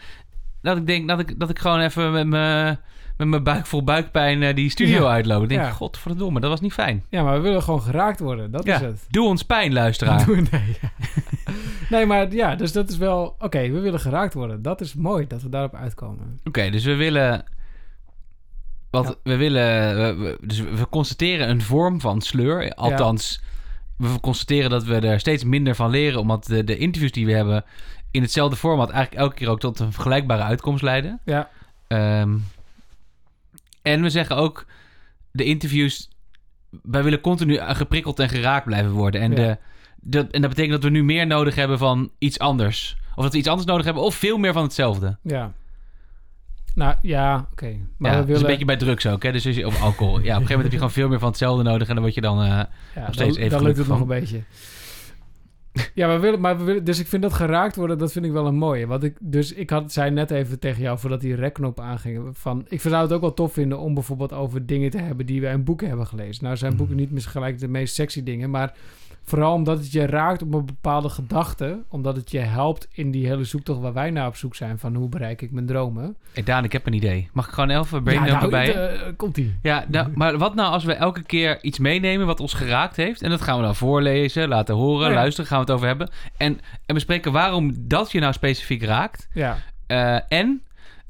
Dat 0.63 0.77
ik 0.77 0.87
denk 0.87 1.09
dat 1.09 1.19
ik, 1.21 1.39
dat 1.41 1.51
ik 1.51 1.59
gewoon 1.59 1.81
even 1.81 2.13
met 2.13 2.27
mijn 2.27 2.79
met 3.17 3.29
mijn 3.29 3.43
buik 3.43 3.67
vol 3.67 3.85
buikpijn 3.85 4.43
eh, 4.43 4.55
die 4.55 4.71
studio 4.71 5.03
Ja. 5.03 5.11
uitloop. 5.11 5.43
Ik 5.43 5.49
denk, 5.49 5.61
Ja. 5.61 5.71
godverdomme, 5.71 6.41
dat 6.41 6.51
was 6.51 6.61
niet 6.61 6.73
fijn. 6.73 7.05
Ja, 7.11 7.23
maar 7.23 7.35
we 7.35 7.41
willen 7.41 7.63
gewoon 7.63 7.83
geraakt 7.83 8.21
worden. 8.21 8.51
Dat 8.51 8.65
Ja, 8.65 8.75
is 8.75 8.81
het. 8.81 9.07
doe 9.11 9.27
ons 9.29 9.43
pijn, 9.43 9.73
luisteraar. 9.73 10.21
Oké, 10.21 10.33
Nee. 10.51 10.79
nee, 11.91 12.07
maar 12.07 12.33
ja, 12.33 12.55
dus 12.55 12.73
dat 12.73 12.89
is 12.91 12.97
wel... 12.97 13.37
Oké, 13.39 13.71
we 13.71 13.81
willen 13.81 14.01
geraakt 14.01 14.35
worden. 14.35 14.63
Dat 14.63 14.81
is 14.81 14.95
mooi 14.95 15.27
dat 15.27 15.43
we 15.43 15.49
daarop 15.49 15.75
uitkomen. 15.75 16.41
dus 16.53 16.85
we 16.85 16.95
willen... 16.95 17.45
Want 18.91 19.07
Ja. 19.09 19.15
we 19.23 19.37
willen... 19.37 19.97
we- 19.97 20.23
we- 20.41 20.47
dus 20.47 20.61
we 20.61 20.89
constateren 20.91 21.49
een 21.49 21.63
vorm 21.63 22.01
van 22.01 22.21
sleur. 22.21 22.75
Althans, 22.75 23.41
we 23.97 24.21
constateren 24.21 24.71
dat 24.71 24.85
we 24.85 24.95
er 24.99 25.21
steeds 25.21 25.45
minder 25.45 25.75
van 25.75 25.91
leren... 25.91 26.21
omdat 26.21 26.45
de, 26.45 26.65
de 26.65 26.77
interviews 26.79 27.13
die 27.13 27.27
we 27.27 27.33
hebben 27.33 27.65
in 28.11 28.23
hetzelfde 28.23 28.57
format... 28.57 28.91
eigenlijk 28.91 29.23
elke 29.23 29.35
keer 29.37 29.49
ook 29.49 29.61
tot 29.61 29.79
een 29.81 29.93
vergelijkbare 29.93 30.43
uitkomst 30.43 30.83
leiden. 30.83 31.21
Ja, 31.25 31.51
Ehm, 31.87 32.37
en 33.83 34.03
we 34.03 34.11
zeggen 34.11 34.37
ook, 34.37 34.67
de 35.31 35.45
interviews, 35.45 36.09
wij 36.83 37.03
willen 37.03 37.21
continu 37.21 37.59
geprikkeld 37.61 38.19
en 38.19 38.29
geraakt 38.29 38.65
blijven 38.65 38.91
worden. 38.93 39.21
En, 39.21 39.31
Ja. 39.31 39.37
de, 39.37 39.59
dat, 40.01 40.31
en 40.31 40.41
dat 40.41 40.51
betekent 40.51 40.75
dat 40.75 40.83
we 40.83 40.91
nu 40.91 41.05
meer 41.05 41.27
nodig 41.27 41.55
hebben 41.55 41.79
van 41.79 42.11
iets 42.19 42.39
anders. 42.39 42.97
Of 43.15 43.23
dat 43.23 43.33
we 43.33 43.39
iets 43.39 43.49
anders 43.49 43.67
nodig 43.69 43.85
hebben, 43.85 44.03
of 44.03 44.15
veel 44.15 44.39
meer 44.39 44.53
van 44.53 44.63
hetzelfde. 44.63 45.17
ja. 45.23 45.53
Nou, 46.75 46.95
ja, 47.03 47.49
oké. 47.53 47.77
Maar 47.97 48.11
ja, 48.13 48.17
we 48.17 48.21
dat 48.21 48.21
is 48.21 48.27
willen... 48.27 48.41
een 48.41 48.47
beetje 48.47 48.65
bij 48.65 48.77
drugs 48.77 49.07
ook, 49.07 49.23
hè? 49.23 49.33
Dus 49.33 49.47
als 49.47 49.57
je, 49.57 49.67
of 49.67 49.83
alcohol. 49.83 50.13
Ja, 50.15 50.17
op 50.17 50.21
een 50.21 50.27
gegeven 50.27 50.43
moment 50.43 50.63
heb 50.63 50.73
je 50.73 50.77
gewoon 50.77 50.93
veel 50.93 51.09
meer 51.09 51.19
van 51.19 51.29
hetzelfde 51.29 51.63
nodig. 51.63 51.89
En 51.89 51.95
dan 51.95 52.03
word 52.03 52.15
je 52.15 52.21
dan... 52.21 52.41
eh, 52.43 52.47
ja, 52.49 52.69
nog 52.95 53.13
steeds 53.15 53.35
dan, 53.35 53.45
even 53.45 53.51
dan 53.59 53.67
lukt 53.67 53.79
het 53.79 53.87
nog 53.87 54.01
een 54.01 54.07
beetje. 54.07 54.41
Ja, 55.95 56.07
maar 56.07 56.17
we 56.17 56.23
willen, 56.23 56.41
maar 56.41 56.59
we 56.59 56.65
willen, 56.65 56.85
dus 56.85 56.99
ik 56.99 57.07
vind 57.07 57.23
dat 57.23 57.33
geraakt 57.33 57.77
worden, 57.77 57.99
dat 57.99 58.13
vind 58.13 58.25
ik 58.25 58.33
wel 58.33 58.47
een 58.47 58.57
mooie. 58.57 58.87
Want 58.87 59.03
ik, 59.03 59.17
dus 59.21 59.53
ik 59.53 59.71
had, 59.71 59.93
zei 59.93 60.11
net 60.11 60.31
even 60.31 60.59
tegen 60.59 60.83
jou, 60.83 60.99
voordat 60.99 61.21
die 61.21 61.35
rekknop 61.35 61.81
aanging, 61.81 62.29
van, 62.33 62.65
ik 62.69 62.81
zou 62.81 62.95
het 63.03 63.13
ook 63.13 63.21
wel 63.21 63.35
tof 63.35 63.53
vinden 63.53 63.79
om 63.79 63.95
bijvoorbeeld 63.95 64.33
over 64.33 64.67
dingen 64.67 64.91
te 64.91 64.99
hebben 64.99 65.27
die 65.27 65.41
wij 65.41 65.53
in 65.53 65.65
boeken 65.65 65.89
hebben 65.89 66.07
gelezen. 66.07 66.45
Nou 66.45 66.57
zijn 66.57 66.71
Mhm. 66.71 66.79
boeken 66.79 66.97
niet 66.97 67.11
misschien 67.11 67.33
gelijk 67.35 67.59
de 67.59 67.69
meest 67.69 67.95
sexy 67.95 68.23
dingen, 68.23 68.51
maar 68.51 68.75
vooral 69.27 69.53
omdat 69.55 69.79
het 69.79 69.93
je 69.93 70.07
raakt 70.07 70.43
op 70.43 70.55
een 70.55 70.67
bepaalde 70.67 71.09
gedachte, 71.09 71.83
omdat 71.89 72.17
het 72.17 72.31
je 72.31 72.39
helpt 72.39 72.89
in 72.93 73.11
die 73.11 73.27
hele 73.27 73.45
zoektocht 73.45 73.81
waar 73.81 73.93
wij 73.93 74.11
naar 74.11 74.27
op 74.27 74.37
zoek 74.37 74.55
zijn, 74.55 74.79
van 74.79 74.95
hoe 74.95 75.09
bereik 75.09 75.43
ik 75.43 75.51
mijn 75.51 75.67
dromen. 75.67 76.17
hey 76.33 76.43
Daan, 76.43 76.65
ik 76.65 76.73
heb 76.73 76.87
een 76.87 76.93
idee. 76.93 77.29
Mag 77.33 77.47
ik 77.47 77.53
gewoon 77.53 77.71
even 77.71 78.03
braindumpen 78.03 78.51
bij 78.51 78.67
je? 78.67 78.73
eh, 78.73 79.13
komt-ie. 79.17 79.59
Ja, 79.63 79.85
nou, 79.89 80.09
maar 80.15 80.39
wat 80.39 80.55
nou 80.55 80.73
als 80.73 80.85
we 80.85 80.93
elke 80.93 81.23
keer 81.23 81.63
iets 81.63 81.79
meenemen 81.79 82.27
wat 82.27 82.41
ons 82.41 82.53
geraakt 82.55 82.97
heeft... 82.97 83.23
en 83.23 83.31
dat 83.31 83.43
gaan 83.43 83.57
we 83.59 83.63
dan 83.65 83.77
voorlezen, 83.77 84.49
laten 84.49 84.75
horen, 84.75 85.09
Ja. 85.09 85.15
luisteren, 85.15 85.47
gaan 85.51 85.59
we 85.59 85.65
het 85.65 85.75
over 85.75 85.87
hebben... 85.87 86.11
en, 86.37 86.61
en 86.87 86.95
bespreken 86.95 87.33
waarom 87.33 87.75
dat 87.79 88.13
je 88.13 88.21
nou 88.21 88.33
specifiek 88.33 88.83
raakt... 88.83 89.29
Ja, 89.33 89.57
Eh, 89.87 90.19
en 90.29 90.63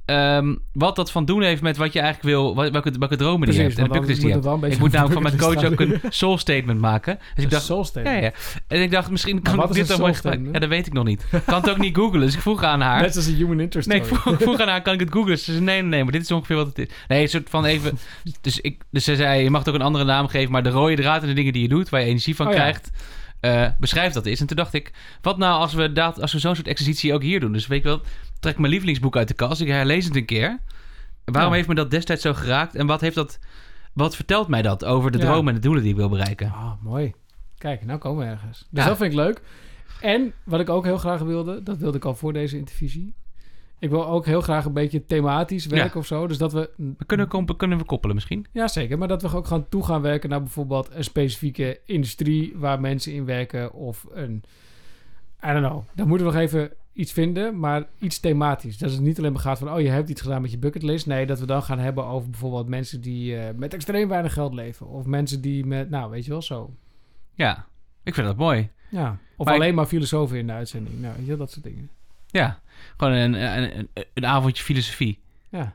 ehm, 0.07 0.55
wat 0.73 0.97
dat 0.97 1.11
van 1.11 1.25
doen 1.25 1.43
heeft 1.43 1.63
met 1.63 1.77
wat 1.77 1.93
je 1.93 2.01
eigenlijk 2.01 2.35
wil, 2.35 2.55
wat- 2.55 2.71
welke, 2.71 2.93
welke 2.99 3.17
dromen 3.17 3.49
die 3.49 3.57
je 3.57 3.63
hebt 3.63 3.79
en 3.79 3.85
de 3.85 4.01
die 4.01 4.17
je 4.17 4.23
hebt. 4.23 4.35
het 4.35 4.45
wel 4.45 4.63
een 4.63 4.71
Ik 4.71 4.79
moet 4.79 4.93
namelijk 4.99 5.13
van 5.13 5.23
mijn 5.23 5.39
coach 5.39 5.65
ook 5.73 5.81
een 5.81 6.01
soul 6.09 6.39
statement 6.39 6.81
maken. 6.81 7.19
Dus 7.35 7.45
ik 7.45 7.51
dacht, 7.51 7.65
Soul 7.65 7.79
ja, 7.79 7.85
statement. 7.85 8.23
ja. 8.23 8.33
En 8.69 8.83
ik 8.83 8.91
dacht, 8.91 9.11
misschien 9.11 9.43
kan 9.43 9.63
ik 9.63 9.73
dit 9.73 9.91
een 9.91 9.99
dan 9.99 10.15
gebruiken. 10.15 10.53
Ja, 10.53 10.59
dat 10.59 10.69
weet 10.69 10.87
ik 10.87 10.93
nog 10.93 11.05
niet. 11.05 11.27
Ik 11.33 11.43
kan 11.47 11.61
het 11.61 11.71
ook 11.71 11.79
niet 11.79 11.97
googlen, 11.97 12.21
dus 12.21 12.35
ik 12.35 12.41
vroeg 12.41 12.63
aan 12.63 12.81
haar. 12.81 13.01
Net 13.01 13.17
als 13.17 13.27
een 13.27 13.35
human 13.35 13.61
interest 13.61 13.89
Nee, 13.89 13.99
ik 13.99 14.05
vroeg, 14.05 14.27
ik 14.35 14.41
vroeg 14.41 14.61
aan 14.63 14.69
haar, 14.69 14.83
kan 14.83 14.95
ik 14.95 15.01
het 15.01 15.13
googlen? 15.13 15.39
Ze 15.39 15.53
zei, 15.53 15.65
nee, 15.65 15.81
nee, 15.81 15.91
nee, 15.91 16.03
maar 16.03 16.13
dit 16.13 16.23
is 16.23 16.31
ongeveer 16.31 16.57
wat 16.57 16.67
het 16.67 16.79
is. 16.79 16.89
Nee, 17.09 17.23
een 17.23 17.29
soort 17.29 17.51
van 17.51 17.65
even... 17.65 17.99
Dus, 18.41 18.61
ik, 18.61 18.83
dus 18.91 19.05
ze 19.05 19.17
zei, 19.17 19.43
je 19.43 19.51
mag 19.51 19.59
het 19.61 19.69
ook 19.69 19.75
een 19.75 19.87
andere 19.87 20.05
naam 20.05 20.29
geven... 20.29 20.53
maar 20.53 20.63
de 20.63 20.71
rode 20.71 20.97
draad 20.97 21.23
en 21.23 21.29
de 21.29 21.35
dingen 21.35 21.53
die 21.53 21.63
je 21.63 21.69
doet... 21.69 21.89
waar 21.89 22.01
je 22.01 22.07
energie 22.07 22.37
van 22.37 22.47
Oh 22.49 22.55
ja. 22.55 22.59
Krijgt... 23.41 23.73
eh, 23.73 23.79
beschrijf 23.81 24.13
dat 24.13 24.27
eens. 24.27 24.41
En 24.41 24.47
toen 24.47 24.57
dacht 24.57 24.73
ik, 24.75 24.93
wat 25.23 25.39
nou 25.39 25.61
als 25.61 25.75
we, 25.75 25.93
dat, 25.93 26.21
als 26.21 26.33
we 26.33 26.39
zo'n 26.39 26.55
soort 26.55 26.67
exercitie 26.67 27.15
ook 27.15 27.23
hier 27.23 27.41
doen? 27.41 27.53
Dus 27.53 27.67
weet 27.67 27.83
je 27.83 27.89
wel, 27.89 28.01
trek 28.41 28.59
mijn 28.59 28.71
lievelingsboek 28.71 29.17
uit 29.17 29.29
de 29.29 29.35
kast. 29.35 29.61
Ik 29.61 29.69
herlees 29.69 30.05
het 30.05 30.17
een 30.17 30.25
keer. 30.27 30.59
Waarom 31.25 31.51
Ja. 31.51 31.57
heeft 31.57 31.69
me 31.69 31.75
dat 31.75 31.91
destijds 31.91 32.23
zo 32.23 32.35
geraakt? 32.35 32.75
En 32.75 32.87
wat 32.87 33.01
heeft 33.01 33.15
dat... 33.15 33.39
Wat 33.93 34.17
vertelt 34.17 34.49
mij 34.49 34.63
dat 34.63 34.85
over 34.85 35.11
de 35.11 35.19
Ja. 35.19 35.25
dromen 35.25 35.49
en 35.49 35.55
de 35.55 35.61
doelen 35.67 35.83
die 35.83 35.91
ik 35.93 35.97
wil 35.97 36.09
bereiken? 36.09 36.51
Ah, 36.53 36.73
mooi. 36.83 37.13
Kijk, 37.59 37.85
nou 37.85 37.99
komen 37.99 38.25
we 38.27 38.31
ergens. 38.33 38.59
Dus 38.71 38.83
Ja. 38.83 38.89
dat 38.89 38.97
vind 38.97 39.11
ik 39.13 39.19
leuk. 39.19 39.41
En 40.01 40.33
wat 40.45 40.61
ik 40.61 40.69
ook 40.69 40.85
heel 40.85 40.99
graag 40.99 41.21
wilde, 41.21 41.63
dat 41.63 41.77
wilde 41.79 41.97
ik 41.97 42.05
al 42.05 42.15
voor 42.15 42.33
deze 42.33 42.57
intervisie. 42.57 43.15
Ik 43.79 43.91
wil 43.91 44.07
ook 44.07 44.27
heel 44.27 44.41
graag 44.41 44.65
een 44.65 44.73
beetje 44.73 45.05
thematisch 45.07 45.67
werken 45.67 46.01
of 46.01 46.07
zo. 46.07 46.27
Dus 46.27 46.39
dat 46.39 46.53
we... 46.53 46.71
We 46.77 47.05
kunnen, 47.07 47.29
kom- 47.29 47.57
kunnen 47.57 47.79
we 47.79 47.85
koppelen 47.85 48.15
misschien? 48.15 48.47
Ja, 48.53 48.69
zeker. 48.69 48.99
Maar 48.99 49.09
dat 49.09 49.23
we 49.23 49.37
ook 49.37 49.47
gewoon 49.47 49.69
toe 49.69 49.85
gaan 49.85 50.03
werken 50.03 50.29
naar 50.31 50.43
bijvoorbeeld 50.43 50.89
een 50.93 51.05
specifieke 51.05 51.81
industrie 51.85 52.53
waar 52.57 52.81
mensen 52.81 53.13
in 53.13 53.25
werken. 53.25 53.73
Of 53.73 54.07
een... 54.13 54.43
I 55.45 55.53
don't 55.53 55.67
know. 55.67 55.83
Dan 55.95 56.09
moeten 56.09 56.27
we 56.27 56.33
nog 56.33 56.43
even 56.43 56.71
iets 56.93 57.13
vinden, 57.13 57.59
maar 57.59 57.87
iets 57.99 58.19
thematisch. 58.21 58.79
Dat 58.79 58.91
het 58.91 59.01
niet 59.01 59.19
alleen 59.19 59.33
maar 59.33 59.41
gaat 59.41 59.59
van, 59.59 59.73
oh, 59.73 59.81
je 59.81 59.89
hebt 59.89 60.09
iets 60.09 60.21
gedaan 60.21 60.43
met 60.43 60.51
je 60.51 60.59
bucketlist. 60.59 61.07
Nee, 61.07 61.27
dat 61.27 61.41
we 61.41 61.47
dan 61.47 61.63
gaan 61.63 61.79
hebben 61.79 62.05
over 62.05 62.31
bijvoorbeeld 62.31 62.69
mensen 62.69 63.01
die 63.01 63.37
eh, 63.39 63.55
met 63.57 63.75
extreem 63.75 64.09
weinig 64.09 64.33
geld 64.33 64.55
leven. 64.55 64.87
Of 64.89 65.07
mensen 65.07 65.41
die 65.41 65.67
met, 65.67 65.91
nou, 65.91 66.11
weet 66.11 66.25
je 66.25 66.31
wel, 66.31 66.43
zo. 66.43 66.71
Ja, 67.35 67.67
ik 68.03 68.15
vind 68.15 68.27
dat 68.27 68.37
mooi. 68.37 68.69
Ja. 68.91 69.19
Of 69.37 69.47
Maar 69.47 69.55
ik- 69.55 69.61
alleen 69.61 69.75
maar 69.75 69.87
filosofen 69.87 70.39
in 70.39 70.47
de 70.47 70.53
uitzending. 70.53 71.01
Nou, 71.01 71.15
weet 71.17 71.27
je, 71.27 71.37
dat 71.37 71.51
soort 71.51 71.65
dingen. 71.65 71.91
Ja, 72.37 72.61
gewoon 72.97 73.13
een, 73.13 73.35
een, 73.35 73.79
een, 73.79 73.89
een 74.15 74.27
avondje 74.27 74.63
filosofie. 74.63 75.19
Ja. 75.51 75.75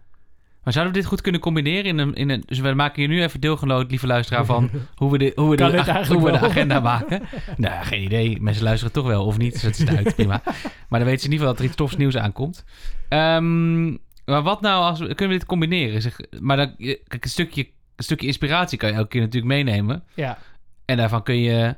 Maar 0.63 0.73
zouden 0.73 0.93
we 0.93 0.99
dit 0.99 1.09
goed 1.09 1.21
kunnen 1.21 1.41
combineren 1.41 1.85
in 1.85 1.97
een... 1.97 2.13
In 2.13 2.29
een 2.29 2.43
dus 2.45 2.59
we 2.59 2.73
maken 2.73 3.01
je 3.01 3.07
nu 3.07 3.21
even 3.23 3.39
deelgenoot, 3.39 3.89
lieve 3.89 4.07
luisteraar, 4.07 4.45
van 4.45 4.69
hoe 4.95 5.11
we 5.11 5.17
de, 5.17 5.31
hoe 5.35 5.49
we 5.49 5.55
de, 5.55 5.63
hoe 6.07 6.23
we 6.25 6.31
de 6.31 6.39
agenda 6.39 6.79
maken. 6.79 7.21
nou, 7.57 7.85
geen 7.85 8.03
idee. 8.03 8.41
Mensen 8.41 8.63
luisteren 8.63 8.93
toch 8.93 9.05
wel, 9.07 9.25
of 9.25 9.37
niet. 9.37 9.51
Dus 9.53 9.61
dat 9.61 9.79
is 9.79 9.95
uit, 9.95 10.15
prima. 10.15 10.41
Maar 10.89 10.99
dan 10.99 11.03
weten 11.09 11.19
ze 11.19 11.25
in 11.25 11.31
ieder 11.31 11.37
geval 11.47 11.47
dat 11.47 11.59
er 11.59 11.65
iets 11.65 11.75
tofs 11.75 11.95
nieuws 11.97 12.17
aankomt. 12.17 12.65
Ehm, 13.09 13.89
maar 14.25 14.41
wat 14.41 14.61
nou 14.61 14.83
als... 14.83 14.99
we- 14.99 15.05
Kunnen 15.15 15.27
we 15.33 15.39
dit 15.39 15.45
combineren? 15.45 16.01
Zeg, 16.01 16.19
maar 16.39 16.57
dan, 16.57 16.75
kijk, 16.77 17.23
een 17.23 17.29
stukje, 17.29 17.67
een 17.95 18.03
stukje 18.03 18.27
inspiratie 18.27 18.77
kan 18.77 18.89
je 18.89 18.95
elke 18.95 19.07
keer 19.09 19.21
natuurlijk 19.21 19.53
meenemen. 19.53 20.03
Ja. 20.15 20.37
En 20.85 20.97
daarvan 20.97 21.23
kun 21.23 21.37
je 21.37 21.75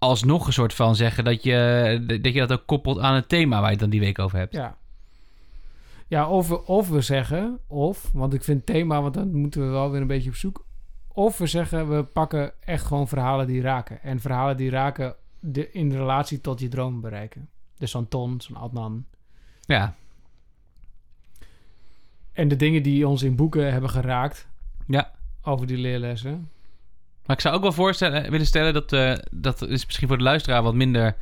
alsnog 0.00 0.46
een 0.46 0.52
soort 0.52 0.74
van 0.74 0.96
zeggen 0.96 1.24
dat 1.24 1.42
je 1.42 2.18
dat, 2.22 2.32
je 2.32 2.46
dat 2.46 2.52
ook 2.52 2.66
koppelt 2.66 2.98
aan 2.98 3.14
het 3.14 3.28
thema 3.28 3.56
waar 3.56 3.64
je 3.64 3.70
het 3.70 3.80
dan 3.80 3.90
die 3.90 4.00
week 4.00 4.18
over 4.18 4.38
hebt. 4.38 4.54
Ja. 4.54 4.78
Ja, 6.06 6.28
of 6.28 6.48
we, 6.48 6.66
of 6.66 6.88
we 6.88 7.00
zeggen, 7.00 7.58
of, 7.66 8.10
want 8.12 8.34
ik 8.34 8.44
vind 8.44 8.66
thema, 8.66 9.02
want 9.02 9.14
dan 9.14 9.34
moeten 9.34 9.60
we 9.60 9.66
wel 9.66 9.90
weer 9.90 10.00
een 10.00 10.06
beetje 10.06 10.30
op 10.30 10.36
zoek. 10.36 10.64
Of 11.08 11.38
we 11.38 11.46
zeggen, 11.46 11.96
we 11.96 12.02
pakken 12.02 12.52
echt 12.60 12.84
gewoon 12.84 13.08
verhalen 13.08 13.46
die 13.46 13.60
raken. 13.60 14.02
En 14.02 14.20
verhalen 14.20 14.56
die 14.56 14.70
raken 14.70 15.14
de, 15.40 15.70
in 15.70 15.92
relatie 15.92 16.40
tot 16.40 16.60
je 16.60 16.68
droom 16.68 17.00
bereiken. 17.00 17.48
Dus 17.78 17.90
zo'n 17.90 18.08
Ton, 18.08 18.40
zo'n 18.40 18.56
Adnan. 18.56 19.04
Ja, 19.60 19.94
En 22.32 22.48
de 22.48 22.56
dingen 22.56 22.82
die 22.82 23.08
ons 23.08 23.22
in 23.22 23.36
boeken 23.36 23.72
hebben 23.72 23.90
geraakt 23.90 24.48
ja. 24.86 25.10
over 25.42 25.66
die 25.66 25.78
leerlessen. 25.78 26.50
Maar 27.30 27.38
ik 27.38 27.44
zou 27.44 27.56
ook 27.56 27.62
wel 27.62 27.72
voorstellen, 27.72 28.30
willen 28.30 28.46
stellen 28.46 28.72
dat, 28.72 28.92
eh, 28.92 29.12
dat 29.30 29.62
is 29.68 29.86
misschien 29.86 30.08
voor 30.08 30.16
de 30.18 30.22
luisteraar 30.22 30.62
wat 30.62 30.74
minder, 30.74 31.16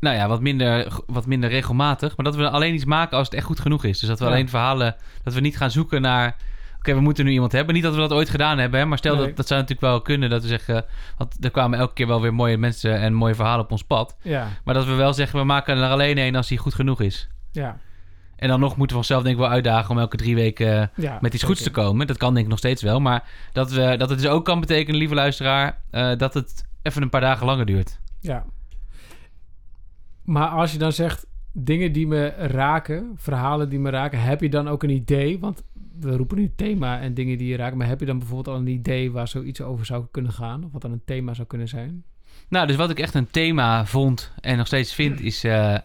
nou 0.00 0.16
ja, 0.16 0.28
wat 0.28 0.40
minder, 0.40 0.92
wat 1.06 1.26
minder 1.26 1.50
regelmatig. 1.50 2.16
Maar 2.16 2.24
dat 2.24 2.36
we 2.36 2.50
alleen 2.50 2.74
iets 2.74 2.84
maken 2.84 3.16
als 3.16 3.26
het 3.26 3.36
echt 3.36 3.46
goed 3.46 3.60
genoeg 3.60 3.84
is. 3.84 3.98
Dus 3.98 4.08
dat 4.08 4.18
we 4.18 4.24
Ja. 4.24 4.30
alleen 4.30 4.48
verhalen, 4.48 4.96
dat 5.22 5.34
we 5.34 5.40
niet 5.40 5.56
gaan 5.56 5.70
zoeken 5.70 6.00
naar, 6.02 6.36
oké, 6.78 6.94
we 6.94 7.00
moeten 7.00 7.24
nu 7.24 7.30
iemand 7.30 7.52
hebben. 7.52 7.74
Niet 7.74 7.82
dat 7.82 7.94
we 7.94 8.00
dat 8.00 8.12
ooit 8.12 8.28
gedaan 8.30 8.58
hebben, 8.58 8.80
hè, 8.80 8.86
maar 8.86 8.98
stel 8.98 9.16
Nee. 9.16 9.26
dat, 9.26 9.36
dat 9.36 9.46
zou 9.46 9.60
natuurlijk 9.60 9.88
wel 9.92 10.00
kunnen. 10.02 10.30
Dat 10.30 10.42
we 10.42 10.48
zeggen, 10.48 10.84
want 11.16 11.44
er 11.44 11.50
kwamen 11.50 11.78
elke 11.78 11.94
keer 11.94 12.06
wel 12.06 12.20
weer 12.20 12.34
mooie 12.34 12.58
mensen 12.58 12.98
en 13.00 13.12
mooie 13.14 13.34
verhalen 13.34 13.64
op 13.64 13.70
ons 13.70 13.84
pad. 13.84 14.16
Ja, 14.22 14.48
Maar 14.64 14.74
dat 14.74 14.84
we 14.86 14.94
wel 14.94 15.12
zeggen, 15.14 15.38
we 15.38 15.44
maken 15.44 15.76
er 15.78 15.90
alleen 15.90 16.18
één 16.18 16.34
als 16.34 16.48
die 16.48 16.58
goed 16.58 16.74
genoeg 16.74 17.00
is. 17.00 17.28
ja. 17.52 17.78
En 18.40 18.48
dan 18.48 18.60
nog 18.60 18.76
moeten 18.76 18.96
we 18.96 19.02
onszelf 19.02 19.22
denk 19.22 19.34
ik 19.34 19.40
wel 19.40 19.50
uitdagen 19.50 19.90
om 19.90 19.98
elke 19.98 20.16
drie 20.16 20.34
weken 20.34 20.90
ja 20.94 21.18
met 21.20 21.34
iets 21.34 21.42
goeds 21.42 21.62
te 21.62 21.70
komen. 21.70 22.06
Dat 22.06 22.16
kan 22.16 22.32
denk 22.32 22.44
ik 22.44 22.50
nog 22.50 22.58
steeds 22.58 22.82
wel. 22.82 23.00
Maar 23.00 23.28
dat, 23.52 23.70
we, 23.70 23.94
dat 23.98 24.10
het 24.10 24.18
dus 24.18 24.28
ook 24.28 24.44
kan 24.44 24.60
betekenen, 24.60 24.98
lieve 24.98 25.14
luisteraar, 25.14 25.80
eh, 25.90 26.16
dat 26.16 26.34
het 26.34 26.64
even 26.82 27.02
een 27.02 27.10
paar 27.10 27.20
dagen 27.20 27.46
langer 27.46 27.66
duurt. 27.66 28.00
Ja. 28.20 28.44
Maar 30.24 30.48
als 30.48 30.72
je 30.72 30.78
dan 30.78 30.92
zegt 30.92 31.26
dingen 31.52 31.92
die 31.92 32.06
me 32.06 32.28
raken, 32.28 33.12
verhalen 33.16 33.68
die 33.68 33.78
me 33.78 33.90
raken, 33.90 34.22
heb 34.22 34.40
je 34.40 34.48
dan 34.48 34.68
ook 34.68 34.82
een 34.82 34.90
idee? 34.90 35.38
Want 35.38 35.62
we 36.00 36.16
roepen 36.16 36.36
nu 36.36 36.52
thema 36.56 37.00
en 37.00 37.14
dingen 37.14 37.38
die 37.38 37.48
je 37.48 37.56
raken, 37.56 37.78
maar 37.78 37.86
heb 37.86 38.00
je 38.00 38.06
dan 38.06 38.18
bijvoorbeeld 38.18 38.56
al 38.56 38.62
een 38.62 38.68
idee 38.68 39.10
waar 39.10 39.28
zoiets 39.28 39.60
over 39.60 39.86
zou 39.86 40.06
kunnen 40.10 40.32
gaan? 40.32 40.64
Of 40.64 40.72
wat 40.72 40.82
dan 40.82 40.92
een 40.92 41.04
thema 41.04 41.34
zou 41.34 41.46
kunnen 41.46 41.68
zijn? 41.68 42.04
Nou, 42.48 42.66
dus 42.66 42.76
wat 42.76 42.90
ik 42.90 42.98
echt 42.98 43.14
een 43.14 43.30
thema 43.30 43.86
vond 43.86 44.32
en 44.40 44.56
nog 44.56 44.66
steeds 44.66 44.94
vind, 44.94 45.20
is... 45.20 45.44
eh, 45.44 45.76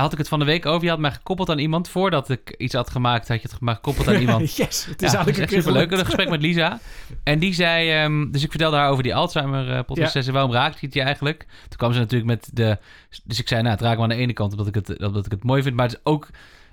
had 0.00 0.12
ik 0.12 0.18
het 0.18 0.28
van 0.28 0.38
de 0.38 0.44
week 0.44 0.66
over. 0.66 0.82
Je 0.84 0.90
had 0.90 0.98
mij 0.98 1.10
gekoppeld 1.10 1.50
aan 1.50 1.58
iemand. 1.58 1.88
Voordat 1.88 2.30
ik 2.30 2.54
iets 2.58 2.74
had 2.74 2.90
gemaakt, 2.90 3.28
had 3.28 3.42
je 3.42 3.48
het 3.50 3.60
maar 3.60 3.74
gekoppeld 3.74 4.08
aan 4.08 4.14
iemand. 4.26 4.56
yes, 4.56 4.84
het 4.86 5.00
Ja, 5.00 5.06
is 5.06 5.12
dat 5.12 5.14
eigenlijk 5.14 5.38
echt 5.52 5.52
superleuk. 5.52 5.90
Een 5.90 6.04
gesprek 6.04 6.28
met 6.30 6.42
Lisa. 6.42 6.78
En 7.24 7.38
die 7.38 7.54
zei... 7.54 7.90
ehm, 7.90 8.30
dus 8.30 8.42
ik 8.44 8.50
vertelde 8.50 8.76
haar 8.76 8.90
over 8.90 9.02
die 9.02 9.14
Alzheimer-podcast. 9.14 9.98
Ja. 10.00 10.08
Zei 10.08 10.24
ze, 10.24 10.32
waarom 10.32 10.52
raakt 10.52 10.80
het 10.80 10.94
je 10.94 11.02
eigenlijk? 11.02 11.46
Toen 11.68 11.78
kwam 11.78 11.92
ze 11.92 11.98
natuurlijk 11.98 12.30
met 12.30 12.50
de... 12.52 12.78
Dus 13.24 13.38
ik 13.40 13.48
zei, 13.48 13.60
nou, 13.62 13.74
het 13.74 13.82
raakt 13.84 13.96
me 13.96 14.02
aan 14.02 14.08
de 14.08 14.14
ene 14.14 14.32
kant 14.32 14.50
omdat 14.50 14.66
ik 14.66 14.74
het, 14.74 14.98
omdat 15.06 15.24
ik 15.26 15.30
het 15.32 15.44
mooi 15.44 15.62
vind. 15.62 15.74
Maar 15.76 15.86
het 15.86 15.94
is 15.94 16.00
ook 16.04 16.28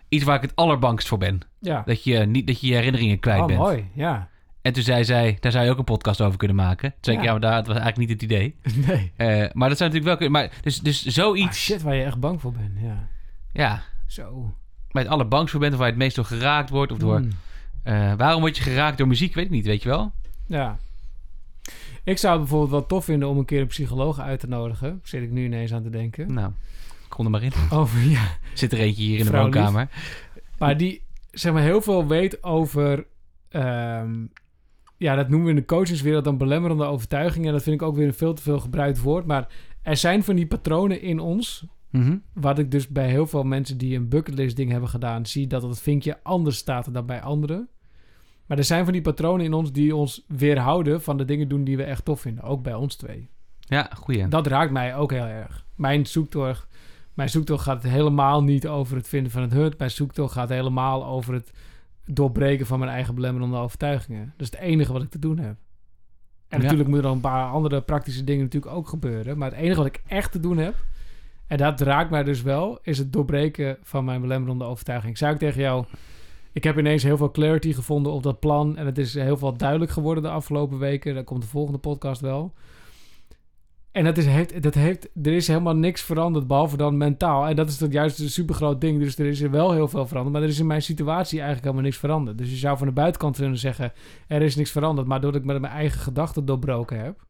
iets 0.10 0.24
waar 0.24 0.36
ik 0.36 0.42
het 0.42 0.56
allerbangst 0.56 1.08
voor 1.08 1.18
ben. 1.18 1.40
Ja. 1.60 1.82
Dat 1.86 2.04
je, 2.04 2.18
niet, 2.20 2.48
dat 2.48 2.60
je 2.62 2.68
je 2.68 2.74
herinneringen 2.74 3.20
kwijt 3.20 3.40
Oh, 3.42 3.46
bent. 3.48 3.60
mooi. 3.60 3.90
Ja. 3.94 4.30
En 4.62 4.74
toen 4.74 4.84
zei 4.84 5.04
zij, 5.04 5.38
daar 5.40 5.52
zou 5.52 5.66
je 5.66 5.72
ook 5.72 5.78
een 5.78 5.84
podcast 5.84 6.22
over 6.22 6.38
kunnen 6.38 6.58
maken. 6.58 6.90
Toen 6.90 7.00
zei 7.02 7.18
ik, 7.18 7.24
Ja. 7.24 7.28
ja, 7.28 7.38
maar 7.40 7.50
daar, 7.50 7.56
dat 7.64 7.68
was 7.68 7.78
eigenlijk 7.78 8.10
niet 8.10 8.22
het 8.22 8.32
idee. 8.32 8.56
Nee. 8.88 9.12
Eh, 9.16 9.50
maar 9.54 9.70
dat 9.70 9.78
zou 9.78 9.90
natuurlijk 9.92 10.04
wel 10.06 10.18
kunnen. 10.18 10.32
Maar 10.32 10.50
dus, 10.62 10.80
dus 10.80 11.06
zoiets... 11.06 11.48
Ah, 11.48 11.54
shit, 11.54 11.82
waar 11.82 11.96
je 11.96 12.04
echt 12.04 12.20
bang 12.20 12.42
voor 12.42 12.52
bent. 12.52 12.72
Ja. 12.82 13.08
Ja, 13.56 13.84
Zo. 14.08 14.42
waar 14.92 15.04
je 15.04 15.10
het 15.10 15.18
allerbangst 15.18 15.52
voor 15.52 15.60
bent. 15.60 15.74
Of 15.74 15.78
waar 15.78 15.88
je 15.88 15.94
het 15.94 16.04
meest 16.04 16.16
door 16.16 16.26
geraakt 16.26 16.70
wordt. 16.70 16.92
Of 16.92 16.98
door... 16.98 17.20
Mm. 17.20 17.30
eh, 17.84 18.14
waarom 18.18 18.42
word 18.42 18.58
je 18.58 18.64
geraakt 18.64 18.98
door 18.98 19.08
muziek? 19.08 19.34
Weet 19.34 19.46
ik 19.46 19.52
niet, 19.52 19.66
weet 19.66 19.84
je 19.84 19.90
wel? 19.90 20.12
Ja. 20.46 20.78
Ik 22.04 22.18
zou 22.18 22.32
het 22.34 22.42
bijvoorbeeld 22.42 22.72
wel 22.72 22.86
tof 22.86 23.06
vinden 23.06 23.30
om 23.30 23.38
een 23.38 23.46
keer 23.46 23.62
een 23.62 23.68
psycholoog 23.68 24.20
uit 24.20 24.40
te 24.40 24.48
nodigen. 24.48 25.00
Zit 25.04 25.24
ik 25.24 25.32
nu 25.32 25.46
ineens 25.46 25.74
aan 25.74 25.84
te 25.84 25.90
denken. 25.90 26.34
Nou, 26.34 26.52
kom 27.08 27.26
er 27.26 27.32
maar 27.32 27.44
in. 27.44 27.52
Over, 27.70 28.02
ja. 28.02 28.38
Zit 28.54 28.72
er 28.72 28.80
eentje 28.80 29.04
hier 29.04 29.18
in 29.18 29.24
de 29.24 29.30
Vrouw 29.30 29.42
woonkamer. 29.42 29.90
Maar 30.58 30.78
die, 30.78 31.02
zeg 31.32 31.54
maar, 31.54 31.62
heel 31.62 31.82
veel 31.82 32.08
weet 32.08 32.44
over... 32.44 33.06
ehm, 33.50 34.14
ja, 34.98 35.16
dat 35.16 35.30
noemen 35.30 35.48
we 35.48 35.54
in 35.54 35.60
de 35.60 35.66
coachingswereld 35.66 36.24
dan 36.24 36.38
belemmerende 36.38 36.84
overtuigingen. 36.84 37.54
Dat 37.54 37.64
vind 37.64 37.82
ik 37.82 37.88
ook 37.88 37.96
weer 37.96 38.08
een 38.08 38.14
veel 38.14 38.34
te 38.34 38.42
veel 38.42 38.60
gebruikt 38.60 39.02
woord. 39.02 39.26
Maar 39.26 39.48
er 39.82 39.98
zijn 39.98 40.24
van 40.24 40.36
die 40.36 40.48
patronen 40.48 41.02
in 41.02 41.20
ons... 41.20 41.66
Mhm. 41.98 42.18
Wat 42.34 42.60
ik 42.60 42.72
dus 42.72 42.88
bij 42.88 43.10
heel 43.10 43.28
veel 43.28 43.44
mensen 43.44 43.78
die 43.78 43.96
een 43.96 44.10
bucketlist 44.10 44.56
ding 44.56 44.72
hebben 44.72 44.90
gedaan... 44.90 45.26
zie 45.26 45.48
dat 45.48 45.62
het 45.64 45.80
vinkje 45.82 46.20
anders 46.24 46.58
staat 46.58 46.94
dan 46.94 47.06
bij 47.06 47.22
anderen. 47.22 47.70
Maar 48.46 48.58
er 48.58 48.64
zijn 48.64 48.84
van 48.84 48.94
die 48.94 49.02
patronen 49.02 49.46
in 49.46 49.54
ons 49.54 49.72
die 49.72 49.96
ons 49.96 50.26
weerhouden... 50.28 51.02
van 51.02 51.18
de 51.18 51.26
dingen 51.26 51.48
doen 51.48 51.64
die 51.64 51.78
we 51.78 51.84
echt 51.84 52.06
tof 52.06 52.22
vinden. 52.22 52.44
Ook 52.44 52.64
bij 52.64 52.74
ons 52.74 52.96
twee. 52.96 53.30
Ja, 53.60 53.90
goeie. 53.98 54.28
Dat 54.28 54.48
raakt 54.48 54.72
mij 54.72 54.96
ook 54.96 55.12
heel 55.12 55.26
erg. 55.26 55.66
Mijn 55.76 56.06
zoektocht, 56.06 56.68
mijn 57.14 57.30
zoektocht 57.30 57.64
gaat 57.64 57.84
helemaal 57.84 58.44
niet 58.44 58.68
over 58.68 58.96
het 58.98 59.08
vinden 59.08 59.32
van 59.32 59.42
het 59.42 59.52
hut. 59.54 59.78
Mijn 59.78 59.92
zoektocht 59.92 60.34
gaat 60.34 60.50
helemaal 60.50 61.06
over 61.06 61.34
het 61.34 61.52
doorbreken 62.06 62.66
van 62.66 62.80
mijn 62.80 62.92
eigen 62.92 63.16
belemmerende 63.16 63.58
overtuigingen. 63.58 64.26
Dat 64.38 64.48
is 64.48 64.52
het 64.52 64.60
enige 64.60 64.94
wat 64.94 65.04
ik 65.04 65.10
te 65.10 65.20
doen 65.20 65.38
heb. 65.38 65.56
En 66.48 66.58
Ja. 66.58 66.64
natuurlijk 66.64 66.90
moeten 66.90 67.10
er 67.10 67.16
een 67.16 67.22
paar 67.22 67.50
andere 67.52 67.82
praktische 67.82 68.24
dingen 68.24 68.44
natuurlijk 68.44 68.74
ook 68.74 68.88
gebeuren. 68.88 69.38
Maar 69.38 69.50
het 69.52 69.60
enige 69.60 69.78
wat 69.78 69.86
ik 69.86 70.02
echt 70.08 70.32
te 70.32 70.40
doen 70.40 70.58
heb, 70.58 70.76
en 71.48 71.58
dat 71.58 71.82
raakt 71.82 72.10
mij 72.10 72.24
dus 72.24 72.42
wel, 72.42 72.80
is 72.82 72.98
het 72.98 73.14
doorbreken 73.14 73.78
van 73.82 74.06
mijn 74.06 74.22
belemmerende 74.22 74.64
overtuiging. 74.64 75.12
Ik 75.12 75.18
zei 75.18 75.34
ook 75.34 75.40
tegen 75.40 75.62
jou, 75.62 75.86
ik 76.56 76.64
heb 76.64 76.78
ineens 76.78 77.04
heel 77.04 77.18
veel 77.18 77.32
clarity 77.32 77.74
gevonden 77.74 78.12
op 78.12 78.24
dat 78.24 78.40
plan. 78.40 78.78
En 78.78 78.86
het 78.86 78.98
is 78.98 79.14
heel 79.14 79.38
veel 79.38 79.58
duidelijk 79.58 79.92
geworden 79.92 80.24
de 80.24 80.30
afgelopen 80.30 80.78
weken. 80.78 81.14
Daar 81.14 81.24
komt 81.24 81.42
de 81.42 81.48
volgende 81.48 81.80
podcast 81.80 82.22
wel. 82.22 82.54
En 83.92 84.04
dat 84.04 84.18
is, 84.18 84.26
heeft, 84.26 84.64
dat 84.64 84.74
heeft, 84.74 85.10
er 85.24 85.34
is 85.34 85.48
helemaal 85.48 85.76
niks 85.76 86.02
veranderd, 86.02 86.48
behalve 86.48 86.78
dan 86.78 86.98
mentaal. 86.98 87.48
En 87.48 87.56
dat 87.56 87.70
is 87.70 87.78
dat 87.78 87.92
juist 87.92 88.20
een 88.20 88.30
supergroot 88.30 88.82
ding. 88.82 89.00
Dus 89.00 89.18
er 89.18 89.26
is 89.26 89.42
er 89.42 89.52
wel 89.52 89.72
heel 89.72 89.88
veel 89.88 90.08
veranderd. 90.08 90.34
Maar 90.36 90.44
er 90.44 90.50
is 90.50 90.60
in 90.60 90.68
mijn 90.68 90.82
situatie 90.82 91.38
eigenlijk 91.38 91.64
helemaal 91.64 91.86
niks 91.86 91.98
veranderd. 91.98 92.38
Dus 92.38 92.50
je 92.50 92.56
zou 92.56 92.78
van 92.78 92.88
de 92.88 92.94
buitenkant 92.94 93.38
kunnen 93.38 93.58
zeggen, 93.58 93.94
er 94.28 94.42
is 94.42 94.56
niks 94.56 94.72
veranderd. 94.72 95.08
Maar 95.08 95.22
doordat 95.22 95.42
ik 95.42 95.48
met 95.48 95.62
mijn 95.62 95.74
eigen 95.74 96.00
gedachten 96.00 96.46
doorbroken 96.46 97.00
heb, 97.00 97.26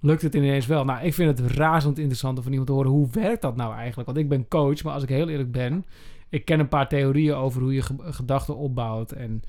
lukt 0.00 0.22
het 0.22 0.34
ineens 0.34 0.66
wel. 0.66 0.84
Nou, 0.84 1.04
ik 1.04 1.14
vind 1.14 1.38
het 1.38 1.50
razend 1.50 1.98
interessant 1.98 2.36
om 2.36 2.42
van 2.42 2.50
iemand 2.52 2.68
te 2.70 2.74
horen, 2.76 2.90
hoe 2.90 3.08
werkt 3.12 3.42
dat 3.42 3.56
nou 3.56 3.74
eigenlijk? 3.74 4.06
Want 4.06 4.18
ik 4.18 4.28
ben 4.28 4.48
coach, 4.48 4.82
maar 4.82 4.92
als 4.92 5.02
ik 5.02 5.08
heel 5.08 5.28
eerlijk 5.28 5.52
ben, 5.52 5.84
ik 6.28 6.44
ken 6.44 6.60
een 6.60 6.68
paar 6.68 6.88
theorieën 6.88 7.34
over 7.34 7.62
hoe 7.62 7.74
je 7.74 7.82
ge- 7.82 7.94
gedachten 8.12 8.56
opbouwt 8.56 9.12
en 9.12 9.42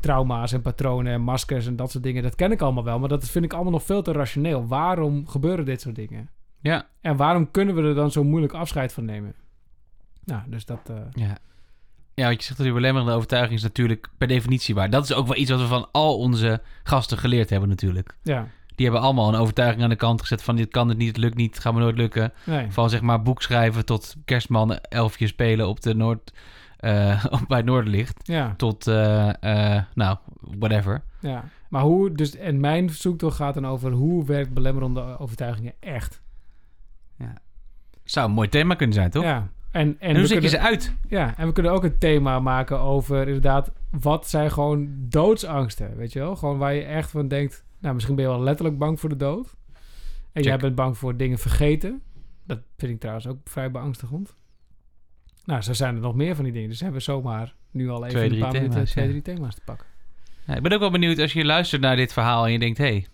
trauma's 0.00 0.52
en 0.52 0.60
patronen 0.62 1.12
en 1.12 1.20
maskers 1.20 1.66
en 1.66 1.76
dat 1.76 1.90
soort 1.90 2.04
dingen. 2.04 2.22
Dat 2.22 2.34
ken 2.34 2.52
ik 2.52 2.60
allemaal 2.62 2.84
wel, 2.84 2.98
maar 2.98 3.08
dat 3.08 3.28
vind 3.28 3.44
ik 3.44 3.52
allemaal 3.52 3.72
nog 3.72 3.82
veel 3.82 4.02
te 4.02 4.12
rationeel. 4.12 4.66
Waarom 4.66 5.26
gebeuren 5.28 5.64
dit 5.64 5.80
soort 5.80 5.94
dingen? 5.96 6.28
Ja, 6.60 6.86
En 7.00 7.16
waarom 7.16 7.50
kunnen 7.50 7.74
we 7.74 7.82
er 7.82 7.94
dan 7.94 8.10
zo 8.10 8.24
moeilijk 8.24 8.52
afscheid 8.52 8.92
van 8.92 9.04
nemen? 9.04 9.34
Nou, 10.24 10.42
dus 10.46 10.64
dat... 10.64 10.80
eh, 10.90 10.96
ja. 11.12 11.36
Ja, 12.14 12.28
wat 12.28 12.36
je 12.36 12.42
zegt 12.42 12.56
dat 12.56 12.66
die 12.66 12.74
belemmerende 12.74 13.12
overtuiging 13.14 13.54
is 13.56 13.62
natuurlijk 13.62 14.08
per 14.18 14.28
definitie 14.28 14.74
waar. 14.74 14.90
Dat 14.90 15.04
is 15.04 15.12
ook 15.14 15.26
wel 15.26 15.36
iets 15.36 15.50
wat 15.50 15.60
we 15.60 15.66
van 15.66 15.88
al 15.92 16.18
onze 16.18 16.60
gasten 16.82 17.18
geleerd 17.18 17.50
hebben 17.50 17.68
natuurlijk. 17.68 18.16
ja, 18.22 18.48
Die 18.74 18.86
hebben 18.86 19.04
allemaal 19.04 19.28
een 19.28 19.40
overtuiging 19.40 19.82
aan 19.82 19.88
de 19.90 19.96
kant 19.96 20.20
gezet 20.20 20.42
van 20.42 20.56
dit 20.56 20.70
kan 20.70 20.88
het 20.88 20.98
niet, 20.98 21.08
het 21.08 21.16
lukt 21.16 21.36
niet, 21.36 21.54
het 21.54 21.62
gaat 21.62 21.74
me 21.74 21.80
nooit 21.80 21.96
lukken. 21.96 22.32
nee. 22.44 22.66
Van 22.72 22.90
zeg 22.90 23.00
maar 23.00 23.22
boek 23.22 23.42
schrijven 23.42 23.84
tot 23.84 24.14
kerstman 24.24 24.78
elfje 24.78 25.26
spelen 25.26 25.68
op 25.68 25.80
de 25.80 25.94
Noord, 25.94 26.32
op- 27.30 27.44
bij 27.48 27.56
het 27.56 27.66
Noorderlicht. 27.66 28.16
Ja, 28.22 28.54
Tot, 28.56 28.86
eh, 28.86 29.28
eh, 29.76 29.82
nou, 29.94 30.16
whatever. 30.40 31.02
ja. 31.20 31.44
Maar 31.68 31.82
hoe... 31.82 32.12
Dus, 32.12 32.36
en 32.36 32.60
mijn 32.60 32.90
zoektocht 32.90 33.36
gaat 33.36 33.54
dan 33.54 33.66
over 33.66 33.90
hoe 33.92 34.24
werkt 34.24 34.54
belemmerende 34.54 35.18
overtuigingen 35.18 35.72
echt? 35.80 36.20
Zou 38.04 38.28
een 38.28 38.34
mooi 38.34 38.48
thema 38.48 38.74
kunnen 38.74 38.94
zijn, 38.94 39.10
toch? 39.10 39.22
Ja. 39.22 39.48
En, 39.70 39.96
en, 40.00 40.16
hoe 40.16 40.26
zet 40.26 40.42
je 40.42 40.48
ze 40.48 40.58
uit? 40.58 40.94
Ja, 41.08 41.34
en 41.36 41.46
we 41.46 41.52
kunnen 41.52 41.72
ook 41.72 41.84
een 41.84 41.98
thema 41.98 42.40
maken 42.40 42.78
over 42.78 43.26
inderdaad, 43.26 43.70
wat 43.90 44.28
zijn 44.28 44.50
gewoon 44.50 44.88
doodsangsten, 45.08 45.96
weet 45.96 46.12
je 46.12 46.18
wel? 46.18 46.36
Gewoon 46.36 46.58
waar 46.58 46.74
je 46.74 46.82
echt 46.84 47.10
van 47.10 47.28
denkt, 47.28 47.64
nou 47.82 47.94
misschien 47.94 48.16
ben 48.16 48.24
je 48.24 48.30
wel 48.30 48.42
letterlijk 48.42 48.78
bang 48.78 49.00
voor 49.00 49.08
de 49.08 49.16
dood. 49.16 49.56
En 50.32 50.42
jij 50.42 50.52
Check. 50.52 50.60
bent 50.60 50.74
bang 50.74 50.98
voor 50.98 51.16
dingen 51.16 51.38
vergeten. 51.38 52.02
Dat 52.46 52.58
vind 52.76 52.92
ik 52.92 53.00
trouwens 53.00 53.26
ook 53.26 53.38
vrij 53.44 53.70
beangstigend. 53.70 54.34
Nou, 55.44 55.62
zo 55.62 55.72
zijn 55.72 55.94
er 55.94 56.00
nog 56.00 56.14
meer 56.14 56.34
van 56.34 56.44
die 56.44 56.52
dingen. 56.52 56.68
Dus 56.68 56.80
hebben 56.80 56.98
we 56.98 57.04
zomaar 57.04 57.54
nu 57.70 57.90
al 57.90 58.04
even 58.04 58.18
Twee, 58.18 58.32
een 58.32 58.38
paar 58.38 58.52
minuten 58.52 58.84
twee, 58.84 59.04
ja. 59.04 59.10
drie 59.10 59.22
thema's 59.22 59.54
te 59.54 59.60
pakken. 59.64 59.86
Ja, 60.46 60.54
ik 60.56 60.62
ben 60.62 60.72
ook 60.72 60.80
wel 60.80 60.90
benieuwd 60.90 61.18
als 61.18 61.32
je 61.32 61.44
luistert 61.44 61.82
naar 61.82 61.96
dit 61.96 62.12
verhaal 62.12 62.46
en 62.46 62.52
je 62.52 62.58
denkt... 62.58 62.78
hé, 62.78 62.84
hey, 62.84 63.06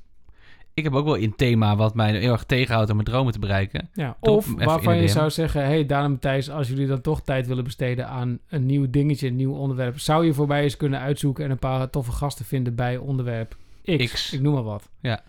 ik 0.75 0.85
heb 0.85 0.93
ook 0.93 1.05
wel 1.05 1.19
een 1.19 1.37
thema 1.37 1.77
wat 1.77 1.95
mij 1.95 2.19
heel 2.19 2.33
erg 2.33 2.45
tegenhoudt 2.45 2.91
om 2.91 2.97
mijn 2.97 3.09
dromen 3.09 3.33
te 3.33 3.39
bereiken. 3.39 3.89
Ja, 3.93 4.17
of 4.21 4.55
waarvan 4.55 4.97
je 4.97 5.09
zou 5.09 5.31
zeggen, 5.31 5.65
hey 5.65 5.87
Daan 5.87 6.05
en 6.05 6.11
Matthijs, 6.11 6.51
als 6.51 6.69
jullie 6.69 6.87
dan 6.87 7.01
toch 7.01 7.23
tijd 7.23 7.47
willen 7.47 7.65
besteden 7.65 8.09
aan 8.09 8.39
een 8.49 8.67
nieuw 8.67 8.91
dingetje, 8.91 9.29
een 9.29 9.37
nieuw 9.37 9.55
onderwerp, 9.55 9.99
zou 9.99 10.27
je 10.27 10.35
voorbij 10.35 10.63
eens 10.63 10.77
kunnen 10.77 11.01
uitzoeken 11.01 11.45
en 11.45 11.51
een 11.51 11.59
paar 11.59 11.91
toffe 11.91 12.13
gasten 12.13 12.45
vinden 12.45 12.75
bij 12.75 12.97
onderwerp 12.97 13.57
X. 13.97 14.13
X. 14.13 14.33
Ik 14.33 14.41
noem 14.41 14.55
maar 14.55 14.63
wat. 14.63 14.91
Ja. 15.01 15.23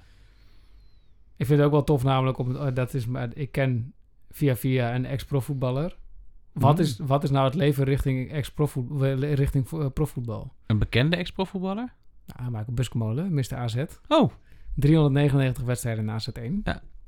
Ik 1.35 1.45
vind 1.45 1.57
het 1.57 1.67
ook 1.67 1.71
wel 1.73 1.83
tof 1.83 2.03
namelijk, 2.03 2.37
om, 2.37 2.55
oh, 2.55 2.67
dat 2.73 2.93
is, 2.93 3.05
maar 3.05 3.29
ik 3.33 3.51
ken 3.51 3.93
via 4.31 4.55
via 4.55 4.95
een 4.95 5.05
ex-profvoetballer. 5.05 5.97
Wat, 6.53 6.75
Mm. 6.75 6.81
is, 6.81 6.99
wat 7.01 7.23
is 7.23 7.29
nou 7.29 7.45
het 7.45 7.53
leven 7.55 7.83
richting 7.83 8.31
ex-profvoet- 8.31 9.01
eh, 9.01 9.33
richting 9.33 9.71
eh, 9.71 9.85
profvoetbal? 9.93 10.53
Een 10.67 10.79
bekende 10.79 11.15
ex-profvoetballer? 11.15 11.93
Nou, 12.25 12.49
Michael 12.51 12.73
Buskomolen, 12.73 13.33
Mr. 13.33 13.55
AZ. 13.55 13.83
Oh, 14.07 14.31
399 14.75 15.63
wedstrijden 15.63 16.05
na 16.05 16.13
AZ1. 16.19 16.63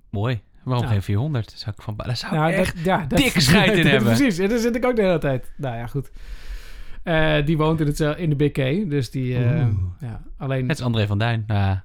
mooi. 0.09 0.41
Waarom 0.63 0.83
Ja. 0.83 0.89
geen 0.91 1.01
400? 1.01 1.51
Zou 1.51 1.75
ik 1.77 1.81
van, 1.83 1.95
daar 1.97 2.17
zou 2.17 2.33
ik 2.33 2.39
Nou, 2.39 2.51
echt... 2.53 2.75
dat, 2.75 2.85
ja, 2.85 3.05
dat, 3.05 3.19
dikke 3.19 3.41
scheid 3.41 3.77
in 3.77 3.85
hebben. 3.91 4.15
Precies, 4.15 4.37
en 4.37 4.49
daar 4.49 4.59
zit 4.59 4.75
ik 4.75 4.85
ook 4.85 4.95
de 4.95 5.01
hele 5.01 5.17
tijd. 5.17 5.51
Nou 5.57 5.75
ja, 5.75 5.87
goed. 5.87 6.11
Eh, 7.03 7.45
die 7.45 7.57
woont 7.57 7.79
in, 7.79 7.87
het, 7.87 7.99
in 7.99 8.29
de 8.29 8.35
Big 8.35 8.51
K, 8.51 8.89
dus 8.89 9.11
die... 9.11 9.35
eh, 9.35 9.67
ja, 9.99 10.21
alleen... 10.37 10.65
Net 10.65 10.77
als 10.77 10.85
André 10.85 11.07
van 11.07 11.17
Duin. 11.17 11.43
Nou, 11.47 11.77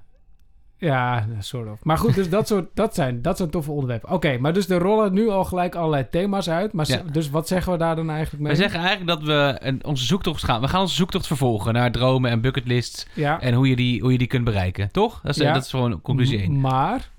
Ja, 0.79 1.25
sort 1.39 1.69
of. 1.71 1.83
Maar 1.83 1.97
goed, 1.97 2.15
dus 2.15 2.29
dat, 2.29 2.47
soort, 2.47 2.65
dat, 2.73 2.95
zijn, 2.95 3.21
dat 3.21 3.37
zijn 3.37 3.49
toffe 3.49 3.71
onderwerpen. 3.71 4.09
Oké, 4.09 4.37
maar 4.37 4.53
dus 4.53 4.69
er 4.69 4.79
rollen 4.79 5.13
nu 5.13 5.29
al 5.29 5.43
gelijk 5.45 5.75
allerlei 5.75 6.05
thema's 6.11 6.49
uit. 6.49 6.73
Maar 6.73 6.87
Ja. 6.89 7.01
dus 7.11 7.29
wat 7.29 7.47
zeggen 7.47 7.71
we 7.71 7.77
daar 7.77 7.95
dan 7.95 8.09
eigenlijk 8.09 8.43
mee? 8.43 8.51
wij 8.51 8.61
zeggen 8.61 8.79
eigenlijk 8.79 9.09
dat 9.19 9.23
we 9.27 9.55
een, 9.59 9.85
onze 9.85 10.05
zoektocht 10.05 10.43
gaan. 10.43 10.61
We 10.61 10.67
gaan 10.67 10.81
onze 10.81 10.95
zoektocht 10.95 11.27
vervolgen 11.27 11.73
naar 11.73 11.91
dromen 11.91 12.31
en 12.31 12.41
bucketlists. 12.41 13.05
ja. 13.13 13.41
En 13.41 13.53
hoe 13.53 13.69
je 13.69 13.75
die, 13.75 14.01
hoe 14.01 14.11
je 14.11 14.17
die 14.17 14.27
kunt 14.27 14.43
bereiken. 14.43 14.91
Toch? 14.91 15.19
Dat 15.23 15.35
is, 15.35 15.41
Ja. 15.41 15.53
dat 15.53 15.63
is 15.63 15.69
gewoon 15.69 16.01
conclusie 16.01 16.39
1. 16.39 16.51
M- 16.51 16.59
Maar, 16.61 17.09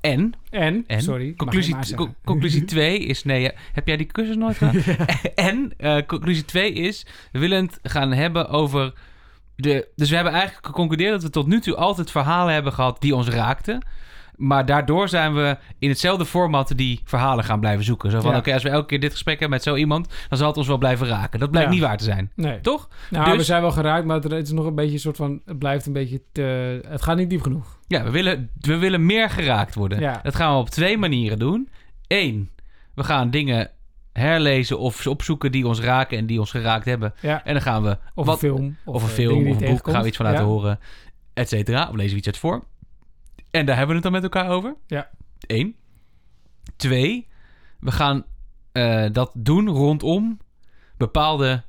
En, 0.00 0.32
en, 0.50 0.84
en 0.86 1.02
sorry. 1.02 1.34
co- 1.34 2.14
conclusie 2.24 2.64
2 2.64 2.98
is... 3.12 3.24
Nee, 3.24 3.50
heb 3.72 3.86
jij 3.86 3.96
die 3.96 4.06
cursus 4.06 4.36
nooit 4.36 4.56
gedaan? 4.56 4.82
en 5.34 5.72
eh, 5.76 5.96
conclusie 6.06 6.44
2 6.44 6.72
is... 6.72 7.06
We 7.32 7.38
willen 7.38 7.64
het 7.64 7.78
gaan 7.82 8.12
hebben 8.12 8.48
over... 8.48 8.92
De, 9.56 9.88
dus 9.96 10.08
we 10.08 10.14
hebben 10.14 10.32
eigenlijk 10.34 10.66
geconcludeerd 10.66 11.12
dat 11.12 11.22
we 11.22 11.30
tot 11.30 11.46
nu 11.46 11.60
toe 11.60 11.76
altijd 11.76 12.10
verhalen 12.10 12.54
hebben 12.54 12.72
gehad 12.72 13.00
die 13.00 13.14
ons 13.14 13.28
raakten. 13.28 13.86
Maar 14.36 14.66
daardoor 14.66 15.08
zijn 15.08 15.34
we 15.34 15.56
in 15.78 15.88
hetzelfde 15.88 16.24
format 16.24 16.72
die 16.76 17.00
verhalen 17.04 17.44
gaan 17.44 17.60
blijven 17.60 17.84
zoeken. 17.84 18.10
Zo 18.10 18.20
van, 18.20 18.30
Ja. 18.30 18.36
oké, 18.38 18.52
als 18.52 18.62
we 18.62 18.68
elke 18.68 18.86
keer 18.86 19.00
dit 19.00 19.12
gesprek 19.12 19.40
hebben 19.40 19.56
met 19.58 19.66
zo 19.66 19.74
iemand... 19.76 20.08
dan 20.28 20.38
zal 20.38 20.46
het 20.48 20.56
ons 20.56 20.66
wel 20.66 20.78
blijven 20.78 21.06
raken. 21.06 21.40
Dat 21.40 21.50
blijkt 21.50 21.68
Ja. 21.68 21.74
niet 21.74 21.84
waar 21.84 21.96
te 21.96 22.04
zijn. 22.04 22.32
Nee. 22.34 22.60
Toch? 22.60 22.88
Nou, 23.10 23.24
Dus- 23.28 23.36
we 23.36 23.42
zijn 23.42 23.60
wel 23.62 23.70
geraakt, 23.70 24.04
maar 24.06 24.20
het 24.20 24.32
is 24.32 24.52
nog 24.52 24.66
een 24.66 24.74
beetje 24.74 24.92
een 24.92 24.98
soort 25.00 25.16
van... 25.16 25.40
Het 25.44 25.58
blijft 25.58 25.86
een 25.86 25.92
beetje 25.92 26.22
te... 26.32 26.42
Het 26.88 27.02
gaat 27.02 27.16
niet 27.16 27.30
diep 27.30 27.42
genoeg. 27.42 27.78
Ja, 27.86 28.04
we 28.04 28.10
willen, 28.10 28.50
we 28.60 28.76
willen 28.76 29.06
meer 29.06 29.30
geraakt 29.30 29.74
worden. 29.74 30.00
Ja. 30.00 30.20
Dat 30.22 30.34
gaan 30.34 30.52
we 30.52 30.58
op 30.60 30.70
twee 30.70 30.98
manieren 30.98 31.38
doen. 31.38 31.68
Eén, 32.06 32.50
we 32.94 33.04
gaan 33.04 33.30
dingen 33.30 33.70
herlezen 34.18 34.78
of 34.78 34.96
ze 35.02 35.10
opzoeken 35.10 35.52
die 35.52 35.66
ons 35.66 35.80
raken 35.80 36.18
en 36.18 36.26
die 36.26 36.38
ons 36.40 36.50
geraakt 36.50 36.84
hebben. 36.84 37.14
Ja. 37.20 37.44
En 37.44 37.52
dan 37.52 37.62
gaan 37.62 37.82
we 37.82 37.98
Of 38.14 38.26
wat, 38.26 38.34
een 38.42 38.48
film. 38.48 38.76
of 38.84 39.02
een 39.02 39.08
eh, 39.08 39.14
film 39.14 39.46
of 39.46 39.56
een 39.60 39.66
je 39.66 39.72
boek, 39.72 39.88
gaan 39.88 40.00
we 40.02 40.08
iets 40.08 40.16
van 40.16 40.26
laten 40.26 40.40
Ja. 40.40 40.46
horen, 40.46 40.78
et 41.34 41.48
cetera. 41.48 41.88
Of 41.88 41.94
lezen 41.94 42.10
we 42.10 42.16
iets 42.16 42.26
uit 42.26 42.38
voor. 42.38 42.64
En 43.50 43.66
daar 43.66 43.76
hebben 43.76 43.96
we 43.96 44.02
het 44.02 44.12
dan 44.12 44.12
met 44.12 44.22
elkaar 44.22 44.48
over. 44.50 44.74
Ja. 44.86 45.10
Eén. 45.40 45.76
Twee, 46.76 47.28
we 47.80 47.92
gaan 47.92 48.24
eh, 48.72 49.04
dat 49.12 49.30
doen 49.34 49.68
rondom 49.68 50.38
bepaalde... 50.96 51.62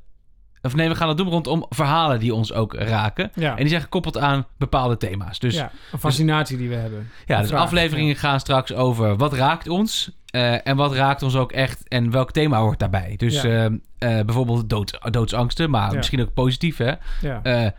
Of 0.65 0.75
nee, 0.75 0.88
we 0.89 0.95
gaan 0.95 1.08
dat 1.08 1.17
doen 1.17 1.30
rondom 1.30 1.65
verhalen 1.69 2.19
die 2.19 2.34
ons 2.34 2.54
ook 2.54 2.73
raken. 2.73 3.32
Ja. 3.36 3.49
En 3.51 3.58
die 3.58 3.67
zijn 3.67 3.82
gekoppeld 3.82 4.17
aan 4.17 4.45
bepaalde 4.58 4.97
thema's. 4.97 5.39
Dus 5.39 5.56
ja, 5.56 5.71
een 5.91 5.99
fascinatie 5.99 6.58
die 6.58 6.69
we 6.69 6.75
hebben. 6.75 7.10
ja, 7.25 7.39
dus 7.39 7.49
vraag, 7.49 7.62
afleveringen 7.62 8.15
gaan 8.15 8.39
straks 8.39 8.73
over 8.73 9.15
wat 9.17 9.34
raakt 9.34 9.67
ons 9.69 10.12
eh, 10.25 10.67
en 10.67 10.75
wat 10.75 10.93
raakt 10.93 11.21
ons 11.23 11.36
ook 11.36 11.51
echt 11.51 11.88
en 11.88 12.12
welk 12.12 12.32
thema 12.32 12.60
hoort 12.60 12.80
daarbij. 12.80 13.13
Dus 13.17 13.41
Ja. 13.41 13.65
eh, 13.65 13.75
bijvoorbeeld 13.97 14.69
dood, 14.69 14.99
doodsangsten, 15.12 15.69
maar 15.69 15.89
Ja. 15.89 15.95
misschien 15.97 16.21
ook 16.21 16.34
positief 16.34 16.78
hè. 16.78 16.93
Ja, 17.21 17.39
Eh, 17.43 17.69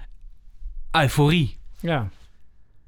euforie. 1.03 1.59
ja. 1.81 2.09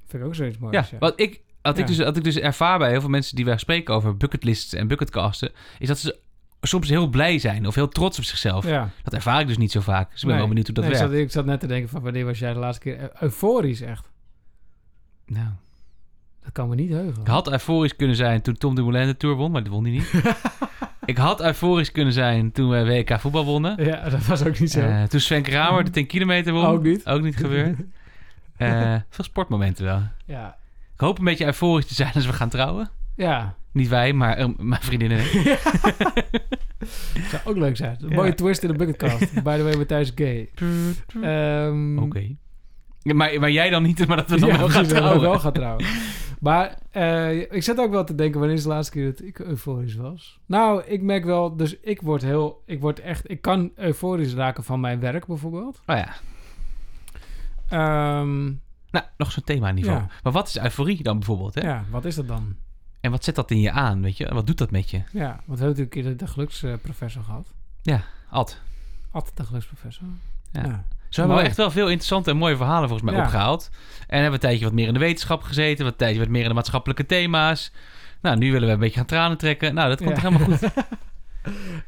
Vind 0.06 0.22
ik 0.22 0.28
ook 0.28 0.34
zoiets 0.34 0.58
moois. 0.58 0.74
Ja, 0.74 0.86
ja. 0.90 0.98
wat 0.98 1.20
ik, 1.20 1.40
wat, 1.62 1.78
ik 1.78 1.86
dus, 1.86 1.98
wat 1.98 2.16
ik 2.16 2.24
dus 2.24 2.36
ervaar 2.38 2.78
bij 2.78 2.90
heel 2.90 3.00
veel 3.00 3.08
mensen 3.10 3.36
die 3.36 3.44
wij 3.44 3.58
spreken 3.58 3.94
over 3.94 4.16
bucketlists 4.16 4.74
en 4.74 4.88
bucketcasten, 4.88 5.50
is 5.78 5.88
dat 5.88 5.98
ze 5.98 6.18
soms 6.60 6.88
heel 6.88 7.06
blij 7.08 7.38
zijn 7.38 7.66
of 7.66 7.74
heel 7.74 7.88
trots 7.88 8.18
op 8.18 8.24
zichzelf. 8.24 8.66
Ja. 8.66 8.90
Dat 9.02 9.14
ervaar 9.14 9.40
ik 9.40 9.46
dus 9.46 9.58
niet 9.58 9.72
zo 9.72 9.80
vaak. 9.80 10.10
Dus 10.10 10.14
ik 10.16 10.20
ben 10.20 10.28
Nee. 10.30 10.38
wel 10.38 10.48
benieuwd 10.48 10.66
hoe 10.66 10.74
dat 10.74 10.84
Nee, 10.84 10.92
ik, 10.92 10.98
werkt. 10.98 11.12
zat, 11.14 11.22
ik 11.24 11.30
zat 11.30 11.44
net 11.44 11.60
te 11.60 11.66
denken 11.66 11.88
van 11.88 12.02
wanneer 12.02 12.24
was 12.24 12.38
jij 12.38 12.52
de 12.52 12.58
laatste 12.58 12.82
keer 12.82 13.00
eu- 13.00 13.08
euforisch 13.20 13.80
echt? 13.80 14.10
Nou, 15.26 15.48
Dat 16.42 16.52
kan 16.52 16.68
me 16.68 16.74
niet 16.74 16.90
heugen. 16.90 17.20
ik 17.22 17.26
had 17.28 17.50
euforisch 17.52 17.96
kunnen 17.96 18.16
zijn 18.16 18.42
toen 18.42 18.54
Tom 18.56 18.74
Dumoulin 18.74 19.06
de 19.06 19.16
Tour 19.16 19.36
won, 19.36 19.50
maar 19.50 19.62
dat 19.62 19.72
won 19.72 19.82
hij 19.84 19.92
niet. 19.92 20.10
ik 21.04 21.16
had 21.18 21.40
euforisch 21.40 21.92
kunnen 21.92 22.12
zijn 22.12 22.52
toen 22.52 22.68
we 22.70 22.84
WK 22.84 23.20
voetbal 23.20 23.44
wonnen. 23.44 23.84
Ja, 23.84 24.08
dat 24.08 24.26
was 24.26 24.44
ook 24.44 24.58
niet 24.58 24.70
zo. 24.70 24.80
Eh, 24.80 25.02
toen 25.02 25.20
Sven 25.20 25.42
Kramer 25.42 25.84
de 25.84 25.90
10 25.90 26.06
kilometer 26.06 26.52
won. 26.52 26.64
Ook 26.64 26.82
niet. 26.82 27.06
Ook 27.06 27.22
niet 27.22 27.36
gebeurd. 27.36 27.78
Eh, 28.56 28.94
veel 29.08 29.24
sportmomenten 29.24 29.84
wel. 29.84 30.02
ja. 30.24 30.56
Ik 30.94 31.00
hoop 31.00 31.18
een 31.18 31.24
beetje 31.24 31.44
euforisch 31.46 31.86
te 31.86 31.94
zijn 31.94 32.12
als 32.14 32.26
we 32.26 32.32
gaan 32.32 32.48
trouwen. 32.48 32.90
Ja. 33.14 33.54
Niet 33.72 33.88
wij, 33.88 34.12
maar 34.12 34.36
eh, 34.36 34.48
mijn 34.56 34.82
vriendinnen. 34.82 35.18
Zou 37.30 37.42
ook 37.44 37.56
leuk 37.56 37.76
zijn. 37.76 37.96
Een 38.00 38.14
mooie 38.14 38.34
twist 38.34 38.62
in 38.62 38.68
de 38.68 38.74
bucketcast. 38.74 39.34
By 39.44 39.56
the 39.56 39.62
way, 39.62 39.76
Matthijs 39.76 40.12
gay. 40.14 40.50
Ehm, 41.22 41.98
Oké. 41.98 42.36
Maar, 43.02 43.40
maar 43.40 43.50
jij 43.50 43.70
dan 43.70 43.82
niet, 43.82 44.06
maar 44.06 44.16
dat 44.16 44.30
we 44.30 44.38
dan 44.40 44.48
ja, 44.48 44.58
wel 44.58 44.68
gaan 44.68 44.86
trouwen. 44.86 45.20
wel 45.20 45.38
gaan 45.38 45.52
trouwen. 45.52 45.84
Maar 46.40 46.78
eh, 46.90 47.40
ik 47.40 47.62
zat 47.62 47.78
ook 47.78 47.90
wel 47.90 48.04
te 48.04 48.14
denken, 48.14 48.38
wanneer 48.38 48.56
is 48.56 48.62
de 48.62 48.68
laatste 48.68 48.92
keer 48.92 49.04
dat 49.04 49.22
ik 49.22 49.38
euforisch 49.38 49.94
was? 49.94 50.38
Nou, 50.46 50.82
ik 50.86 51.02
merk 51.02 51.24
wel, 51.24 51.56
dus 51.56 51.80
ik 51.80 52.00
word 52.00 52.22
heel, 52.22 52.62
ik 52.66 52.80
word 52.80 53.00
echt, 53.00 53.30
ik 53.30 53.40
kan 53.40 53.70
euforisch 53.76 54.34
raken 54.34 54.64
van 54.64 54.80
mijn 54.80 55.00
werk 55.00 55.26
bijvoorbeeld. 55.26 55.80
Oh 55.86 55.96
ja. 55.96 56.14
Ehm, 57.68 58.44
Nou, 58.90 59.04
nog 59.16 59.32
zo'n 59.32 59.44
thema 59.44 59.70
niveau. 59.70 59.98
Ja. 59.98 60.08
Maar 60.22 60.32
wat 60.32 60.48
is 60.48 60.58
euforie 60.58 61.02
dan 61.02 61.18
bijvoorbeeld? 61.18 61.54
Hè? 61.54 61.60
ja, 61.60 61.84
wat 61.90 62.04
is 62.04 62.14
dat 62.14 62.28
dan? 62.28 62.56
En 63.00 63.10
wat 63.10 63.24
zet 63.24 63.34
dat 63.34 63.50
in 63.50 63.60
je 63.60 63.70
aan, 63.70 64.02
weet 64.02 64.16
je? 64.16 64.34
Wat 64.34 64.46
doet 64.46 64.58
dat 64.58 64.70
met 64.70 64.90
je? 64.90 64.96
Ja, 65.12 65.28
want 65.44 65.58
we 65.58 65.64
hebben 65.64 65.66
natuurlijk 65.66 65.90
keer 65.90 66.16
de, 66.16 66.26
geluksprofessor 66.26 67.22
gehad. 67.22 67.52
Ad. 68.30 68.60
Altijd 69.10 69.36
de 69.36 69.44
geluksprofessor. 69.44 70.06
Ja. 70.52 70.62
Ja. 70.62 70.84
Zo 71.08 71.20
hebben 71.20 71.38
we 71.38 71.44
echt 71.44 71.56
wel 71.56 71.70
veel 71.70 71.86
interessante 71.86 72.30
en 72.30 72.36
mooie 72.36 72.56
verhalen 72.56 72.88
volgens 72.88 73.10
mij 73.10 73.18
Ja. 73.18 73.24
opgehaald. 73.24 73.70
En 74.06 74.20
hebben 74.20 74.26
we 74.28 74.34
een 74.34 74.40
tijdje 74.50 74.64
wat 74.64 74.74
meer 74.74 74.86
in 74.86 74.92
de 74.92 74.98
wetenschap 74.98 75.42
gezeten. 75.42 75.84
Wat 75.84 75.92
een 75.92 75.98
tijdje 75.98 76.18
wat 76.18 76.28
meer 76.28 76.42
in 76.42 76.48
de 76.48 76.54
maatschappelijke 76.54 77.06
thema's. 77.06 77.72
Nou, 78.22 78.36
nu 78.36 78.52
willen 78.52 78.68
we 78.68 78.74
een 78.74 78.80
beetje 78.80 78.96
gaan 78.96 79.06
tranen 79.06 79.38
trekken. 79.38 79.74
Nou, 79.74 79.88
dat 79.88 79.98
komt 79.98 80.08
Ja. 80.08 80.14
toch 80.14 80.24
helemaal 80.32 80.58
goed. 80.58 80.70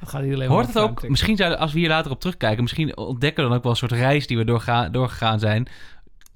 Gaat 0.04 0.22
Hoort 0.22 0.48
maar 0.48 0.64
het 0.66 0.78
ook? 0.78 1.08
Misschien 1.08 1.36
zouden, 1.36 1.58
als 1.58 1.72
we 1.72 1.78
hier 1.78 1.88
later 1.88 2.10
op 2.10 2.20
terugkijken, 2.20 2.62
misschien 2.62 2.96
ontdekken 2.96 3.42
we 3.42 3.48
dan 3.48 3.58
ook 3.58 3.62
wel 3.62 3.72
een 3.72 3.78
soort 3.78 3.92
reis 3.92 4.26
die 4.26 4.36
we 4.36 4.44
doorga, 4.44 4.88
doorgegaan 4.88 5.38
zijn. 5.38 5.68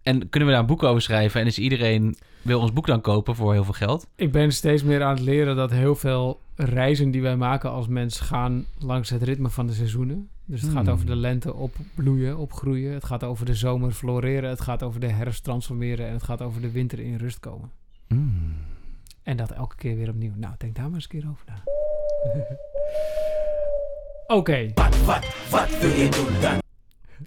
En 0.05 0.29
kunnen 0.29 0.49
we 0.49 0.55
daar 0.55 0.63
een 0.63 0.69
boek 0.69 0.83
over 0.83 1.03
schrijven? 1.03 1.41
En 1.41 1.47
is 1.47 1.59
iedereen 1.59 2.17
wil 2.43 2.61
ons 2.61 2.73
boek 2.73 2.87
dan 2.87 3.01
kopen 3.01 3.35
voor 3.35 3.53
heel 3.53 3.65
veel 3.65 3.73
geld? 3.73 4.07
Ik 4.17 4.33
ben 4.33 4.53
steeds 4.53 4.83
meer 4.83 5.03
aan 5.03 5.15
het 5.15 5.25
leren 5.25 5.57
dat 5.57 5.71
heel 5.71 5.95
veel 5.95 6.41
reizen 6.57 7.11
die 7.11 7.23
wij 7.23 7.37
maken 7.37 7.71
als 7.71 7.87
mens 7.89 8.21
gaan 8.21 8.65
langs 8.79 9.11
het 9.11 9.23
ritme 9.23 9.49
van 9.49 9.67
de 9.67 9.73
seizoenen. 9.73 10.29
Dus 10.45 10.63
het 10.63 10.71
gaat 10.71 10.85
Hmm. 10.85 10.93
over 10.93 11.07
de 11.07 11.17
lente 11.17 11.55
opbloeien, 11.55 12.39
opgroeien. 12.39 12.93
Het 12.93 13.05
gaat 13.05 13.25
over 13.25 13.47
de 13.47 13.55
zomer 13.55 13.91
floreren. 13.93 14.51
Het 14.51 14.61
gaat 14.61 14.83
over 14.83 15.01
de 15.01 15.07
herfst 15.09 15.45
transformeren. 15.45 16.07
En 16.07 16.13
het 16.13 16.23
gaat 16.23 16.43
over 16.43 16.61
de 16.61 16.71
winter 16.71 17.01
in 17.01 17.17
rust 17.17 17.41
komen. 17.41 17.71
Mm. 18.09 18.53
En 19.23 19.37
dat 19.37 19.51
elke 19.51 19.77
keer 19.77 19.97
weer 19.97 20.09
opnieuw. 20.09 20.33
Nou, 20.37 20.55
denk 20.59 20.75
daar 20.75 20.85
maar 20.85 20.95
eens 20.95 21.05
een 21.11 21.21
keer 21.21 21.29
over 21.31 21.45
na. 21.47 21.63
Oké. 24.37 24.73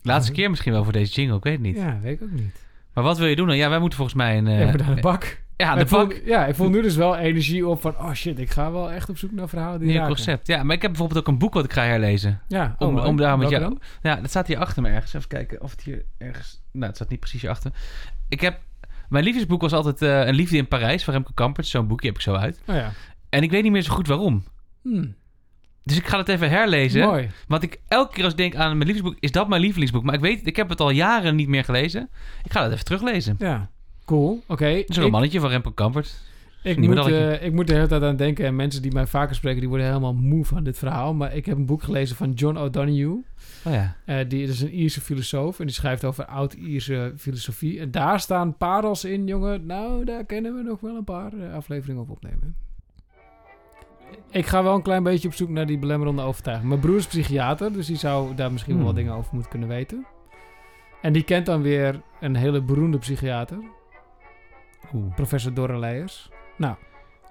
Laatste 0.04 0.32
keer 0.32 0.50
misschien 0.50 0.72
wel 0.72 0.84
voor 0.84 0.94
deze 0.94 1.14
jingle, 1.14 1.38
ik 1.38 1.44
weet 1.44 1.54
het 1.54 1.62
niet. 1.62 1.76
Ja, 1.76 2.00
weet 2.02 2.22
ik 2.22 2.24
ook 2.24 2.32
niet. 2.32 2.66
Maar 2.98 3.06
wat 3.06 3.18
wil 3.18 3.28
je 3.28 3.36
doen 3.36 3.48
dan? 3.48 3.58
Ja, 3.58 3.70
wij 3.70 3.80
moeten 3.80 3.98
volgens 3.98 4.18
mij 4.18 4.38
een... 4.38 4.48
eh, 4.48 4.60
Even 4.60 4.78
naar 4.86 4.96
de 4.96 5.02
bak. 5.02 5.42
ja, 5.58 5.76
de 5.76 5.82
ik 5.82 5.88
voel- 5.88 6.08
bak. 6.08 6.22
ja, 6.26 6.46
ik 6.46 6.56
voel 6.56 6.70
nu 6.70 6.82
dus 6.82 6.96
wel 6.96 7.18
energie 7.18 7.68
op 7.68 7.82
van... 7.82 7.98
Oh 7.98 8.14
shit, 8.14 8.40
ik 8.40 8.50
ga 8.50 8.72
wel 8.72 8.92
echt 8.92 9.10
op 9.10 9.18
zoek 9.18 9.32
naar 9.32 9.50
verhalen 9.50 9.80
die 9.80 9.90
Nieuw 9.90 10.06
concept. 10.06 10.48
Ja, 10.48 10.64
maar 10.64 10.76
ik 10.76 10.82
heb 10.82 10.92
bijvoorbeeld 10.92 11.20
ook 11.20 11.28
een 11.28 11.38
boek 11.38 11.54
wat 11.54 11.66
ik 11.66 11.74
ga 11.74 11.84
herlezen. 11.84 12.42
Ja, 12.48 12.76
Om- 12.78 12.98
oh, 12.98 13.06
om 13.06 13.18
daar 13.18 13.38
met 13.38 13.50
jou- 13.50 13.64
dan? 13.64 13.82
Ja, 14.02 14.16
dat 14.16 14.30
staat 14.30 14.48
hier 14.48 14.58
achter 14.58 14.82
me 14.82 14.90
ergens. 14.90 15.14
Even 15.14 15.28
kijken 15.28 15.62
of 15.62 15.72
het 15.72 15.82
hier 15.82 16.06
ergens... 16.18 16.62
Nou, 16.72 16.86
het 16.86 16.96
staat 16.96 17.10
niet 17.10 17.20
precies 17.20 17.42
hierachter. 17.42 17.72
Ik 18.30 18.42
heb... 18.42 18.60
Mijn 19.10 19.24
liefdesboek 19.24 19.62
was 19.62 19.74
altijd 19.74 20.02
eh, 20.02 20.28
Een 20.28 20.36
Liefde 20.36 20.58
in 20.58 20.68
Parijs 20.68 21.04
van 21.04 21.14
Remco 21.14 21.32
Kampert. 21.34 21.68
Zo'n 21.68 21.88
boekje 21.88 22.08
heb 22.08 22.16
ik 22.16 22.22
zo 22.22 22.34
uit. 22.34 22.62
Oh 22.68 22.76
ja. 22.76 22.92
En 23.30 23.44
ik 23.44 23.52
weet 23.52 23.64
niet 23.64 23.72
meer 23.72 23.82
zo 23.82 23.94
goed 23.94 24.08
waarom. 24.08 24.44
Hmm, 24.82 25.16
Dus 25.88 25.98
ik 25.98 26.08
ga 26.08 26.18
het 26.18 26.30
even 26.30 26.50
herlezen. 26.50 27.02
Mooi. 27.02 27.30
Want 27.48 27.64
ik 27.64 27.80
elke 27.88 28.14
keer 28.14 28.24
als 28.24 28.32
ik 28.34 28.38
denk 28.40 28.56
aan 28.56 28.78
mijn 28.78 28.90
lievelingsboek, 28.90 29.24
is 29.24 29.32
dat 29.32 29.48
mijn 29.48 29.62
lievelingsboek. 29.62 30.04
Maar 30.04 30.14
ik 30.14 30.20
weet, 30.20 30.48
ik 30.48 30.56
heb 30.56 30.70
het 30.70 30.80
al 30.80 30.90
jaren 30.90 31.36
niet 31.36 31.48
meer 31.48 31.64
gelezen. 31.64 32.10
Ik 32.44 32.52
ga 32.52 32.64
dat 32.64 32.72
even 32.72 32.86
teruglezen. 32.86 33.36
Ja. 33.40 33.70
Cool. 34.06 34.44
Oké. 34.48 34.68
Een 34.68 34.78
Ik- 34.78 34.96
romannetje 34.96 35.40
van 35.40 35.50
Remco 35.50 35.72
Kampert. 35.72 36.26
Ik 36.64 36.78
moet, 36.78 36.98
eh, 37.08 37.44
ik 37.44 37.54
moet 37.54 37.68
de 37.68 37.74
hele 37.74 37.88
tijd 37.88 38.02
aan 38.04 38.16
denken. 38.16 38.46
En 38.46 38.56
mensen 38.56 38.82
die 38.82 38.92
mij 38.92 39.08
vaker 39.08 39.36
spreken, 39.36 39.60
die 39.60 39.70
worden 39.70 39.88
helemaal 39.88 40.14
moe 40.14 40.46
van 40.46 40.64
dit 40.64 40.78
verhaal. 40.78 41.14
Maar 41.14 41.36
ik 41.36 41.46
heb 41.46 41.58
een 41.58 41.66
boek 41.66 41.84
gelezen 41.84 42.16
van 42.16 42.32
John 42.32 42.58
O'Donoghue. 42.58 43.24
Oh 43.64 43.74
ja. 43.74 43.96
Eh, 44.06 44.18
die 44.28 44.44
is 44.44 44.62
een 44.62 44.74
Ierse 44.74 45.02
filosoof. 45.02 45.60
En 45.60 45.66
die 45.66 45.76
schrijft 45.76 46.06
over 46.06 46.26
oud-Ierse 46.26 47.14
filosofie. 47.18 47.80
En 47.80 47.92
daar 47.92 48.20
staan 48.20 48.58
parels 48.58 49.06
in, 49.06 49.28
jongen. 49.28 49.66
Nou, 49.66 50.06
daar 50.06 50.26
kunnen 50.26 50.56
we 50.56 50.62
nog 50.62 50.80
wel 50.80 50.96
een 50.96 51.04
paar 51.04 51.34
eh, 51.34 51.54
afleveringen 51.54 52.02
op 52.02 52.10
opnemen. 52.10 52.56
Ik 54.32 54.46
ga 54.46 54.64
wel 54.64 54.76
een 54.76 54.82
klein 54.82 55.04
beetje 55.04 55.28
op 55.28 55.34
zoek 55.34 55.50
naar 55.50 55.66
die 55.66 55.78
belemmerende 55.78 56.22
overtuiging. 56.22 56.68
Mijn 56.70 56.80
broer 56.82 56.96
is 56.98 57.08
psychiater, 57.08 57.74
dus 57.74 57.86
die 57.88 57.96
zou 57.98 58.36
daar 58.36 58.52
misschien 58.52 58.76
wel 58.76 58.84
wat 58.86 58.94
Hmm. 58.94 59.02
dingen 59.04 59.18
over 59.18 59.30
moeten 59.34 59.52
kunnen 59.52 59.70
weten. 59.70 60.06
En 61.02 61.14
die 61.14 61.24
kent 61.24 61.46
dan 61.46 61.62
weer 61.62 62.02
een 62.20 62.36
hele 62.36 62.62
beroemde 62.62 62.98
psychiater, 62.98 63.58
Oeh. 64.94 65.14
professor 65.16 65.54
Dorre 65.54 65.78
Leijers. 65.78 66.30
Nou, 66.58 66.76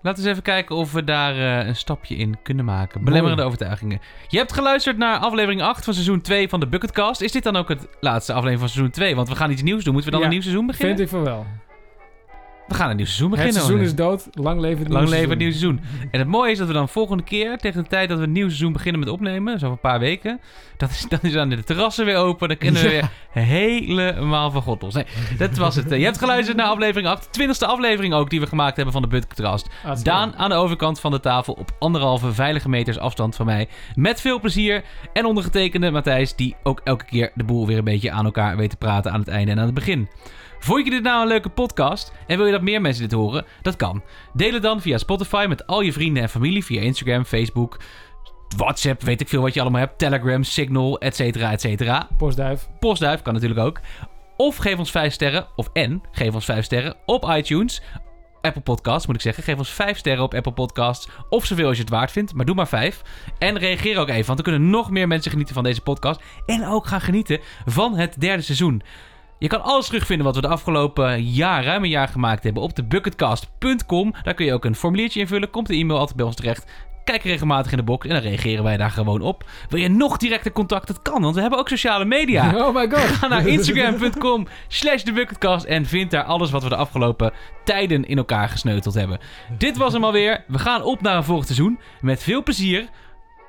Laten 0.03 0.23
we 0.23 0.29
eens 0.29 0.39
even 0.39 0.53
kijken 0.53 0.77
of 0.77 0.93
we 0.93 1.05
daar 1.05 1.35
eh, 1.61 1.67
een 1.67 1.77
stapje 1.77 2.17
in 2.17 2.37
kunnen 2.43 2.65
maken. 2.65 3.05
Belemmerende 3.05 3.43
overtuigingen. 3.43 4.01
Je 4.29 4.39
hebt 4.39 4.53
geluisterd 4.53 4.97
naar 4.99 5.19
aflevering 5.19 5.63
8 5.63 5.85
van 5.85 5.93
seizoen 5.95 6.21
2 6.21 6.49
van 6.49 6.61
de 6.61 6.67
Bucketcast. 6.69 7.21
Is 7.21 7.33
dit 7.33 7.43
dan 7.43 7.57
ook 7.57 7.69
het 7.69 7.89
laatste 8.01 8.33
aflevering 8.33 8.61
van 8.61 8.69
seizoen 8.69 8.93
2? 8.93 9.15
Want 9.17 9.29
we 9.29 9.35
gaan 9.37 9.51
iets 9.51 9.63
nieuws 9.63 9.85
doen. 9.85 9.93
Moeten 9.93 10.11
we 10.13 10.17
dan 10.19 10.21
Ja, 10.21 10.27
een 10.27 10.33
nieuw 10.33 10.43
seizoen 10.43 10.67
beginnen? 10.67 10.97
vind 10.97 11.09
ik 11.11 11.15
van 11.17 11.25
wel. 11.25 11.47
We 12.69 12.75
gaan 12.75 12.91
een 12.91 12.97
nieuw 12.97 13.05
seizoen 13.05 13.31
Het 13.31 13.37
beginnen. 13.39 13.63
seizoen 13.63 13.79
hoor. 13.79 13.87
is 13.89 13.95
dood, 14.25 14.29
lang 14.45 14.61
leven 14.61 14.79
het 14.85 14.89
Lang 14.93 15.03
nieuwe 15.05 15.17
leven 15.17 15.31
het 15.31 15.39
nieuwe 15.39 15.55
seizoen. 15.55 15.81
seizoen. 15.83 16.09
En 16.11 16.19
het 16.19 16.29
mooie 16.29 16.51
is 16.51 16.59
dat 16.59 16.67
we 16.67 16.73
dan 16.73 16.89
volgende 16.89 17.23
keer, 17.23 17.59
tegen 17.59 17.83
de 17.83 17.89
tijd 17.89 18.09
dat 18.09 18.19
we 18.19 18.25
een 18.25 18.33
nieuw 18.33 18.47
seizoen 18.47 18.73
beginnen 18.73 19.01
met 19.01 19.09
opnemen, 19.11 19.59
zo 19.59 19.71
een 19.71 19.79
paar 19.79 19.99
weken, 19.99 20.41
dat 20.77 20.91
is, 20.91 21.07
dan 21.09 21.19
is 21.23 21.33
dan 21.33 21.49
de 21.49 21.65
terrassen 21.65 22.05
weer 22.05 22.17
open. 22.17 22.49
Dan 22.49 22.57
kunnen 22.57 22.83
we 22.83 22.89
Ja. 22.91 23.11
weer 23.35 23.45
helemaal 23.45 24.51
van 24.51 24.63
God 24.63 24.83
los. 24.83 24.95
Nee, 24.95 25.05
dat 25.39 25.57
was 25.57 25.77
het. 25.77 25.91
Je 25.91 26.05
hebt 26.05 26.19
geluisterd 26.19 26.57
naar 26.57 26.67
aflevering 26.67 27.09
8, 27.09 27.29
20e 27.33 27.67
aflevering 27.67 28.15
ook 28.15 28.31
die 28.31 28.41
we 28.41 28.47
gemaakt 28.47 28.77
hebben 28.77 28.93
van 28.93 29.03
de 29.03 29.09
Budcast. 29.09 29.69
Hartstikke 29.83 30.19
Daan 30.19 30.37
aan 30.37 30.49
de 30.51 30.57
overkant 30.57 31.01
van 31.01 31.11
de 31.11 31.21
tafel 31.21 31.53
op 31.55 31.71
anderhalve 31.79 32.33
veilige 32.33 32.69
meters 32.69 32.99
afstand 32.99 33.37
van 33.37 33.47
mij. 33.47 33.69
Met 33.95 34.21
veel 34.21 34.41
plezier. 34.41 34.83
En 35.13 35.25
ondergetekende 35.25 35.91
Matthijs, 35.91 36.35
die 36.37 36.57
ook 36.63 36.81
elke 36.85 37.05
keer 37.05 37.31
de 37.35 37.45
boel 37.45 37.67
weer 37.67 37.79
een 37.79 37.85
beetje 37.85 38.11
aan 38.11 38.25
elkaar 38.25 38.57
weet 38.57 38.71
te 38.71 38.77
praten 38.77 39.13
aan 39.13 39.21
het 39.21 39.29
einde 39.29 39.51
en 39.53 39.59
aan 39.59 39.65
het 39.65 39.75
begin. 39.75 40.09
Vond 40.59 40.85
je 40.85 40.91
dit 40.91 41.03
nou 41.03 41.23
een 41.23 41.29
leuke 41.29 41.49
podcast 41.49 42.13
en 42.27 42.37
wil 42.37 42.47
je 42.47 42.53
dat 42.53 42.63
meer 42.63 42.81
mensen 42.81 43.03
dit 43.03 43.19
horen? 43.19 43.45
Dat 43.63 43.77
kan. 43.77 44.03
Deel 44.33 44.53
het 44.53 44.63
dan 44.63 44.81
via 44.81 44.99
Spotify 44.99 45.47
met 45.49 45.67
al 45.67 45.81
je 45.81 45.93
vrienden 45.93 46.23
en 46.23 46.29
familie 46.29 46.65
via 46.65 46.81
Instagram, 46.81 47.25
Facebook, 47.25 47.79
WhatsApp, 48.57 49.03
weet 49.03 49.21
ik 49.21 49.29
veel 49.29 49.43
wat 49.43 49.55
je 49.55 49.61
allemaal 49.61 49.81
hebt, 49.81 49.99
Telegram, 49.99 50.43
Signal, 50.43 50.99
et 50.99 51.17
cetera, 51.17 51.53
et 51.53 51.61
cetera. 51.61 52.09
Postduif. 52.17 52.69
Postduif 52.81 53.23
kan 53.23 53.33
natuurlijk 53.33 53.61
ook. 53.61 53.81
Of 54.37 54.57
geef 54.57 54.79
ons 54.79 54.91
5 54.91 55.13
sterren, 55.13 55.47
of 55.57 55.69
en 55.73 56.03
geef 56.13 56.35
ons 56.35 56.45
5 56.45 56.65
sterren 56.65 56.97
op 57.07 57.31
iTunes. 57.37 57.83
Apple 58.41 58.63
Podcasts 58.63 59.07
moet 59.07 59.17
ik 59.17 59.23
zeggen. 59.23 59.43
Geef 59.43 59.59
ons 59.59 59.71
5 59.71 59.99
sterren 59.99 60.25
op 60.25 60.35
Apple 60.35 60.53
Podcasts. 60.53 61.09
Of 61.29 61.45
zoveel 61.45 61.67
als 61.67 61.77
je 61.77 61.83
het 61.83 61.93
waard 61.93 62.11
vindt, 62.11 62.35
maar 62.35 62.45
doe 62.45 62.55
maar 62.55 62.69
5. 62.69 63.03
En 63.39 63.59
reageer 63.59 63.99
ook 63.99 64.09
even, 64.09 64.27
want 64.27 64.45
dan 64.45 64.53
kunnen 64.53 64.71
nog 64.71 64.91
meer 64.91 65.09
mensen 65.09 65.31
genieten 65.31 65.55
van 65.55 65.65
deze 65.65 65.81
podcast. 65.81 66.21
En 66.47 66.67
ook 66.67 66.87
gaan 66.87 67.01
genieten 67.01 67.41
van 67.65 67.97
het 67.97 68.21
derde 68.21 68.43
seizoen. 68.43 68.83
Je 69.39 69.49
kan 69.49 69.63
alles 69.63 69.87
terugvinden 69.87 70.27
wat 70.27 70.35
we 70.35 70.41
de 70.41 70.49
afgelopen 70.49 71.23
jaar, 71.25 71.65
ruim 71.65 71.83
een 71.83 71.91
jaar 71.91 72.09
gemaakt 72.09 72.45
hebben 72.45 72.63
op 72.63 72.77
de 72.77 72.85
bucketcast.com. 72.85 74.15
Daar 74.23 74.35
kun 74.35 74.47
je 74.47 74.53
ook 74.53 74.65
een 74.65 74.75
formuliertje 74.75 75.21
invullen. 75.21 75.51
Komt 75.51 75.67
de 75.67 75.75
e-mail 75.75 75.99
altijd 75.99 76.17
bij 76.17 76.27
ons 76.27 76.37
terecht. 76.37 76.67
Kijk 77.05 77.23
regelmatig 77.23 77.71
in 77.71 77.77
de 77.77 77.85
box 77.85 78.07
en 78.07 78.13
dan 78.15 78.23
reageren 78.23 78.65
wij 78.65 78.77
daar 78.77 78.91
gewoon 78.91 79.21
op. 79.21 79.45
Wil 79.69 79.81
je 79.81 79.89
nog 79.89 80.17
directer 80.17 80.53
contact? 80.53 80.87
Dat 80.87 81.03
kan, 81.03 81.23
want 81.23 81.35
we 81.35 81.41
hebben 81.41 81.59
ook 81.59 81.69
sociale 81.69 82.05
media. 82.05 82.53
Oh 82.67 82.75
my 82.75 82.89
god. 82.91 83.01
Ga 83.01 83.27
naar 83.27 83.47
instagram.com 83.47 84.47
slash 84.69 85.03
thebucketcast 85.03 85.65
en 85.65 85.87
vind 85.87 86.11
daar 86.11 86.23
alles 86.25 86.51
wat 86.51 86.63
we 86.63 86.69
de 86.69 86.77
afgelopen 86.77 87.33
tijden 87.65 88.05
in 88.05 88.17
elkaar 88.17 88.49
gesneuteld 88.49 88.95
hebben. 88.95 89.19
Dit 89.59 89.77
was 89.77 89.93
hem 89.93 90.05
alweer. 90.05 90.45
We 90.49 90.59
gaan 90.59 90.83
op 90.83 91.01
naar 91.01 91.17
een 91.17 91.25
volgend 91.25 91.47
seizoen. 91.47 91.79
Met 92.01 92.23
veel 92.23 92.43
plezier, 92.43 92.89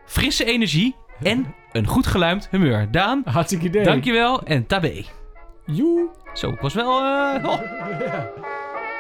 frisse 0.06 0.46
energie 0.46 0.96
en 1.22 1.54
een 1.72 1.88
goed 1.88 2.08
geluimd 2.08 2.48
humeur. 2.52 2.88
Daan, 2.92 3.22
Hartstikke 3.26 3.66
idee. 3.66 3.84
dankjewel 3.84 4.44
en 4.44 4.68
tabé. 4.68 5.04
Joe. 5.68 6.10
Zo, 6.34 6.50
ik 6.50 6.60
was 6.62 6.74
wel... 6.74 7.00
eh 7.00 7.46
oh. 7.46 7.60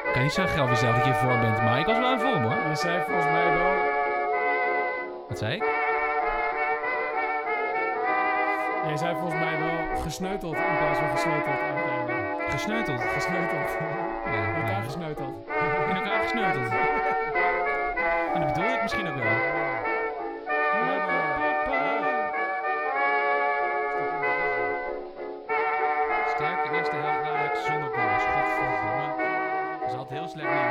Ik 0.07 0.13
kan 0.13 0.21
niet 0.21 0.31
zeggen 0.31 0.61
over 0.61 0.73
jezelf 0.73 0.95
dat 0.95 1.05
je 1.05 1.11
in 1.11 1.17
vorm 1.17 1.41
bent, 1.41 1.63
maar 1.63 1.79
ik 1.79 1.85
was 1.85 1.97
wel 1.97 2.11
in 2.11 2.19
vorm 2.19 2.41
hoor. 2.43 2.69
Je 2.69 2.75
zei 2.75 3.01
volgens 3.07 3.25
mij 3.25 3.45
wel... 3.57 3.75
Wat 5.27 5.37
zei 5.37 5.53
ik? 5.55 5.63
Jij 8.87 8.97
zei 8.97 9.15
volgens 9.15 9.39
mij 9.43 9.59
wel 9.59 10.01
gesneuteld 10.01 10.55
in 10.55 10.77
plaats 10.79 10.99
van 10.99 11.09
gesleuteld 11.09 11.59
aan 11.59 11.75
het 11.77 11.85
einde. 12.09 12.51
Gesneuteld. 12.51 13.01
Gesneuteld. 13.01 13.69
Ja, 14.25 14.31
In 14.31 14.55
elkaar 14.55 14.83
gesneuteld. 14.83 15.33
in 15.89 15.95
elkaar 15.95 16.21
gesneuteld. 16.21 16.71
En 18.33 18.41
dat 18.43 18.53
bedoel 18.53 18.73
ik 18.73 18.81
misschien 18.81 19.07
ook 19.07 19.15
wel. 19.15 19.33
Carlos 30.27 30.35
León. 30.35 30.66